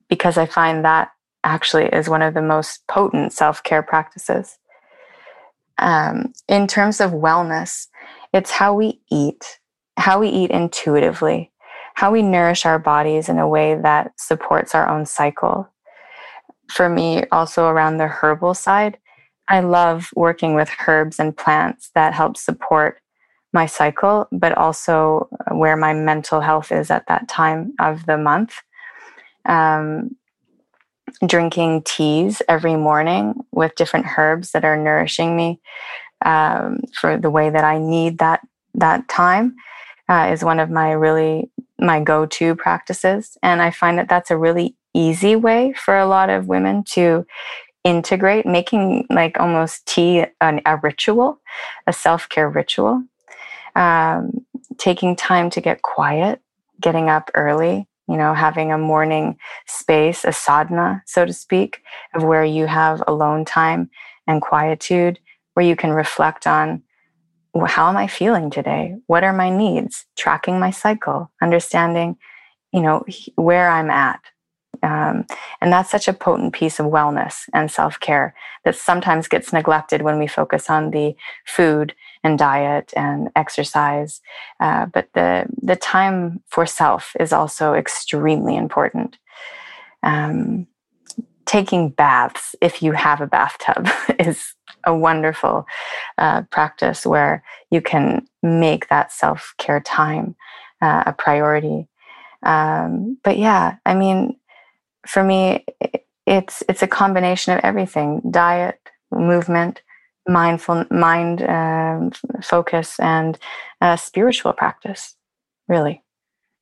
because 0.09 0.37
I 0.37 0.45
find 0.45 0.83
that 0.83 1.11
actually 1.43 1.85
is 1.85 2.09
one 2.09 2.21
of 2.21 2.33
the 2.33 2.41
most 2.41 2.85
potent 2.87 3.31
self 3.33 3.63
care 3.63 3.83
practices. 3.83 4.57
Um, 5.77 6.33
in 6.47 6.67
terms 6.67 6.99
of 7.01 7.11
wellness, 7.11 7.87
it's 8.33 8.51
how 8.51 8.73
we 8.73 9.01
eat, 9.09 9.59
how 9.97 10.19
we 10.19 10.29
eat 10.29 10.51
intuitively, 10.51 11.51
how 11.95 12.11
we 12.11 12.21
nourish 12.21 12.65
our 12.65 12.79
bodies 12.79 13.29
in 13.29 13.39
a 13.39 13.47
way 13.47 13.75
that 13.75 14.11
supports 14.17 14.75
our 14.75 14.87
own 14.87 15.05
cycle. 15.05 15.69
For 16.69 16.89
me, 16.89 17.23
also 17.31 17.67
around 17.67 17.97
the 17.97 18.07
herbal 18.07 18.53
side, 18.53 18.97
I 19.47 19.59
love 19.59 20.09
working 20.15 20.55
with 20.55 20.71
herbs 20.87 21.19
and 21.19 21.35
plants 21.35 21.91
that 21.95 22.13
help 22.13 22.37
support 22.37 22.99
my 23.51 23.65
cycle, 23.65 24.27
but 24.31 24.57
also 24.57 25.27
where 25.51 25.77
my 25.77 25.93
mental 25.93 26.41
health 26.41 26.71
is 26.71 26.89
at 26.89 27.07
that 27.07 27.27
time 27.27 27.73
of 27.79 28.05
the 28.05 28.17
month. 28.17 28.55
Um, 29.45 30.15
drinking 31.27 31.83
teas 31.83 32.41
every 32.49 32.75
morning 32.75 33.35
with 33.51 33.75
different 33.75 34.05
herbs 34.17 34.51
that 34.51 34.65
are 34.65 34.77
nourishing 34.77 35.35
me 35.35 35.59
um, 36.25 36.79
for 36.99 37.17
the 37.17 37.29
way 37.29 37.49
that 37.49 37.63
I 37.63 37.77
need 37.77 38.17
that 38.19 38.41
that 38.75 39.07
time 39.07 39.55
uh, 40.09 40.29
is 40.31 40.43
one 40.43 40.59
of 40.59 40.69
my 40.69 40.91
really 40.91 41.49
my 41.79 41.99
go-to 41.99 42.55
practices 42.55 43.37
and 43.43 43.61
i 43.61 43.69
find 43.69 43.97
that 43.97 44.07
that's 44.07 44.31
a 44.31 44.37
really 44.37 44.75
easy 44.93 45.35
way 45.35 45.73
for 45.73 45.97
a 45.97 46.05
lot 46.05 46.29
of 46.29 46.47
women 46.47 46.83
to 46.83 47.25
integrate 47.83 48.45
making 48.45 49.05
like 49.09 49.39
almost 49.39 49.85
tea 49.85 50.25
an, 50.41 50.61
a 50.65 50.77
ritual 50.77 51.39
a 51.87 51.93
self-care 51.93 52.49
ritual 52.49 53.03
um, 53.75 54.45
taking 54.77 55.15
time 55.15 55.49
to 55.49 55.61
get 55.61 55.81
quiet 55.81 56.41
getting 56.81 57.09
up 57.09 57.29
early 57.35 57.87
you 58.07 58.17
know 58.17 58.33
having 58.33 58.71
a 58.71 58.77
morning 58.77 59.37
space 59.67 60.23
a 60.23 60.31
sadhana 60.31 61.01
so 61.05 61.25
to 61.25 61.33
speak 61.33 61.81
of 62.15 62.23
where 62.23 62.45
you 62.45 62.65
have 62.67 63.03
alone 63.07 63.43
time 63.43 63.89
and 64.27 64.41
quietude 64.41 65.19
where 65.53 65.65
you 65.65 65.75
can 65.75 65.91
reflect 65.91 66.47
on 66.47 66.81
how 67.67 67.89
am 67.89 67.97
I 67.97 68.07
feeling 68.07 68.49
today? 68.49 68.95
What 69.07 69.23
are 69.23 69.33
my 69.33 69.49
needs? 69.49 70.05
Tracking 70.17 70.59
my 70.59 70.71
cycle, 70.71 71.31
understanding, 71.41 72.17
you 72.71 72.81
know, 72.81 73.05
where 73.35 73.69
I'm 73.69 73.91
at. 73.91 74.19
Um, 74.83 75.25
and 75.61 75.71
that's 75.71 75.89
such 75.89 76.07
a 76.07 76.13
potent 76.13 76.53
piece 76.53 76.79
of 76.79 76.87
wellness 76.87 77.47
and 77.53 77.71
self 77.71 77.99
care 77.99 78.35
that 78.65 78.75
sometimes 78.75 79.27
gets 79.27 79.53
neglected 79.53 80.01
when 80.01 80.19
we 80.19 80.27
focus 80.27 80.69
on 80.69 80.91
the 80.91 81.15
food 81.45 81.95
and 82.23 82.37
diet 82.37 82.93
and 82.95 83.29
exercise. 83.35 84.21
Uh, 84.59 84.85
but 84.87 85.07
the 85.13 85.45
the 85.61 85.77
time 85.77 86.41
for 86.49 86.65
self 86.65 87.15
is 87.19 87.31
also 87.31 87.73
extremely 87.73 88.55
important. 88.55 89.17
Um, 90.03 90.67
taking 91.45 91.89
baths, 91.89 92.55
if 92.61 92.81
you 92.81 92.91
have 92.93 93.21
a 93.21 93.27
bathtub, 93.27 93.87
is 94.19 94.53
a 94.85 94.95
wonderful 94.95 95.65
uh, 96.17 96.41
practice 96.51 97.05
where 97.05 97.43
you 97.71 97.81
can 97.81 98.25
make 98.41 98.89
that 98.89 99.11
self 99.11 99.53
care 99.57 99.79
time 99.79 100.35
uh, 100.81 101.03
a 101.05 101.13
priority. 101.13 101.87
Um, 102.43 103.17
but 103.23 103.37
yeah, 103.37 103.77
I 103.85 103.93
mean, 103.93 104.35
for 105.07 105.23
me, 105.23 105.65
it's 106.25 106.63
it's 106.69 106.83
a 106.83 106.87
combination 106.87 107.53
of 107.53 107.59
everything: 107.63 108.21
diet, 108.29 108.79
movement, 109.11 109.81
mindful 110.27 110.85
mind 110.89 111.41
um, 111.43 112.11
focus, 112.41 112.99
and 112.99 113.37
uh, 113.81 113.95
spiritual 113.95 114.53
practice. 114.53 115.15
Really. 115.67 116.01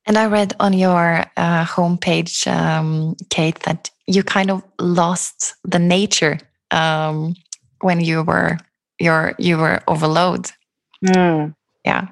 And 0.06 0.18
I 0.18 0.26
read 0.26 0.54
on 0.58 0.72
your 0.72 1.24
uh, 1.36 1.64
homepage, 1.64 2.46
um, 2.48 3.14
Kate, 3.30 3.60
that 3.60 3.90
you 4.06 4.24
kind 4.24 4.50
of 4.50 4.62
lost 4.80 5.54
the 5.64 5.78
nature 5.78 6.38
um, 6.72 7.34
when 7.80 8.00
you 8.00 8.22
were 8.22 8.58
your 8.98 9.34
you 9.38 9.58
were 9.58 9.80
overload. 9.86 10.50
Mm. 11.04 11.54
Yeah, 11.84 12.08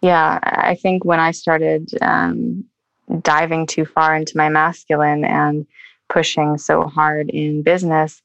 yeah. 0.00 0.38
I 0.42 0.74
think 0.76 1.04
when 1.04 1.20
I 1.20 1.32
started 1.32 1.90
um, 2.00 2.64
diving 3.22 3.66
too 3.66 3.84
far 3.84 4.14
into 4.14 4.36
my 4.36 4.48
masculine 4.48 5.24
and 5.24 5.66
pushing 6.08 6.58
so 6.58 6.84
hard 6.84 7.30
in 7.30 7.62
business, 7.62 8.22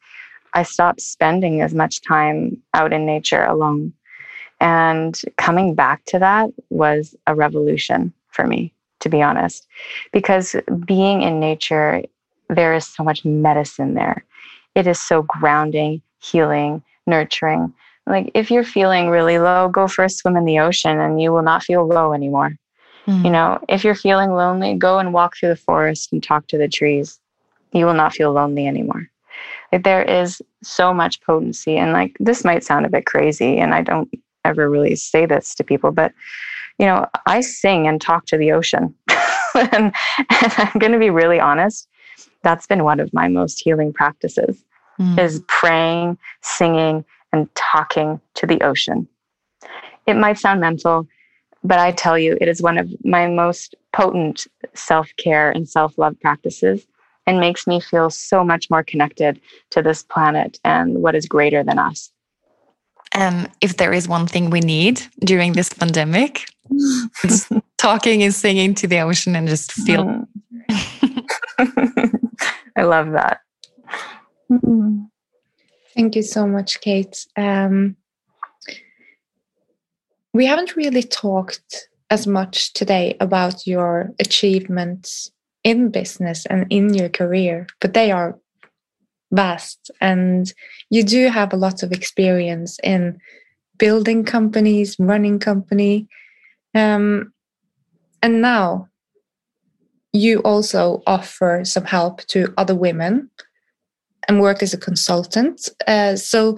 I 0.54 0.64
stopped 0.64 1.02
spending 1.02 1.62
as 1.62 1.74
much 1.74 2.02
time 2.02 2.58
out 2.74 2.94
in 2.94 3.06
nature 3.06 3.44
alone. 3.44 3.94
And 4.60 5.20
coming 5.38 5.76
back 5.76 6.06
to 6.06 6.20
that 6.20 6.50
was 6.70 7.16
a 7.28 7.36
revolution 7.36 8.14
for 8.30 8.48
me, 8.48 8.74
to 9.02 9.10
be 9.10 9.22
honest, 9.22 9.68
because 10.12 10.56
being 10.86 11.22
in 11.22 11.40
nature, 11.40 12.04
there 12.50 12.74
is 12.74 12.86
so 12.86 13.04
much 13.04 13.26
medicine 13.26 13.94
there. 13.94 14.24
It 14.76 14.88
is 14.88 15.00
so 15.00 15.24
grounding 15.24 16.02
healing, 16.24 16.82
nurturing. 17.06 17.74
Like 18.08 18.32
if 18.34 18.50
you're 18.50 18.64
feeling 18.64 19.10
really 19.10 19.40
low, 19.40 19.70
go 19.70 19.88
for 19.88 20.06
a 20.06 20.10
swim 20.10 20.38
in 20.38 20.46
the 20.46 20.60
ocean 20.60 21.00
and 21.00 21.22
you 21.22 21.32
will 21.32 21.42
not 21.42 21.64
feel 21.64 21.86
low 21.86 22.14
anymore. 22.14 22.58
Mm-hmm. 23.08 23.26
You 23.26 23.32
know, 23.32 23.60
if 23.68 23.84
you're 23.84 23.96
feeling 23.96 24.32
lonely, 24.32 24.76
go 24.76 25.00
and 25.00 25.14
walk 25.14 25.36
through 25.36 25.50
the 25.50 25.56
forest 25.56 26.12
and 26.14 26.24
talk 26.24 26.48
to 26.48 26.58
the 26.58 26.68
trees. 26.68 27.20
You 27.72 27.86
will 27.86 27.94
not 27.94 28.14
feel 28.14 28.32
lonely 28.32 28.68
anymore. 28.68 29.10
Like 29.72 29.84
there 29.84 30.04
is 30.04 30.42
so 30.62 30.94
much 30.94 31.22
potency 31.22 31.78
and 31.78 31.92
like 31.92 32.16
this 32.20 32.44
might 32.44 32.64
sound 32.64 32.86
a 32.86 32.90
bit 32.90 33.06
crazy 33.06 33.58
and 33.58 33.74
I 33.74 33.82
don't 33.82 34.10
ever 34.46 34.70
really 34.70 34.96
say 34.96 35.26
this 35.26 35.56
to 35.56 35.64
people, 35.64 35.92
but 35.92 36.14
you 36.80 36.86
know, 36.86 37.08
I 37.26 37.42
sing 37.42 37.88
and 37.88 38.00
talk 38.00 38.26
to 38.28 38.38
the 38.38 38.52
ocean. 38.52 38.94
and, 39.56 39.94
and 40.18 40.54
I'm 40.58 40.80
going 40.80 40.92
to 40.92 41.00
be 41.00 41.10
really 41.10 41.40
honest, 41.40 41.88
that's 42.42 42.68
been 42.68 42.84
one 42.84 43.00
of 43.00 43.14
my 43.14 43.28
most 43.28 43.62
healing 43.64 43.94
practices 43.94 44.64
mm. 45.00 45.20
is 45.20 45.44
praying, 45.48 46.18
singing, 46.42 47.06
and 47.32 47.54
talking 47.56 48.20
to 48.36 48.48
the 48.48 48.62
ocean. 48.62 49.08
It 50.06 50.16
might 50.16 50.38
sound 50.38 50.60
mental, 50.62 51.08
but 51.64 51.80
I 51.80 51.92
tell 51.92 52.18
you, 52.18 52.38
it 52.42 52.48
is 52.48 52.62
one 52.62 52.78
of 52.78 52.92
my 53.04 53.28
most 53.28 53.76
potent 53.94 54.48
self 54.74 55.10
care 55.18 55.52
and 55.52 55.68
self 55.68 55.98
love 55.98 56.20
practices 56.20 56.86
and 57.26 57.40
makes 57.40 57.66
me 57.66 57.80
feel 57.80 58.10
so 58.10 58.44
much 58.44 58.70
more 58.70 58.84
connected 58.84 59.40
to 59.72 59.82
this 59.82 60.04
planet 60.04 60.60
and 60.66 61.02
what 61.02 61.16
is 61.16 61.26
greater 61.26 61.64
than 61.64 61.80
us. 61.80 62.12
And 63.14 63.50
if 63.62 63.78
there 63.78 63.94
is 63.94 64.08
one 64.08 64.28
thing 64.28 64.50
we 64.50 64.60
need 64.60 65.02
during 65.20 65.54
this 65.54 65.70
pandemic, 65.70 66.46
it's 67.24 67.48
talking 67.78 68.24
and 68.24 68.34
singing 68.34 68.74
to 68.76 68.88
the 68.88 69.00
ocean 69.00 69.36
and 69.36 69.48
just 69.48 69.72
feel. 69.72 70.26
Mm. 70.70 71.30
I 72.76 72.84
love 72.84 73.12
that. 73.12 73.42
Mm-hmm. 74.52 75.04
Thank 75.96 76.16
you 76.16 76.24
so 76.24 76.48
much, 76.48 76.82
Kate. 76.82 77.26
Um, 77.38 77.96
we 80.34 80.46
haven't 80.46 80.76
really 80.76 81.04
talked 81.04 81.88
as 82.10 82.28
much 82.28 82.74
today 82.74 83.16
about 83.20 83.66
your 83.66 84.12
achievements 84.20 85.32
in 85.64 85.90
business 85.90 86.46
and 86.48 86.66
in 86.70 86.94
your 86.94 87.10
career, 87.10 87.68
but 87.80 87.94
they 87.94 88.12
are 88.12 88.38
vast. 89.32 89.92
And 90.02 90.52
you 90.90 91.04
do 91.04 91.30
have 91.30 91.54
a 91.54 91.58
lot 91.58 91.84
of 91.84 91.92
experience 91.92 92.80
in 92.84 93.20
building 93.78 94.24
companies, 94.24 94.96
running 95.00 95.40
company. 95.40 96.08
Um, 96.76 97.32
and 98.22 98.42
now 98.42 98.90
you 100.14 100.40
also 100.40 101.02
offer 101.08 101.62
some 101.64 101.86
help 101.86 102.26
to 102.28 102.54
other 102.58 102.76
women 102.76 103.30
and 104.28 104.42
work 104.42 104.62
as 104.64 104.74
a 104.74 104.78
consultant. 104.78 105.70
Uh, 105.88 106.16
so, 106.16 106.58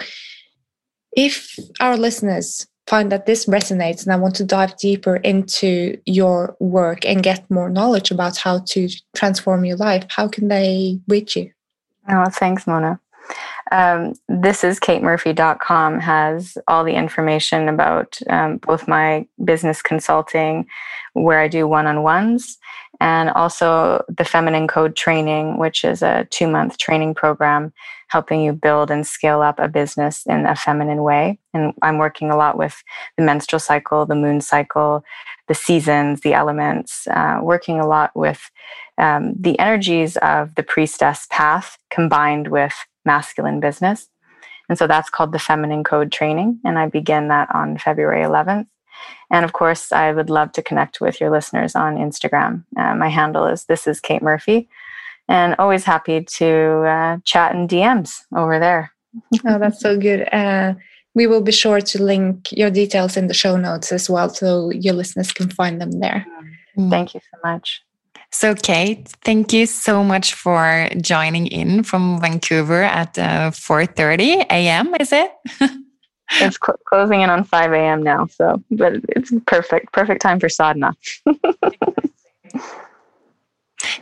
if 1.17 1.57
our 1.80 1.95
listeners 1.95 2.67
find 2.88 3.11
that 3.11 3.25
this 3.25 3.45
resonates 3.45 4.03
and 4.03 4.13
I 4.13 4.15
want 4.15 4.36
to 4.36 4.43
dive 4.43 4.77
deeper 4.77 5.15
into 5.17 5.97
your 6.05 6.55
work 6.59 7.05
and 7.05 7.23
get 7.23 7.49
more 7.49 7.69
knowledge 7.69 8.11
about 8.11 8.38
how 8.38 8.59
to 8.59 8.89
transform 9.15 9.65
your 9.65 9.77
life, 9.77 10.05
how 10.09 10.27
can 10.27 10.47
they 10.47 10.99
reach 11.07 11.36
you? 11.36 11.51
Oh, 12.09 12.29
thanks, 12.29 12.67
Mona. 12.67 12.99
um, 13.71 14.13
this 14.29 14.63
is 14.63 14.79
katemurphy.com 14.79 15.99
has 15.99 16.57
all 16.67 16.83
the 16.83 16.93
information 16.93 17.67
about 17.67 18.17
um, 18.29 18.57
both 18.57 18.88
my 18.88 19.27
business 19.43 19.81
consulting, 19.81 20.67
where 21.13 21.39
I 21.39 21.47
do 21.47 21.67
one 21.67 21.88
on 21.88 22.03
ones, 22.03 22.59
and 22.99 23.29
also 23.31 24.03
the 24.07 24.25
Feminine 24.25 24.67
Code 24.67 24.95
training, 24.95 25.57
which 25.57 25.83
is 25.83 26.01
a 26.01 26.27
two 26.29 26.47
month 26.47 26.77
training 26.77 27.15
program 27.15 27.73
helping 28.07 28.41
you 28.41 28.53
build 28.53 28.91
and 28.91 29.05
scale 29.05 29.41
up 29.41 29.59
a 29.59 29.67
business 29.67 30.25
in 30.27 30.45
a 30.45 30.55
feminine 30.55 31.03
way. 31.03 31.39
And 31.53 31.73
I'm 31.81 31.97
working 31.97 32.29
a 32.29 32.37
lot 32.37 32.57
with 32.57 32.83
the 33.17 33.23
menstrual 33.23 33.59
cycle, 33.59 34.05
the 34.05 34.15
moon 34.15 34.41
cycle, 34.41 35.03
the 35.47 35.55
seasons, 35.55 36.21
the 36.21 36.33
elements, 36.33 37.07
uh, 37.07 37.39
working 37.41 37.79
a 37.79 37.87
lot 37.87 38.11
with 38.15 38.49
um, 38.97 39.33
the 39.39 39.57
energies 39.59 40.17
of 40.17 40.55
the 40.55 40.63
priestess 40.63 41.27
path 41.29 41.77
combined 41.89 42.47
with 42.47 42.73
masculine 43.05 43.59
business. 43.59 44.07
And 44.69 44.77
so 44.77 44.87
that's 44.87 45.09
called 45.09 45.31
the 45.31 45.39
Feminine 45.39 45.83
Code 45.83 46.11
Training. 46.11 46.59
And 46.63 46.79
I 46.79 46.87
begin 46.87 47.27
that 47.27 47.53
on 47.53 47.77
February 47.77 48.23
11th. 48.23 48.67
And 49.31 49.43
of 49.43 49.53
course, 49.53 49.91
I 49.91 50.11
would 50.11 50.29
love 50.29 50.51
to 50.53 50.61
connect 50.61 51.01
with 51.01 51.19
your 51.19 51.31
listeners 51.31 51.75
on 51.75 51.95
Instagram. 51.95 52.63
Uh, 52.77 52.95
my 52.95 53.09
handle 53.09 53.45
is 53.45 53.65
This 53.65 53.87
is 53.87 53.99
Kate 53.99 54.21
Murphy. 54.21 54.69
And 55.27 55.55
always 55.57 55.83
happy 55.83 56.23
to 56.23 56.47
uh, 56.83 57.17
chat 57.23 57.55
in 57.55 57.67
DMs 57.67 58.21
over 58.35 58.59
there. 58.59 58.91
oh, 59.47 59.57
that's 59.57 59.81
so 59.81 59.97
good. 59.97 60.31
Uh, 60.31 60.75
we 61.15 61.25
will 61.27 61.41
be 61.41 61.51
sure 61.51 61.81
to 61.81 62.03
link 62.03 62.51
your 62.51 62.69
details 62.69 63.17
in 63.17 63.27
the 63.27 63.33
show 63.33 63.55
notes 63.55 63.91
as 63.91 64.09
well 64.09 64.29
so 64.29 64.69
your 64.69 64.93
listeners 64.93 65.31
can 65.31 65.49
find 65.49 65.81
them 65.81 65.99
there. 65.99 66.25
Mm. 66.77 66.89
Thank 66.89 67.13
you 67.13 67.21
so 67.21 67.39
much. 67.43 67.81
So, 68.31 68.53
Kate, 68.53 69.07
thank 69.23 69.53
you 69.53 69.65
so 69.65 70.03
much 70.03 70.33
for 70.33 70.89
joining 71.01 71.47
in 71.47 71.83
from 71.83 72.19
Vancouver 72.19 72.83
at 72.83 73.17
uh, 73.17 73.51
4:30 73.51 74.45
a.m. 74.49 74.93
Is 74.99 75.13
it? 75.13 75.31
it's 76.32 76.57
cl 76.63 76.76
closing 76.88 77.21
in 77.21 77.30
on 77.30 77.43
5 77.43 77.73
a.m. 77.73 78.03
now, 78.03 78.28
so 78.28 78.61
but 78.71 78.93
it's 79.09 79.34
perfect, 79.45 79.93
perfect 79.93 80.21
time 80.21 80.39
for 80.39 80.49
sadhana. 80.49 80.95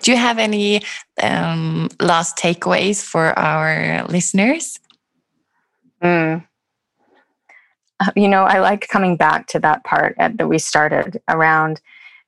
Do 0.02 0.12
you 0.12 0.18
have 0.18 0.38
any 0.38 0.82
um, 1.22 1.90
last 2.00 2.38
takeaways 2.38 3.04
for 3.04 3.38
our 3.38 4.06
listeners? 4.08 4.80
Mm. 6.02 6.46
You 8.16 8.28
know, 8.28 8.44
I 8.44 8.60
like 8.60 8.88
coming 8.90 9.16
back 9.16 9.48
to 9.48 9.60
that 9.60 9.84
part 9.86 10.16
at, 10.18 10.38
that 10.38 10.48
we 10.48 10.60
started 10.60 11.22
around 11.30 11.80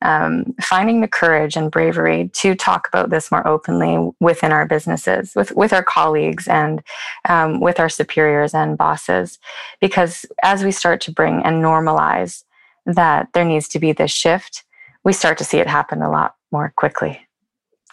um, 0.01 0.53
finding 0.61 1.01
the 1.01 1.07
courage 1.07 1.55
and 1.55 1.71
bravery 1.71 2.29
to 2.33 2.55
talk 2.55 2.87
about 2.87 3.09
this 3.09 3.31
more 3.31 3.47
openly 3.47 4.11
within 4.19 4.51
our 4.51 4.65
businesses, 4.67 5.33
with, 5.35 5.55
with 5.55 5.73
our 5.73 5.83
colleagues, 5.83 6.47
and 6.47 6.83
um, 7.29 7.59
with 7.59 7.79
our 7.79 7.89
superiors 7.89 8.53
and 8.53 8.77
bosses. 8.77 9.39
Because 9.81 10.25
as 10.43 10.63
we 10.63 10.71
start 10.71 11.01
to 11.01 11.11
bring 11.11 11.41
and 11.43 11.63
normalize 11.63 12.43
that 12.85 13.29
there 13.33 13.45
needs 13.45 13.67
to 13.69 13.79
be 13.79 13.91
this 13.91 14.11
shift, 14.11 14.63
we 15.03 15.13
start 15.13 15.37
to 15.37 15.43
see 15.43 15.57
it 15.57 15.67
happen 15.67 16.01
a 16.01 16.11
lot 16.11 16.35
more 16.51 16.73
quickly. 16.75 17.19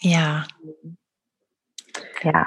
Yeah. 0.03 0.45
Yeah. 2.25 2.47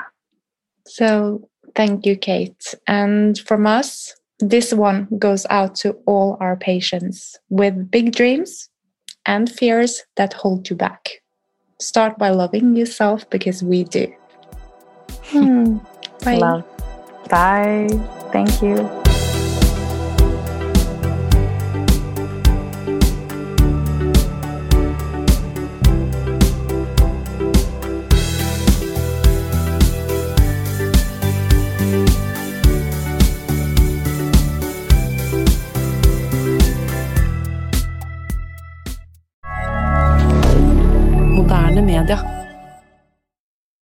So 0.86 1.48
thank 1.76 2.06
you, 2.06 2.16
Kate. 2.16 2.76
And 2.88 3.38
from 3.40 3.66
us, 3.68 4.14
this 4.40 4.74
one 4.74 5.08
goes 5.18 5.46
out 5.50 5.76
to 5.76 5.94
all 6.06 6.38
our 6.40 6.58
patients 6.58 7.38
with 7.50 7.90
big 7.90 8.12
dreams 8.12 8.70
and 9.26 9.50
fears 9.50 10.04
that 10.16 10.34
hold 10.34 10.70
you 10.70 10.76
back. 10.76 11.22
Start 11.80 12.18
by 12.18 12.30
loving 12.30 12.76
yourself 12.76 13.30
because 13.30 13.64
we 13.64 13.84
do. 13.84 14.14
Hmm. 15.26 15.78
Bye. 16.24 16.38
Love. 16.38 16.64
Bye. 17.30 17.88
Thank 18.32 18.62
you. 18.62 19.05